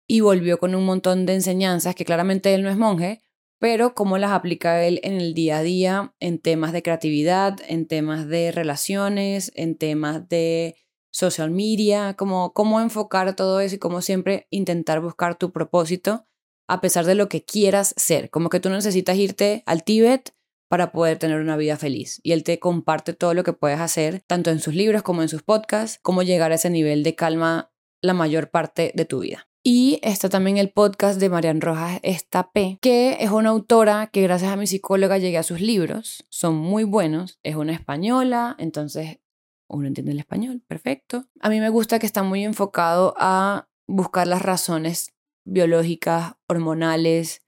y 0.06 0.20
volvió 0.20 0.60
con 0.60 0.76
un 0.76 0.86
montón 0.86 1.26
de 1.26 1.36
enseñanzas 1.36 1.96
que 1.96 2.04
claramente 2.04 2.54
él 2.54 2.62
no 2.62 2.70
es 2.70 2.76
monje, 2.76 3.22
pero 3.58 3.96
cómo 3.96 4.18
las 4.18 4.32
aplica 4.32 4.84
él 4.84 5.00
en 5.04 5.14
el 5.14 5.34
día 5.34 5.60
a 5.60 5.64
día, 5.64 6.14
en 6.20 6.40
temas 6.40 6.74
de 6.74 6.84
creatividad, 6.84 7.58
en 7.70 7.88
temas 7.88 8.28
de 8.28 8.52
relaciones, 8.52 9.54
en 9.56 9.78
temas 9.78 10.28
de 10.28 10.76
social 11.14 11.52
media, 11.52 12.16
como 12.16 12.52
cómo 12.54 12.82
enfocar 12.82 13.36
todo 13.36 13.62
eso 13.62 13.76
y 13.76 13.80
cómo 13.80 14.02
siempre 14.02 14.48
intentar 14.50 15.00
buscar 15.00 15.38
tu 15.38 15.52
propósito 15.52 16.26
a 16.68 16.82
pesar 16.82 17.06
de 17.06 17.16
lo 17.16 17.30
que 17.30 17.44
quieras 17.44 17.94
ser, 17.98 18.30
como 18.30 18.50
que 18.50 18.60
tú 18.60 18.70
necesitas 18.70 19.18
irte 19.18 19.64
al 19.66 19.84
Tíbet 19.84 20.34
para 20.70 20.92
poder 20.92 21.20
tener 21.20 21.40
una 21.40 21.56
vida 21.56 21.78
feliz. 21.78 22.20
Y 22.24 22.32
él 22.32 22.44
te 22.44 22.58
comparte 22.58 23.14
todo 23.14 23.34
lo 23.34 23.44
que 23.44 23.54
puedes 23.54 23.80
hacer, 23.80 24.24
tanto 24.26 24.50
en 24.50 24.60
sus 24.60 24.74
libros 24.74 25.04
como 25.04 25.22
en 25.22 25.30
sus 25.30 25.44
podcasts, 25.44 26.00
cómo 26.02 26.24
llegar 26.24 26.52
a 26.52 26.56
ese 26.56 26.70
nivel 26.70 27.04
de 27.04 27.16
calma 27.16 27.72
la 28.02 28.14
mayor 28.14 28.50
parte 28.50 28.92
de 28.96 29.06
tu 29.06 29.20
vida. 29.20 29.48
Y 29.66 30.00
está 30.04 30.28
también 30.28 30.58
el 30.58 30.72
podcast 30.72 31.22
de 31.22 31.30
Marian 31.30 31.62
Rojas 31.62 32.00
Estapé, 32.04 32.80
que 32.82 33.18
es 33.22 33.32
una 33.32 33.50
autora 33.50 34.10
que 34.12 34.22
gracias 34.22 34.52
a 34.52 34.58
mi 34.58 34.68
psicóloga 34.68 35.20
llegué 35.20 35.38
a 35.38 35.44
sus 35.44 35.62
libros. 35.62 36.26
Son 36.30 36.56
muy 36.56 36.84
buenos. 36.84 37.40
Es 37.44 37.56
una 37.56 37.72
española, 37.72 38.58
entonces 38.60 39.20
uno 39.68 39.88
entiende 39.88 40.12
el 40.12 40.20
español, 40.20 40.62
perfecto. 40.68 41.26
A 41.40 41.50
mí 41.50 41.60
me 41.60 41.70
gusta 41.70 42.00
que 42.00 42.06
está 42.06 42.24
muy 42.24 42.44
enfocado 42.44 43.14
a 43.18 43.70
buscar 43.88 44.28
las 44.28 44.42
razones 44.42 45.14
biológicas, 45.46 46.36
hormonales 46.48 47.46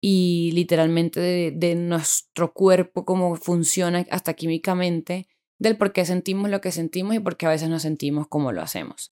y 0.00 0.52
literalmente 0.52 1.20
de, 1.20 1.74
nuestro 1.74 2.52
cuerpo, 2.52 3.04
cómo 3.04 3.36
funciona 3.36 4.04
hasta 4.10 4.34
químicamente, 4.34 5.28
del 5.58 5.76
por 5.76 5.92
qué 5.92 6.04
sentimos 6.04 6.50
lo 6.50 6.60
que 6.60 6.72
sentimos 6.72 7.14
y 7.14 7.20
por 7.20 7.36
qué 7.36 7.46
a 7.46 7.50
veces 7.50 7.68
nos 7.68 7.82
sentimos 7.82 8.28
como 8.28 8.52
lo 8.52 8.60
hacemos 8.60 9.14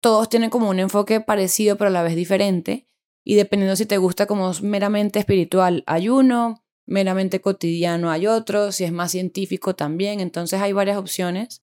todos 0.00 0.28
tienen 0.28 0.50
como 0.50 0.68
un 0.68 0.78
enfoque 0.78 1.20
parecido 1.20 1.76
pero 1.76 1.88
a 1.88 1.92
la 1.92 2.02
vez 2.02 2.16
diferente 2.16 2.88
y 3.24 3.34
dependiendo 3.34 3.76
si 3.76 3.86
te 3.86 3.98
gusta 3.98 4.26
como 4.26 4.50
meramente 4.62 5.18
espiritual 5.18 5.84
hay 5.86 6.08
uno, 6.08 6.64
meramente 6.90 7.40
cotidiano 7.40 8.10
hay 8.10 8.26
otro, 8.26 8.72
si 8.72 8.84
es 8.84 8.92
más 8.92 9.12
científico 9.12 9.74
también, 9.74 10.20
entonces 10.20 10.60
hay 10.60 10.72
varias 10.72 10.98
opciones 10.98 11.62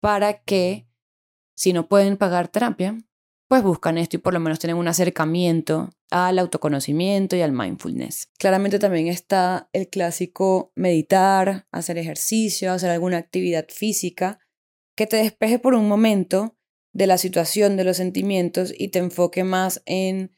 para 0.00 0.42
que 0.42 0.86
si 1.56 1.72
no 1.72 1.88
pueden 1.88 2.16
pagar 2.16 2.48
terapia, 2.48 2.96
pues 3.48 3.64
buscan 3.64 3.98
esto 3.98 4.16
y 4.16 4.20
por 4.20 4.32
lo 4.32 4.38
menos 4.38 4.60
tienen 4.60 4.76
un 4.76 4.86
acercamiento 4.86 5.90
al 6.10 6.38
autoconocimiento 6.38 7.34
y 7.34 7.42
al 7.42 7.50
mindfulness. 7.50 8.30
Claramente 8.38 8.78
también 8.78 9.08
está 9.08 9.68
el 9.72 9.88
clásico 9.88 10.72
meditar, 10.76 11.66
hacer 11.72 11.98
ejercicio, 11.98 12.72
hacer 12.72 12.90
alguna 12.90 13.18
actividad 13.18 13.66
física 13.68 14.38
que 14.96 15.08
te 15.08 15.16
despeje 15.16 15.58
por 15.58 15.74
un 15.74 15.88
momento 15.88 16.56
de 16.92 17.08
la 17.08 17.18
situación, 17.18 17.76
de 17.76 17.84
los 17.84 17.96
sentimientos 17.96 18.72
y 18.76 18.88
te 18.88 19.00
enfoque 19.00 19.42
más 19.42 19.82
en 19.84 20.36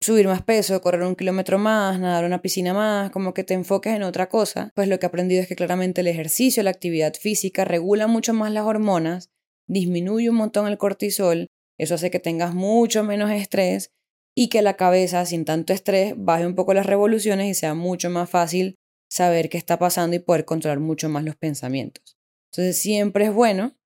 subir 0.00 0.26
más 0.26 0.42
peso, 0.42 0.80
correr 0.80 1.02
un 1.02 1.16
kilómetro 1.16 1.58
más, 1.58 1.98
nadar 1.98 2.24
una 2.24 2.42
piscina 2.42 2.74
más, 2.74 3.10
como 3.10 3.34
que 3.34 3.44
te 3.44 3.54
enfoques 3.54 3.94
en 3.94 4.02
otra 4.02 4.28
cosa, 4.28 4.70
pues 4.74 4.88
lo 4.88 4.98
que 4.98 5.06
he 5.06 5.08
aprendido 5.08 5.42
es 5.42 5.48
que 5.48 5.56
claramente 5.56 6.02
el 6.02 6.06
ejercicio, 6.06 6.62
la 6.62 6.70
actividad 6.70 7.14
física 7.14 7.64
regula 7.64 8.06
mucho 8.06 8.34
más 8.34 8.52
las 8.52 8.64
hormonas, 8.64 9.30
disminuye 9.68 10.30
un 10.30 10.36
montón 10.36 10.68
el 10.68 10.78
cortisol, 10.78 11.48
eso 11.78 11.94
hace 11.94 12.10
que 12.10 12.20
tengas 12.20 12.54
mucho 12.54 13.02
menos 13.04 13.30
estrés 13.30 13.90
y 14.34 14.48
que 14.48 14.62
la 14.62 14.76
cabeza 14.76 15.24
sin 15.26 15.44
tanto 15.44 15.72
estrés 15.72 16.14
baje 16.16 16.46
un 16.46 16.54
poco 16.54 16.74
las 16.74 16.86
revoluciones 16.86 17.48
y 17.48 17.54
sea 17.54 17.74
mucho 17.74 18.10
más 18.10 18.28
fácil 18.30 18.76
saber 19.10 19.48
qué 19.48 19.58
está 19.58 19.78
pasando 19.78 20.16
y 20.16 20.20
poder 20.20 20.44
controlar 20.44 20.80
mucho 20.80 21.08
más 21.08 21.24
los 21.24 21.36
pensamientos. 21.36 22.16
Entonces 22.52 22.80
siempre 22.80 23.26
es 23.26 23.32
bueno 23.32 23.76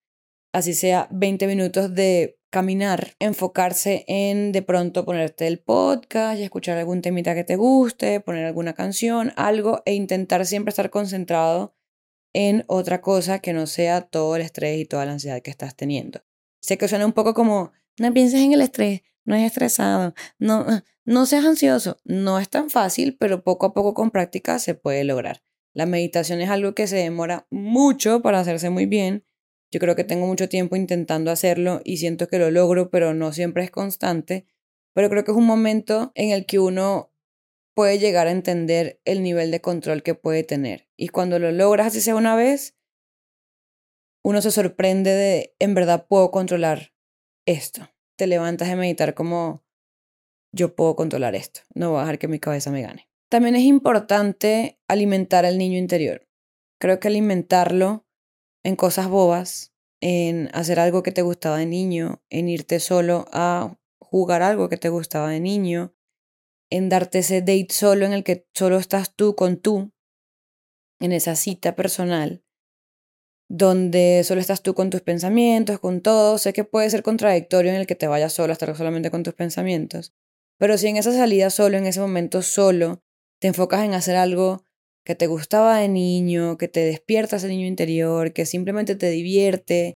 así 0.53 0.73
sea 0.73 1.07
20 1.11 1.47
minutos 1.47 1.93
de 1.93 2.37
caminar, 2.51 3.15
enfocarse 3.19 4.05
en 4.07 4.51
de 4.51 4.61
pronto 4.61 5.05
ponerte 5.05 5.47
el 5.47 5.57
podcast 5.57 6.39
y 6.39 6.43
escuchar 6.43 6.77
algún 6.77 7.01
temita 7.01 7.33
que 7.33 7.43
te 7.43 7.55
guste, 7.55 8.19
poner 8.19 8.45
alguna 8.45 8.73
canción, 8.73 9.33
algo 9.37 9.81
e 9.85 9.93
intentar 9.93 10.45
siempre 10.45 10.69
estar 10.69 10.91
concentrado 10.91 11.73
en 12.33 12.63
otra 12.67 13.01
cosa 13.01 13.39
que 13.39 13.53
no 13.53 13.65
sea 13.65 14.01
todo 14.01 14.35
el 14.35 14.43
estrés 14.43 14.79
y 14.79 14.85
toda 14.85 15.05
la 15.05 15.13
ansiedad 15.13 15.41
que 15.41 15.49
estás 15.49 15.75
teniendo. 15.75 16.21
Sé 16.61 16.77
que 16.77 16.87
suena 16.87 17.05
un 17.07 17.13
poco 17.13 17.33
como, 17.33 17.71
no 17.97 18.13
pienses 18.13 18.41
en 18.41 18.53
el 18.53 18.61
estrés, 18.61 19.01
no 19.25 19.35
es 19.35 19.43
estresado, 19.43 20.13
no, 20.37 20.65
no 21.05 21.25
seas 21.25 21.45
ansioso. 21.45 21.97
No 22.03 22.39
es 22.39 22.49
tan 22.49 22.69
fácil, 22.69 23.17
pero 23.19 23.43
poco 23.43 23.65
a 23.65 23.73
poco 23.73 23.93
con 23.93 24.11
práctica 24.11 24.59
se 24.59 24.75
puede 24.75 25.03
lograr. 25.03 25.41
La 25.73 25.85
meditación 25.85 26.41
es 26.41 26.49
algo 26.49 26.75
que 26.75 26.87
se 26.87 26.97
demora 26.97 27.47
mucho 27.49 28.21
para 28.21 28.39
hacerse 28.39 28.69
muy 28.69 28.85
bien 28.85 29.23
yo 29.71 29.79
creo 29.79 29.95
que 29.95 30.03
tengo 30.03 30.27
mucho 30.27 30.49
tiempo 30.49 30.75
intentando 30.75 31.31
hacerlo 31.31 31.81
y 31.83 31.97
siento 31.97 32.27
que 32.27 32.39
lo 32.39 32.51
logro, 32.51 32.89
pero 32.89 33.13
no 33.13 33.31
siempre 33.31 33.63
es 33.63 33.71
constante. 33.71 34.45
Pero 34.93 35.09
creo 35.09 35.23
que 35.23 35.31
es 35.31 35.37
un 35.37 35.45
momento 35.45 36.11
en 36.15 36.31
el 36.31 36.45
que 36.45 36.59
uno 36.59 37.13
puede 37.73 37.97
llegar 37.97 38.27
a 38.27 38.31
entender 38.31 38.99
el 39.05 39.23
nivel 39.23 39.49
de 39.49 39.61
control 39.61 40.03
que 40.03 40.13
puede 40.13 40.43
tener. 40.43 40.89
Y 40.97 41.07
cuando 41.07 41.39
lo 41.39 41.51
logras, 41.51 41.87
así 41.87 42.01
sea 42.01 42.15
una 42.15 42.35
vez, 42.35 42.75
uno 44.23 44.41
se 44.41 44.51
sorprende 44.51 45.11
de, 45.11 45.55
en 45.59 45.73
verdad 45.73 46.05
puedo 46.07 46.31
controlar 46.31 46.93
esto. 47.45 47.89
Te 48.17 48.27
levantas 48.27 48.67
de 48.67 48.75
meditar 48.75 49.13
como, 49.13 49.63
yo 50.53 50.75
puedo 50.75 50.97
controlar 50.97 51.33
esto, 51.33 51.61
no 51.73 51.91
voy 51.91 51.99
a 51.99 52.01
dejar 52.01 52.19
que 52.19 52.27
mi 52.27 52.39
cabeza 52.39 52.71
me 52.71 52.81
gane. 52.81 53.09
También 53.29 53.55
es 53.55 53.63
importante 53.63 54.79
alimentar 54.89 55.45
al 55.45 55.57
niño 55.57 55.77
interior. 55.77 56.27
Creo 56.77 56.99
que 56.99 57.07
alimentarlo 57.07 58.05
en 58.63 58.75
cosas 58.75 59.07
bobas, 59.07 59.73
en 60.01 60.49
hacer 60.53 60.79
algo 60.79 61.03
que 61.03 61.11
te 61.11 61.21
gustaba 61.21 61.57
de 61.57 61.65
niño, 61.65 62.21
en 62.29 62.49
irte 62.49 62.79
solo 62.79 63.25
a 63.31 63.77
jugar 63.99 64.41
algo 64.41 64.69
que 64.69 64.77
te 64.77 64.89
gustaba 64.89 65.29
de 65.29 65.39
niño, 65.39 65.93
en 66.69 66.89
darte 66.89 67.19
ese 67.19 67.41
date 67.41 67.67
solo 67.69 68.05
en 68.05 68.13
el 68.13 68.23
que 68.23 68.47
solo 68.53 68.77
estás 68.77 69.15
tú 69.15 69.35
con 69.35 69.57
tú, 69.57 69.91
en 70.99 71.11
esa 71.11 71.35
cita 71.35 71.75
personal, 71.75 72.43
donde 73.49 74.23
solo 74.23 74.39
estás 74.39 74.61
tú 74.61 74.73
con 74.73 74.89
tus 74.89 75.01
pensamientos, 75.01 75.79
con 75.79 76.01
todo. 76.01 76.37
Sé 76.37 76.53
que 76.53 76.63
puede 76.63 76.89
ser 76.89 77.03
contradictorio 77.03 77.71
en 77.71 77.77
el 77.77 77.87
que 77.87 77.95
te 77.95 78.07
vayas 78.07 78.31
solo 78.33 78.53
estar 78.53 78.75
solamente 78.77 79.11
con 79.11 79.23
tus 79.23 79.33
pensamientos, 79.33 80.13
pero 80.57 80.77
si 80.77 80.87
en 80.87 80.97
esa 80.97 81.11
salida 81.11 81.49
solo, 81.49 81.77
en 81.77 81.85
ese 81.85 81.99
momento 81.99 82.41
solo, 82.41 83.03
te 83.39 83.47
enfocas 83.47 83.83
en 83.83 83.93
hacer 83.93 84.15
algo 84.15 84.63
que 85.05 85.15
te 85.15 85.27
gustaba 85.27 85.77
de 85.77 85.87
niño, 85.87 86.57
que 86.57 86.67
te 86.67 86.81
despierta 86.81 87.37
ese 87.37 87.47
niño 87.47 87.65
interior, 87.65 88.33
que 88.33 88.45
simplemente 88.45 88.95
te 88.95 89.09
divierte, 89.09 89.95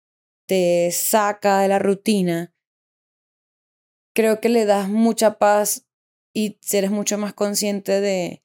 te 0.47 0.91
saca 0.91 1.59
de 1.59 1.67
la 1.67 1.79
rutina, 1.79 2.53
creo 4.13 4.39
que 4.39 4.49
le 4.49 4.65
das 4.65 4.89
mucha 4.89 5.37
paz 5.37 5.87
y 6.33 6.59
eres 6.71 6.91
mucho 6.91 7.17
más 7.17 7.33
consciente 7.33 8.01
de 8.01 8.43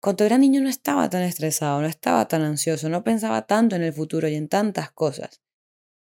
cuando 0.00 0.24
era 0.24 0.36
niño 0.36 0.60
no 0.60 0.68
estaba 0.68 1.08
tan 1.08 1.22
estresado, 1.22 1.80
no 1.80 1.86
estaba 1.86 2.28
tan 2.28 2.42
ansioso, 2.42 2.90
no 2.90 3.04
pensaba 3.04 3.46
tanto 3.46 3.74
en 3.74 3.82
el 3.82 3.92
futuro 3.92 4.28
y 4.28 4.34
en 4.34 4.48
tantas 4.48 4.90
cosas. 4.90 5.40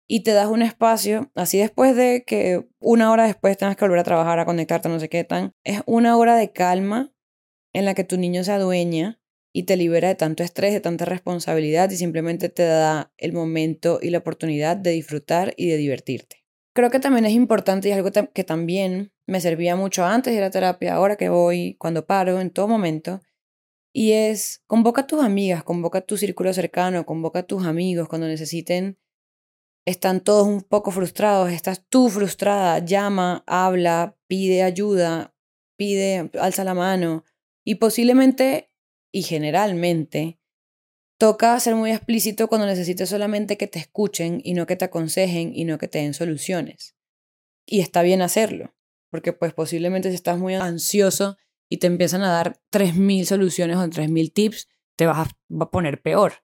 Y 0.08 0.21
te 0.21 0.32
das 0.32 0.47
un 0.47 0.62
espacio, 0.62 1.32
así 1.34 1.58
después 1.58 1.95
de 1.95 2.23
que 2.26 2.69
una 2.80 3.12
hora 3.12 3.26
después 3.26 3.58
tengas 3.58 3.76
que 3.76 3.86
volver 3.86 4.00
a 4.00 4.04
trabajar, 4.04 4.39
a 4.39 4.45
conectarte, 4.45 4.88
no 4.88 5.00
sé 5.00 5.10
qué 5.10 5.23
tan, 5.23 5.54
es 5.63 5.82
una 5.88 6.15
hora 6.15 6.36
de 6.36 6.52
calma 6.52 7.12
en 7.73 7.86
la 7.86 7.95
que 7.95 8.04
tu 8.04 8.17
niño 8.17 8.43
se 8.43 8.52
adueña 8.52 9.19
y 9.57 9.63
te 9.63 9.75
libera 9.75 10.09
de 10.09 10.13
tanto 10.13 10.43
estrés, 10.43 10.71
de 10.71 10.81
tanta 10.81 11.05
responsabilidad 11.05 11.89
y 11.89 11.97
simplemente 11.97 12.47
te 12.47 12.61
da 12.61 13.11
el 13.17 13.33
momento 13.33 13.97
y 13.99 14.11
la 14.11 14.19
oportunidad 14.19 14.77
de 14.77 14.91
disfrutar 14.91 15.55
y 15.57 15.67
de 15.67 15.77
divertirte. 15.77 16.45
Creo 16.75 16.91
que 16.91 16.99
también 16.99 17.25
es 17.25 17.33
importante 17.33 17.87
y 17.87 17.91
es 17.91 17.97
algo 17.97 18.11
que 18.11 18.43
también 18.43 19.11
me 19.25 19.41
servía 19.41 19.75
mucho 19.75 20.05
antes 20.05 20.35
de 20.35 20.41
la 20.41 20.51
terapia, 20.51 20.93
ahora 20.93 21.15
que 21.15 21.29
voy, 21.29 21.75
cuando 21.79 22.05
paro, 22.05 22.39
en 22.39 22.51
todo 22.51 22.67
momento, 22.67 23.19
y 23.91 24.11
es 24.11 24.61
convoca 24.67 25.01
a 25.01 25.07
tus 25.07 25.23
amigas, 25.23 25.63
convoca 25.63 25.97
a 25.97 26.05
tu 26.05 26.17
círculo 26.17 26.53
cercano, 26.53 27.07
convoca 27.07 27.39
a 27.39 27.47
tus 27.47 27.65
amigos 27.65 28.07
cuando 28.07 28.27
necesiten, 28.27 28.99
están 29.87 30.21
todos 30.21 30.45
un 30.45 30.61
poco 30.61 30.91
frustrados, 30.91 31.49
estás 31.49 31.83
tú 31.89 32.09
frustrada, 32.09 32.77
llama, 32.77 33.43
habla, 33.47 34.19
pide 34.27 34.61
ayuda, 34.61 35.33
pide, 35.77 36.29
alza 36.39 36.63
la 36.63 36.75
mano 36.75 37.23
y 37.63 37.75
posiblemente 37.75 38.66
y 39.17 39.23
generalmente 39.23 40.39
toca 41.17 41.60
ser 41.60 41.73
muy 41.73 41.89
explícito 41.89 42.47
cuando 42.47 42.67
necesites 42.67 43.10
solamente 43.10 43.58
que 43.58 43.65
te 43.65 43.80
escuchen 43.80 44.41
y 44.43 44.53
no 44.53 44.67
que 44.67 44.75
te 44.75 44.86
aconsejen 44.86 45.56
y 45.56 45.65
no 45.65 45.80
que 45.80 45.88
te 45.88 45.97
den 45.97 46.13
soluciones. 46.13 46.95
Y 47.65 47.80
está 47.80 48.03
bien 48.03 48.21
hacerlo, 48.21 48.75
porque 49.10 49.33
pues 49.33 49.56
posiblemente 49.56 50.10
si 50.10 50.15
estás 50.15 50.37
muy 50.37 50.54
ansioso 50.54 51.35
y 51.67 51.77
te 51.77 51.87
empiezan 51.87 52.21
a 52.21 52.31
dar 52.31 52.62
3.000 52.71 53.25
soluciones 53.25 53.77
o 53.77 53.87
3.000 53.87 54.31
tips, 54.31 54.67
te 54.96 55.08
vas 55.08 55.27
a 55.27 55.71
poner 55.71 56.00
peor. 56.04 56.44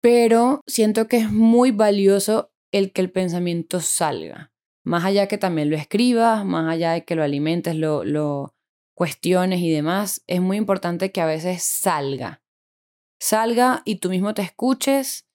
Pero 0.00 0.60
siento 0.66 1.06
que 1.06 1.18
es 1.18 1.30
muy 1.30 1.70
valioso 1.70 2.52
el 2.72 2.90
que 2.90 3.00
el 3.00 3.12
pensamiento 3.12 3.78
salga. 3.78 4.52
Más 4.82 5.04
allá 5.04 5.28
que 5.28 5.38
también 5.38 5.70
lo 5.70 5.76
escribas, 5.76 6.44
más 6.44 6.68
allá 6.68 6.94
de 6.94 7.04
que 7.04 7.14
lo 7.14 7.22
alimentes, 7.22 7.76
lo, 7.76 8.51
cuestiones 8.94 9.60
y 9.60 9.70
demás, 9.70 10.22
es 10.26 10.40
muy 10.40 10.56
importante 10.56 11.12
que 11.12 11.20
a 11.20 11.26
veces 11.26 11.62
salga. 11.62 12.42
Salga 13.20 13.82
y 13.84 13.96
tú 13.96 14.10
mismo 14.10 14.34
te 14.34 14.42
escuches 14.42 15.28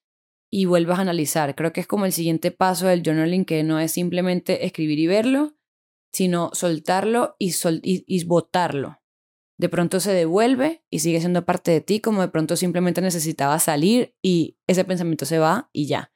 y 0.50 0.64
vuelvas 0.64 0.98
a 0.98 1.02
analizar. 1.02 1.54
Creo 1.54 1.72
que 1.72 1.80
es 1.80 1.86
como 1.86 2.06
el 2.06 2.12
siguiente 2.12 2.50
paso 2.50 2.86
del 2.86 3.02
journaling, 3.02 3.44
que 3.44 3.62
no 3.62 3.78
es 3.78 3.92
simplemente 3.92 4.66
escribir 4.66 4.98
y 4.98 5.06
verlo, 5.06 5.56
sino 6.12 6.50
soltarlo 6.52 7.36
y, 7.38 7.52
sol 7.52 7.80
y, 7.82 8.24
votarlo. 8.24 9.00
de 9.58 9.68
pronto 9.68 10.00
se 10.00 10.12
devuelve 10.12 10.84
y 10.88 11.00
sigue 11.00 11.20
siendo 11.20 11.44
parte 11.44 11.70
de 11.70 11.80
ti, 11.80 12.00
como 12.00 12.22
de 12.22 12.28
pronto 12.28 12.56
simplemente 12.56 13.00
necesitaba 13.00 13.58
salir 13.58 14.14
y 14.22 14.56
ese 14.66 14.84
pensamiento 14.84 15.26
se 15.26 15.38
va 15.38 15.68
y 15.72 15.86
ya. 15.86 16.12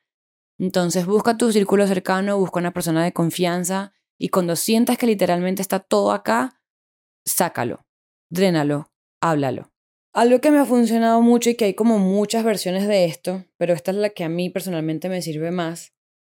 Entonces 0.58 1.06
busca 1.06 1.36
tu 1.36 1.50
círculo 1.50 1.86
cercano, 1.86 2.38
busca 2.38 2.60
una 2.60 2.72
persona 2.72 3.02
de 3.02 3.12
confianza 3.12 3.92
y 4.16 4.28
cuando 4.28 4.54
sientas 4.54 4.96
que 4.96 5.06
literalmente 5.06 5.60
está 5.60 5.80
todo 5.80 6.12
acá, 6.12 6.61
sácalo, 7.24 7.86
drénalo, 8.30 8.90
háblalo. 9.20 9.72
Algo 10.14 10.40
que 10.40 10.50
me 10.50 10.58
ha 10.58 10.66
funcionado 10.66 11.22
mucho 11.22 11.50
y 11.50 11.54
que 11.54 11.64
hay 11.64 11.74
como 11.74 11.98
muchas 11.98 12.44
versiones 12.44 12.86
de 12.86 13.06
esto, 13.06 13.46
pero 13.56 13.72
esta 13.72 13.92
es 13.92 13.96
la 13.96 14.10
que 14.10 14.24
a 14.24 14.28
mí 14.28 14.50
personalmente 14.50 15.08
me 15.08 15.22
sirve 15.22 15.50
más, 15.50 15.94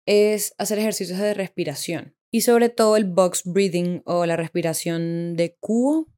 es 0.07 0.55
hacer 0.59 0.79
ejercicios 0.79 1.19
de 1.19 1.35
respiración. 1.35 2.17
Y 2.31 2.43
sobre 2.43 2.69
todo 2.69 2.97
el 2.97 3.05
box 3.05 3.43
breathing 3.45 4.03
o 4.05 4.27
la 4.27 4.37
respiración 4.37 5.37
de 5.37 5.57
cubo. 5.59 6.09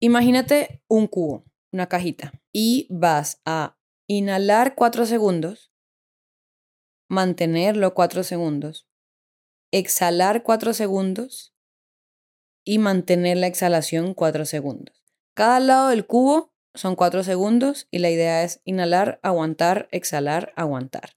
Imagínate 0.00 0.82
un 0.88 1.06
cubo, 1.06 1.44
una 1.72 1.88
cajita, 1.88 2.32
y 2.52 2.86
vas 2.90 3.40
a 3.44 3.78
inhalar 4.06 4.74
cuatro 4.74 5.06
segundos, 5.06 5.72
mantenerlo 7.08 7.94
cuatro 7.94 8.22
segundos, 8.22 8.88
exhalar 9.70 10.42
cuatro 10.42 10.74
segundos 10.74 11.54
y 12.64 12.78
mantener 12.78 13.36
la 13.36 13.46
exhalación 13.46 14.14
cuatro 14.14 14.44
segundos. 14.44 15.02
Cada 15.34 15.60
lado 15.60 15.88
del 15.88 16.06
cubo 16.06 16.52
son 16.74 16.96
cuatro 16.96 17.22
segundos 17.22 17.88
y 17.90 17.98
la 17.98 18.10
idea 18.10 18.44
es 18.44 18.60
inhalar, 18.64 19.20
aguantar, 19.22 19.88
exhalar, 19.90 20.52
aguantar. 20.56 21.16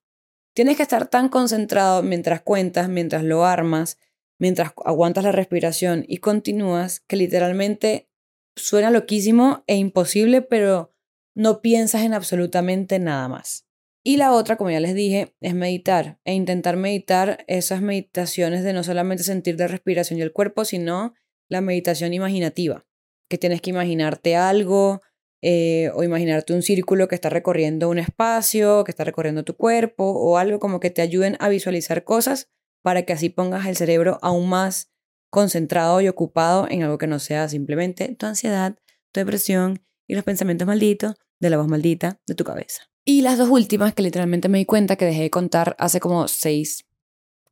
Tienes 0.53 0.77
que 0.77 0.83
estar 0.83 1.07
tan 1.07 1.29
concentrado 1.29 2.01
mientras 2.01 2.41
cuentas, 2.41 2.87
mientras 2.89 3.23
lo 3.23 3.45
armas, 3.45 3.97
mientras 4.39 4.73
aguantas 4.85 5.23
la 5.23 5.31
respiración 5.31 6.05
y 6.07 6.17
continúas, 6.17 7.01
que 7.01 7.17
literalmente 7.17 8.09
suena 8.55 8.89
loquísimo 8.89 9.63
e 9.67 9.75
imposible, 9.75 10.41
pero 10.41 10.93
no 11.35 11.61
piensas 11.61 12.03
en 12.03 12.13
absolutamente 12.13 12.99
nada 12.99 13.27
más. 13.27 13.65
Y 14.01 14.17
la 14.17 14.31
otra, 14.31 14.55
como 14.55 14.69
ya 14.69 14.79
les 14.79 14.93
dije, 14.93 15.35
es 15.41 15.55
meditar 15.55 16.19
e 16.25 16.33
intentar 16.33 16.77
meditar 16.77 17.43
esas 17.47 17.81
meditaciones 17.81 18.63
de 18.63 18.71
no 18.71 18.83
solamente 18.83 19.23
sentir 19.23 19.57
de 19.57 19.67
respiración 19.67 20.19
y 20.19 20.21
el 20.21 20.31
cuerpo, 20.31 20.63
sino 20.63 21.15
la 21.49 21.61
meditación 21.61 22.13
imaginativa, 22.13 22.85
que 23.29 23.37
tienes 23.37 23.61
que 23.61 23.69
imaginarte 23.69 24.35
algo 24.35 25.01
eh, 25.41 25.91
o 25.93 26.03
imaginarte 26.03 26.53
un 26.53 26.61
círculo 26.61 27.07
que 27.07 27.15
está 27.15 27.29
recorriendo 27.29 27.89
un 27.89 27.99
espacio, 27.99 28.83
que 28.83 28.91
está 28.91 29.03
recorriendo 29.03 29.43
tu 29.43 29.55
cuerpo 29.55 30.05
o 30.05 30.37
algo 30.37 30.59
como 30.59 30.79
que 30.79 30.89
te 30.89 31.01
ayuden 31.01 31.37
a 31.39 31.49
visualizar 31.49 32.03
cosas 32.03 32.49
para 32.81 33.03
que 33.03 33.13
así 33.13 33.29
pongas 33.29 33.65
el 33.67 33.75
cerebro 33.75 34.19
aún 34.21 34.49
más 34.49 34.91
concentrado 35.29 36.01
y 36.01 36.07
ocupado 36.07 36.67
en 36.69 36.83
algo 36.83 36.97
que 36.97 37.07
no 37.07 37.19
sea 37.19 37.49
simplemente 37.49 38.15
tu 38.15 38.25
ansiedad, 38.25 38.77
tu 39.11 39.19
depresión 39.19 39.83
y 40.07 40.15
los 40.15 40.23
pensamientos 40.23 40.67
malditos 40.67 41.15
de 41.39 41.49
la 41.49 41.57
voz 41.57 41.67
maldita 41.67 42.21
de 42.25 42.35
tu 42.35 42.43
cabeza. 42.43 42.83
Y 43.03 43.21
las 43.21 43.37
dos 43.37 43.49
últimas, 43.49 43.93
que 43.93 44.01
literalmente 44.01 44.49
me 44.49 44.57
di 44.57 44.65
cuenta 44.65 44.95
que 44.95 45.05
dejé 45.05 45.21
de 45.23 45.29
contar 45.29 45.75
hace 45.77 45.99
como 45.99 46.27
seis 46.27 46.85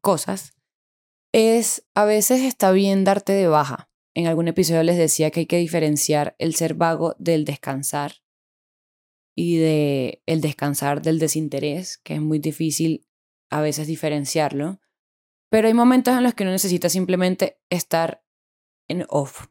cosas, 0.01 0.52
es 1.33 1.85
a 1.95 2.05
veces 2.05 2.41
está 2.41 2.71
bien 2.71 3.03
darte 3.03 3.33
de 3.33 3.47
baja. 3.47 3.89
En 4.15 4.27
algún 4.27 4.47
episodio 4.47 4.83
les 4.83 4.97
decía 4.97 5.31
que 5.31 5.41
hay 5.41 5.45
que 5.47 5.57
diferenciar 5.57 6.35
el 6.37 6.53
ser 6.53 6.75
vago 6.75 7.15
del 7.17 7.43
descansar 7.43 8.21
y 9.35 9.57
de 9.57 10.21
el 10.27 10.41
descansar 10.41 11.01
del 11.01 11.17
desinterés, 11.17 11.97
que 11.97 12.13
es 12.13 12.21
muy 12.21 12.37
difícil 12.37 13.07
a 13.49 13.61
veces 13.61 13.87
diferenciarlo. 13.87 14.79
Pero 15.49 15.67
hay 15.67 15.73
momentos 15.73 16.15
en 16.15 16.23
los 16.23 16.35
que 16.35 16.43
uno 16.43 16.51
necesita 16.51 16.89
simplemente 16.89 17.59
estar 17.69 18.23
en 18.87 19.05
off. 19.09 19.47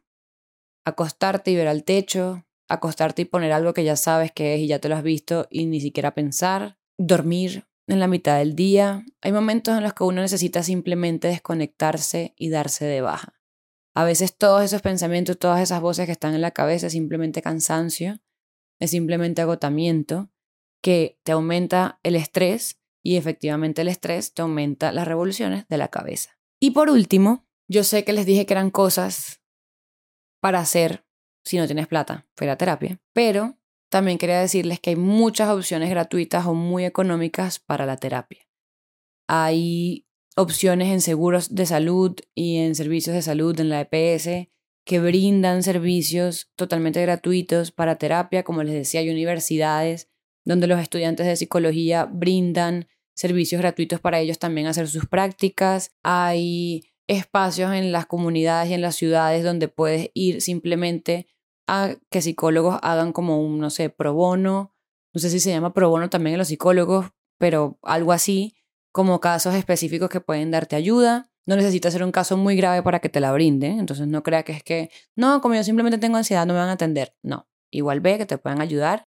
Acostarte 0.85 1.51
y 1.51 1.55
ver 1.55 1.67
al 1.67 1.83
techo, 1.83 2.45
acostarte 2.69 3.23
y 3.23 3.25
poner 3.25 3.51
algo 3.51 3.73
que 3.73 3.83
ya 3.83 3.97
sabes 3.97 4.31
que 4.31 4.55
es 4.55 4.61
y 4.61 4.67
ya 4.67 4.79
te 4.79 4.87
lo 4.87 4.95
has 4.95 5.03
visto 5.03 5.47
y 5.49 5.65
ni 5.65 5.81
siquiera 5.81 6.13
pensar, 6.13 6.79
dormir 6.97 7.67
en 7.87 7.99
la 7.99 8.07
mitad 8.07 8.37
del 8.37 8.55
día. 8.55 9.05
Hay 9.21 9.31
momentos 9.31 9.77
en 9.77 9.83
los 9.83 9.93
que 9.93 10.03
uno 10.03 10.21
necesita 10.21 10.63
simplemente 10.63 11.27
desconectarse 11.27 12.33
y 12.37 12.49
darse 12.49 12.85
de 12.85 13.01
baja. 13.01 13.39
A 13.93 14.03
veces 14.03 14.35
todos 14.35 14.63
esos 14.63 14.81
pensamientos, 14.81 15.37
todas 15.37 15.61
esas 15.61 15.81
voces 15.81 16.05
que 16.05 16.11
están 16.11 16.33
en 16.33 16.41
la 16.41 16.51
cabeza 16.51 16.87
es 16.87 16.93
simplemente 16.93 17.41
cansancio, 17.41 18.19
es 18.79 18.91
simplemente 18.91 19.41
agotamiento 19.41 20.31
que 20.81 21.19
te 21.23 21.31
aumenta 21.31 21.99
el 22.03 22.15
estrés 22.15 22.79
y 23.03 23.17
efectivamente 23.17 23.81
el 23.81 23.87
estrés 23.87 24.33
te 24.33 24.41
aumenta 24.41 24.91
las 24.91 25.07
revoluciones 25.07 25.67
de 25.67 25.77
la 25.77 25.89
cabeza. 25.89 26.37
Y 26.59 26.71
por 26.71 26.89
último, 26.89 27.45
yo 27.67 27.83
sé 27.83 28.03
que 28.03 28.13
les 28.13 28.25
dije 28.25 28.45
que 28.45 28.53
eran 28.53 28.71
cosas 28.71 29.41
para 30.41 30.59
hacer 30.59 31.05
si 31.43 31.57
no 31.57 31.65
tienes 31.65 31.87
plata, 31.87 32.27
fuera 32.35 32.57
terapia. 32.57 32.99
Pero 33.13 33.57
también 33.93 34.17
quería 34.17 34.39
decirles 34.39 34.79
que 34.79 34.89
hay 34.89 34.95
muchas 34.95 35.49
opciones 35.49 35.87
gratuitas 35.91 36.47
o 36.47 36.55
muy 36.55 36.83
económicas 36.83 37.59
para 37.59 37.85
la 37.85 37.97
terapia. 37.97 38.49
Hay 39.29 40.07
opciones 40.35 40.91
en 40.91 40.99
seguros 40.99 41.53
de 41.53 41.67
salud 41.67 42.15
y 42.33 42.57
en 42.57 42.73
servicios 42.73 43.15
de 43.15 43.21
salud 43.21 43.59
en 43.59 43.69
la 43.69 43.81
EPS 43.87 44.49
que 44.83 44.99
brindan 44.99 45.61
servicios 45.61 46.51
totalmente 46.55 47.03
gratuitos 47.03 47.71
para 47.71 47.99
terapia. 47.99 48.41
Como 48.41 48.63
les 48.63 48.73
decía, 48.73 49.01
hay 49.01 49.11
universidades 49.11 50.09
donde 50.43 50.65
los 50.65 50.79
estudiantes 50.79 51.27
de 51.27 51.35
psicología 51.35 52.05
brindan 52.05 52.87
servicios 53.13 53.61
gratuitos 53.61 53.99
para 53.99 54.19
ellos 54.19 54.39
también 54.39 54.65
hacer 54.65 54.87
sus 54.87 55.05
prácticas. 55.05 55.91
Hay 56.01 56.81
espacios 57.05 57.71
en 57.73 57.91
las 57.91 58.07
comunidades 58.07 58.71
y 58.71 58.73
en 58.73 58.81
las 58.81 58.95
ciudades 58.95 59.43
donde 59.43 59.67
puedes 59.67 60.09
ir 60.15 60.41
simplemente 60.41 61.27
a 61.67 61.95
que 62.09 62.21
psicólogos 62.21 62.79
hagan 62.81 63.13
como 63.13 63.41
un, 63.41 63.59
no 63.59 63.69
sé, 63.69 63.89
pro 63.89 64.13
bono, 64.13 64.73
no 65.13 65.19
sé 65.19 65.29
si 65.29 65.39
se 65.39 65.51
llama 65.51 65.73
pro 65.73 65.89
bono 65.89 66.09
también 66.09 66.33
en 66.33 66.39
los 66.39 66.47
psicólogos, 66.47 67.11
pero 67.37 67.77
algo 67.83 68.11
así, 68.11 68.55
como 68.91 69.19
casos 69.19 69.55
específicos 69.55 70.09
que 70.09 70.21
pueden 70.21 70.51
darte 70.51 70.75
ayuda. 70.75 71.29
No 71.45 71.55
necesitas 71.55 71.91
ser 71.93 72.03
un 72.03 72.11
caso 72.11 72.37
muy 72.37 72.55
grave 72.55 72.81
para 72.83 72.99
que 72.99 73.09
te 73.09 73.19
la 73.19 73.33
brinden, 73.33 73.79
entonces 73.79 74.07
no 74.07 74.23
crea 74.23 74.43
que 74.43 74.53
es 74.53 74.63
que, 74.63 74.89
no, 75.15 75.41
como 75.41 75.55
yo 75.55 75.63
simplemente 75.63 75.97
tengo 75.97 76.17
ansiedad, 76.17 76.45
no 76.45 76.53
me 76.53 76.59
van 76.59 76.69
a 76.69 76.73
atender. 76.73 77.15
No, 77.21 77.49
igual 77.69 77.99
ve 77.99 78.17
que 78.17 78.25
te 78.25 78.37
pueden 78.37 78.61
ayudar. 78.61 79.05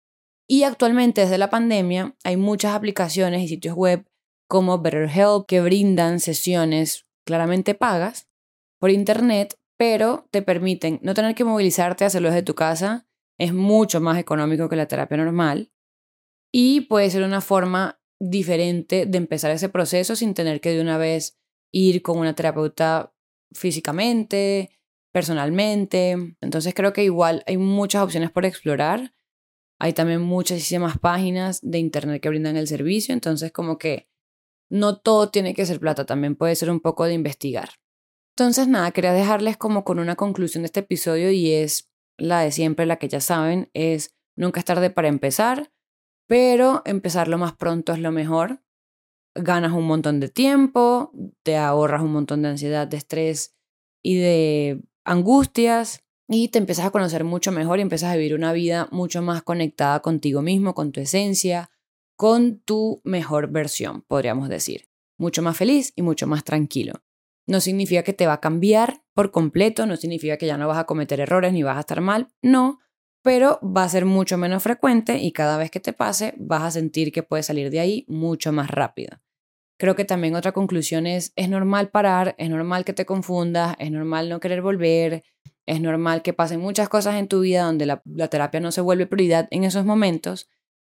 Y 0.47 0.63
actualmente, 0.63 1.21
desde 1.21 1.37
la 1.37 1.49
pandemia, 1.49 2.15
hay 2.23 2.37
muchas 2.37 2.73
aplicaciones 2.73 3.41
y 3.41 3.47
sitios 3.47 3.75
web 3.75 4.05
como 4.47 4.79
BetterHelp 4.79 5.45
que 5.47 5.61
brindan 5.61 6.19
sesiones 6.19 7.05
claramente 7.25 7.75
pagas 7.75 8.27
por 8.79 8.89
internet 8.89 9.57
pero 9.85 10.29
te 10.31 10.41
permiten 10.41 10.97
no 11.03 11.13
tener 11.13 11.35
que 11.35 11.43
movilizarte 11.43 12.05
a 12.05 12.07
hacerlo 12.07 12.29
desde 12.29 12.41
tu 12.41 12.55
casa, 12.55 13.05
es 13.37 13.53
mucho 13.53 13.99
más 13.99 14.17
económico 14.17 14.69
que 14.69 14.77
la 14.77 14.87
terapia 14.87 15.17
normal 15.17 15.73
y 16.53 16.81
puede 16.87 17.09
ser 17.09 17.21
una 17.23 17.41
forma 17.41 17.99
diferente 18.17 19.05
de 19.05 19.17
empezar 19.17 19.51
ese 19.51 19.67
proceso 19.67 20.15
sin 20.15 20.33
tener 20.35 20.61
que 20.61 20.69
de 20.69 20.79
una 20.79 20.97
vez 20.97 21.37
ir 21.73 22.01
con 22.01 22.17
una 22.17 22.33
terapeuta 22.33 23.13
físicamente, 23.53 24.79
personalmente. 25.11 26.11
Entonces 26.39 26.73
creo 26.73 26.93
que 26.93 27.03
igual 27.03 27.43
hay 27.45 27.57
muchas 27.57 28.03
opciones 28.03 28.31
por 28.31 28.45
explorar. 28.45 29.13
Hay 29.81 29.91
también 29.91 30.21
muchísimas 30.21 30.97
páginas 30.97 31.59
de 31.61 31.79
internet 31.79 32.21
que 32.21 32.29
brindan 32.29 32.55
el 32.55 32.69
servicio, 32.69 33.11
entonces 33.11 33.51
como 33.51 33.77
que 33.77 34.07
no 34.69 34.97
todo 35.01 35.29
tiene 35.29 35.53
que 35.53 35.65
ser 35.65 35.81
plata, 35.81 36.05
también 36.05 36.37
puede 36.37 36.55
ser 36.55 36.71
un 36.71 36.79
poco 36.79 37.03
de 37.03 37.15
investigar. 37.15 37.71
Entonces, 38.35 38.67
nada, 38.67 38.89
quería 38.91 39.13
dejarles 39.13 39.57
como 39.57 39.83
con 39.83 39.99
una 39.99 40.15
conclusión 40.15 40.63
de 40.63 40.65
este 40.65 40.79
episodio 40.79 41.31
y 41.31 41.51
es 41.51 41.91
la 42.17 42.39
de 42.39 42.51
siempre, 42.51 42.87
la 42.87 42.97
que 42.97 43.07
ya 43.07 43.21
saben, 43.21 43.69
es 43.73 44.15
nunca 44.35 44.59
es 44.59 44.65
tarde 44.65 44.89
para 44.89 45.07
empezar, 45.07 45.71
pero 46.27 46.81
empezar 46.85 47.27
lo 47.27 47.37
más 47.37 47.53
pronto 47.55 47.93
es 47.93 47.99
lo 47.99 48.11
mejor. 48.11 48.63
Ganas 49.35 49.71
un 49.73 49.85
montón 49.85 50.19
de 50.19 50.29
tiempo, 50.29 51.11
te 51.43 51.57
ahorras 51.57 52.01
un 52.01 52.11
montón 52.11 52.41
de 52.41 52.49
ansiedad, 52.49 52.87
de 52.87 52.97
estrés 52.97 53.55
y 54.03 54.17
de 54.17 54.81
angustias 55.05 56.03
y 56.27 56.47
te 56.47 56.57
empiezas 56.57 56.85
a 56.85 56.91
conocer 56.91 57.23
mucho 57.23 57.51
mejor 57.51 57.77
y 57.77 57.83
empiezas 57.83 58.11
a 58.11 58.15
vivir 58.15 58.33
una 58.33 58.53
vida 58.53 58.87
mucho 58.91 59.21
más 59.21 59.43
conectada 59.43 59.99
contigo 60.01 60.41
mismo, 60.41 60.73
con 60.73 60.91
tu 60.91 60.99
esencia, 60.99 61.69
con 62.15 62.59
tu 62.59 63.01
mejor 63.03 63.51
versión, 63.51 64.01
podríamos 64.01 64.49
decir. 64.49 64.89
Mucho 65.19 65.43
más 65.43 65.55
feliz 65.55 65.93
y 65.95 66.01
mucho 66.01 66.25
más 66.25 66.43
tranquilo. 66.43 66.93
No 67.45 67.59
significa 67.59 68.03
que 68.03 68.13
te 68.13 68.27
va 68.27 68.33
a 68.33 68.41
cambiar 68.41 69.03
por 69.13 69.31
completo, 69.31 69.85
no 69.85 69.95
significa 69.95 70.37
que 70.37 70.47
ya 70.47 70.57
no 70.57 70.67
vas 70.67 70.77
a 70.77 70.85
cometer 70.85 71.19
errores 71.19 71.53
ni 71.53 71.63
vas 71.63 71.77
a 71.77 71.81
estar 71.81 72.01
mal, 72.01 72.29
no, 72.41 72.79
pero 73.21 73.59
va 73.61 73.83
a 73.83 73.89
ser 73.89 74.05
mucho 74.05 74.37
menos 74.37 74.63
frecuente 74.63 75.17
y 75.19 75.31
cada 75.31 75.57
vez 75.57 75.71
que 75.71 75.79
te 75.79 75.93
pase 75.93 76.33
vas 76.37 76.63
a 76.63 76.71
sentir 76.71 77.11
que 77.11 77.23
puedes 77.23 77.45
salir 77.45 77.69
de 77.69 77.79
ahí 77.79 78.05
mucho 78.07 78.51
más 78.51 78.69
rápido. 78.69 79.21
Creo 79.77 79.95
que 79.95 80.05
también 80.05 80.35
otra 80.35 80.51
conclusión 80.51 81.07
es, 81.07 81.33
es 81.35 81.49
normal 81.49 81.89
parar, 81.89 82.35
es 82.37 82.49
normal 82.49 82.85
que 82.85 82.93
te 82.93 83.05
confundas, 83.05 83.75
es 83.79 83.91
normal 83.91 84.29
no 84.29 84.39
querer 84.39 84.61
volver, 84.61 85.23
es 85.65 85.81
normal 85.81 86.21
que 86.21 86.33
pasen 86.33 86.59
muchas 86.59 86.89
cosas 86.89 87.15
en 87.15 87.27
tu 87.27 87.41
vida 87.41 87.63
donde 87.63 87.85
la, 87.85 88.01
terapia 88.29 88.59
no 88.59 88.71
se 88.71 88.81
vuelve 88.81 89.07
prioridad 89.07 89.47
en 89.51 89.63
esos 89.63 89.85
momentos, 89.85 90.49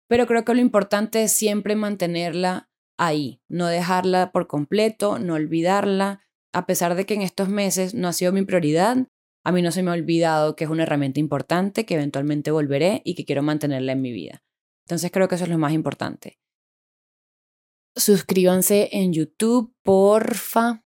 pero 0.08 0.28
creo 0.28 0.46
que 0.46 0.54
lo 0.54 0.62
importante 0.62 1.24
es 1.24 1.32
siempre 1.32 1.76
mantenerla 1.76 2.70
ahí, 2.98 3.42
no 3.48 3.68
dejarla 3.68 4.32
por 4.32 4.48
completo, 4.48 5.20
no 5.20 5.36
olvidarla, 5.36 6.22
a 6.54 6.66
pesar 6.66 6.96
de 6.96 7.06
que 7.06 7.14
en 7.14 7.22
estos 7.22 7.50
meses 7.50 7.94
no 7.94 8.08
ha 8.08 8.14
sido 8.14 8.32
mi 8.32 8.44
prioridad, 8.44 9.08
a 9.44 9.52
mí 9.52 9.62
no 9.62 9.72
se 9.72 9.84
me 9.84 9.92
ha 9.92 9.94
olvidado 9.94 10.56
que 10.56 10.66
es 10.66 10.70
una 10.70 10.84
herramienta 10.84 11.20
importante, 11.20 11.86
que 11.86 11.96
eventualmente 11.96 12.52
volveré 12.52 13.02
y 13.06 13.16
que 13.16 13.26
quiero 13.26 13.44
mantenerla 13.44 13.94
en 13.94 14.02
mi 14.02 14.12
vida. 14.12 14.44
Entonces 14.86 15.12
creo 15.12 15.28
que 15.28 15.36
eso 15.36 15.46
es 15.46 15.50
lo 15.50 15.58
más 15.58 15.74
importante. 15.74 16.40
Suscríbanse 17.96 18.90
en 18.92 19.14
YouTube, 19.14 19.74
porfa. 19.84 20.84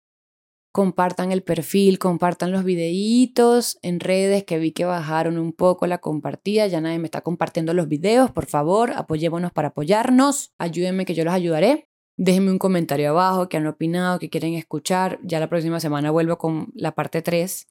Compartan 0.75 1.33
el 1.33 1.43
perfil, 1.43 1.99
compartan 1.99 2.51
los 2.51 2.65
videitos 2.65 3.79
en 3.83 4.01
redes 4.01 4.45
que 4.45 4.59
vi 4.59 4.73
que 4.73 4.87
bajaron 4.87 5.37
un 5.39 5.53
poco 5.53 5.87
la 5.87 5.99
compartida. 5.99 6.67
Ya 6.67 6.81
nadie 6.81 6.99
me 6.99 7.07
está 7.07 7.21
compartiendo 7.21 7.75
los 7.75 7.89
videos. 7.89 8.31
Por 8.31 8.47
favor, 8.47 8.93
apoyémonos 8.93 9.53
para 9.53 9.69
apoyarnos. 9.69 10.53
Ayúdenme 10.59 11.05
que 11.05 11.15
yo 11.15 11.25
los 11.25 11.35
ayudaré. 11.35 11.89
Déjenme 12.17 12.51
un 12.51 12.59
comentario 12.59 13.11
abajo 13.11 13.49
que 13.49 13.57
han 13.57 13.67
opinado, 13.67 14.19
que 14.19 14.31
quieren 14.31 14.55
escuchar. 14.55 15.19
Ya 15.23 15.41
la 15.41 15.49
próxima 15.49 15.81
semana 15.81 16.11
vuelvo 16.11 16.39
con 16.39 16.71
la 16.75 16.93
parte 16.93 17.23
3 17.23 17.67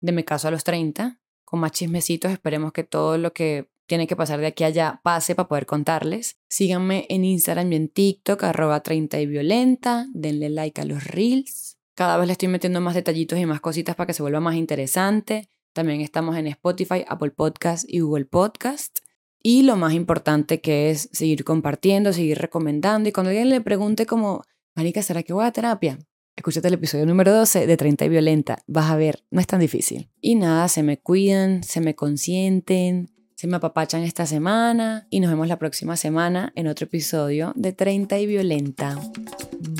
de 0.00 0.12
Mi 0.12 0.22
caso 0.22 0.48
a 0.48 0.50
los 0.50 0.64
30, 0.64 1.20
con 1.44 1.60
más 1.60 1.72
chismecitos. 1.72 2.32
Esperemos 2.32 2.72
que 2.72 2.84
todo 2.84 3.16
lo 3.16 3.32
que 3.32 3.70
tiene 3.86 4.06
que 4.06 4.16
pasar 4.16 4.40
de 4.40 4.46
aquí 4.46 4.64
a 4.64 4.68
allá 4.68 5.00
pase 5.02 5.34
para 5.34 5.48
poder 5.48 5.66
contarles. 5.66 6.36
Síganme 6.48 7.06
en 7.08 7.24
Instagram 7.24 7.72
y 7.72 7.76
en 7.76 7.88
TikTok, 7.88 8.44
arroba 8.44 8.82
30 8.82 9.20
y 9.20 9.26
violenta. 9.26 10.06
Denle 10.12 10.50
like 10.50 10.80
a 10.80 10.84
los 10.84 11.04
reels. 11.04 11.78
Cada 11.94 12.16
vez 12.16 12.26
le 12.26 12.32
estoy 12.32 12.48
metiendo 12.48 12.80
más 12.80 12.94
detallitos 12.94 13.38
y 13.38 13.46
más 13.46 13.60
cositas 13.60 13.94
para 13.94 14.06
que 14.08 14.14
se 14.14 14.22
vuelva 14.22 14.40
más 14.40 14.56
interesante. 14.56 15.48
También 15.72 16.00
estamos 16.00 16.36
en 16.36 16.46
Spotify, 16.48 17.04
Apple 17.06 17.30
Podcast 17.30 17.84
y 17.88 18.00
Google 18.00 18.26
Podcast. 18.26 19.03
Y 19.46 19.62
lo 19.62 19.76
más 19.76 19.92
importante 19.92 20.62
que 20.62 20.90
es 20.90 21.10
seguir 21.12 21.44
compartiendo, 21.44 22.14
seguir 22.14 22.38
recomendando. 22.38 23.10
Y 23.10 23.12
cuando 23.12 23.28
alguien 23.28 23.50
le 23.50 23.60
pregunte 23.60 24.06
como, 24.06 24.42
Marica, 24.74 25.02
¿será 25.02 25.22
que 25.22 25.34
voy 25.34 25.44
a 25.44 25.52
terapia? 25.52 25.98
Escúchate 26.34 26.68
el 26.68 26.74
episodio 26.74 27.04
número 27.04 27.30
12 27.30 27.66
de 27.66 27.76
30 27.76 28.06
y 28.06 28.08
Violenta. 28.08 28.58
Vas 28.66 28.90
a 28.90 28.96
ver, 28.96 29.22
no 29.30 29.42
es 29.42 29.46
tan 29.46 29.60
difícil. 29.60 30.08
Y 30.22 30.36
nada, 30.36 30.66
se 30.68 30.82
me 30.82 30.98
cuidan, 30.98 31.62
se 31.62 31.82
me 31.82 31.94
consienten, 31.94 33.10
se 33.34 33.46
me 33.46 33.56
apapachan 33.56 34.02
esta 34.02 34.24
semana 34.24 35.06
y 35.10 35.20
nos 35.20 35.30
vemos 35.30 35.46
la 35.46 35.58
próxima 35.58 35.98
semana 35.98 36.50
en 36.56 36.66
otro 36.66 36.86
episodio 36.86 37.52
de 37.54 37.74
30 37.74 38.18
y 38.20 38.26
Violenta. 38.26 38.98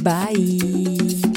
Bye. 0.03 1.34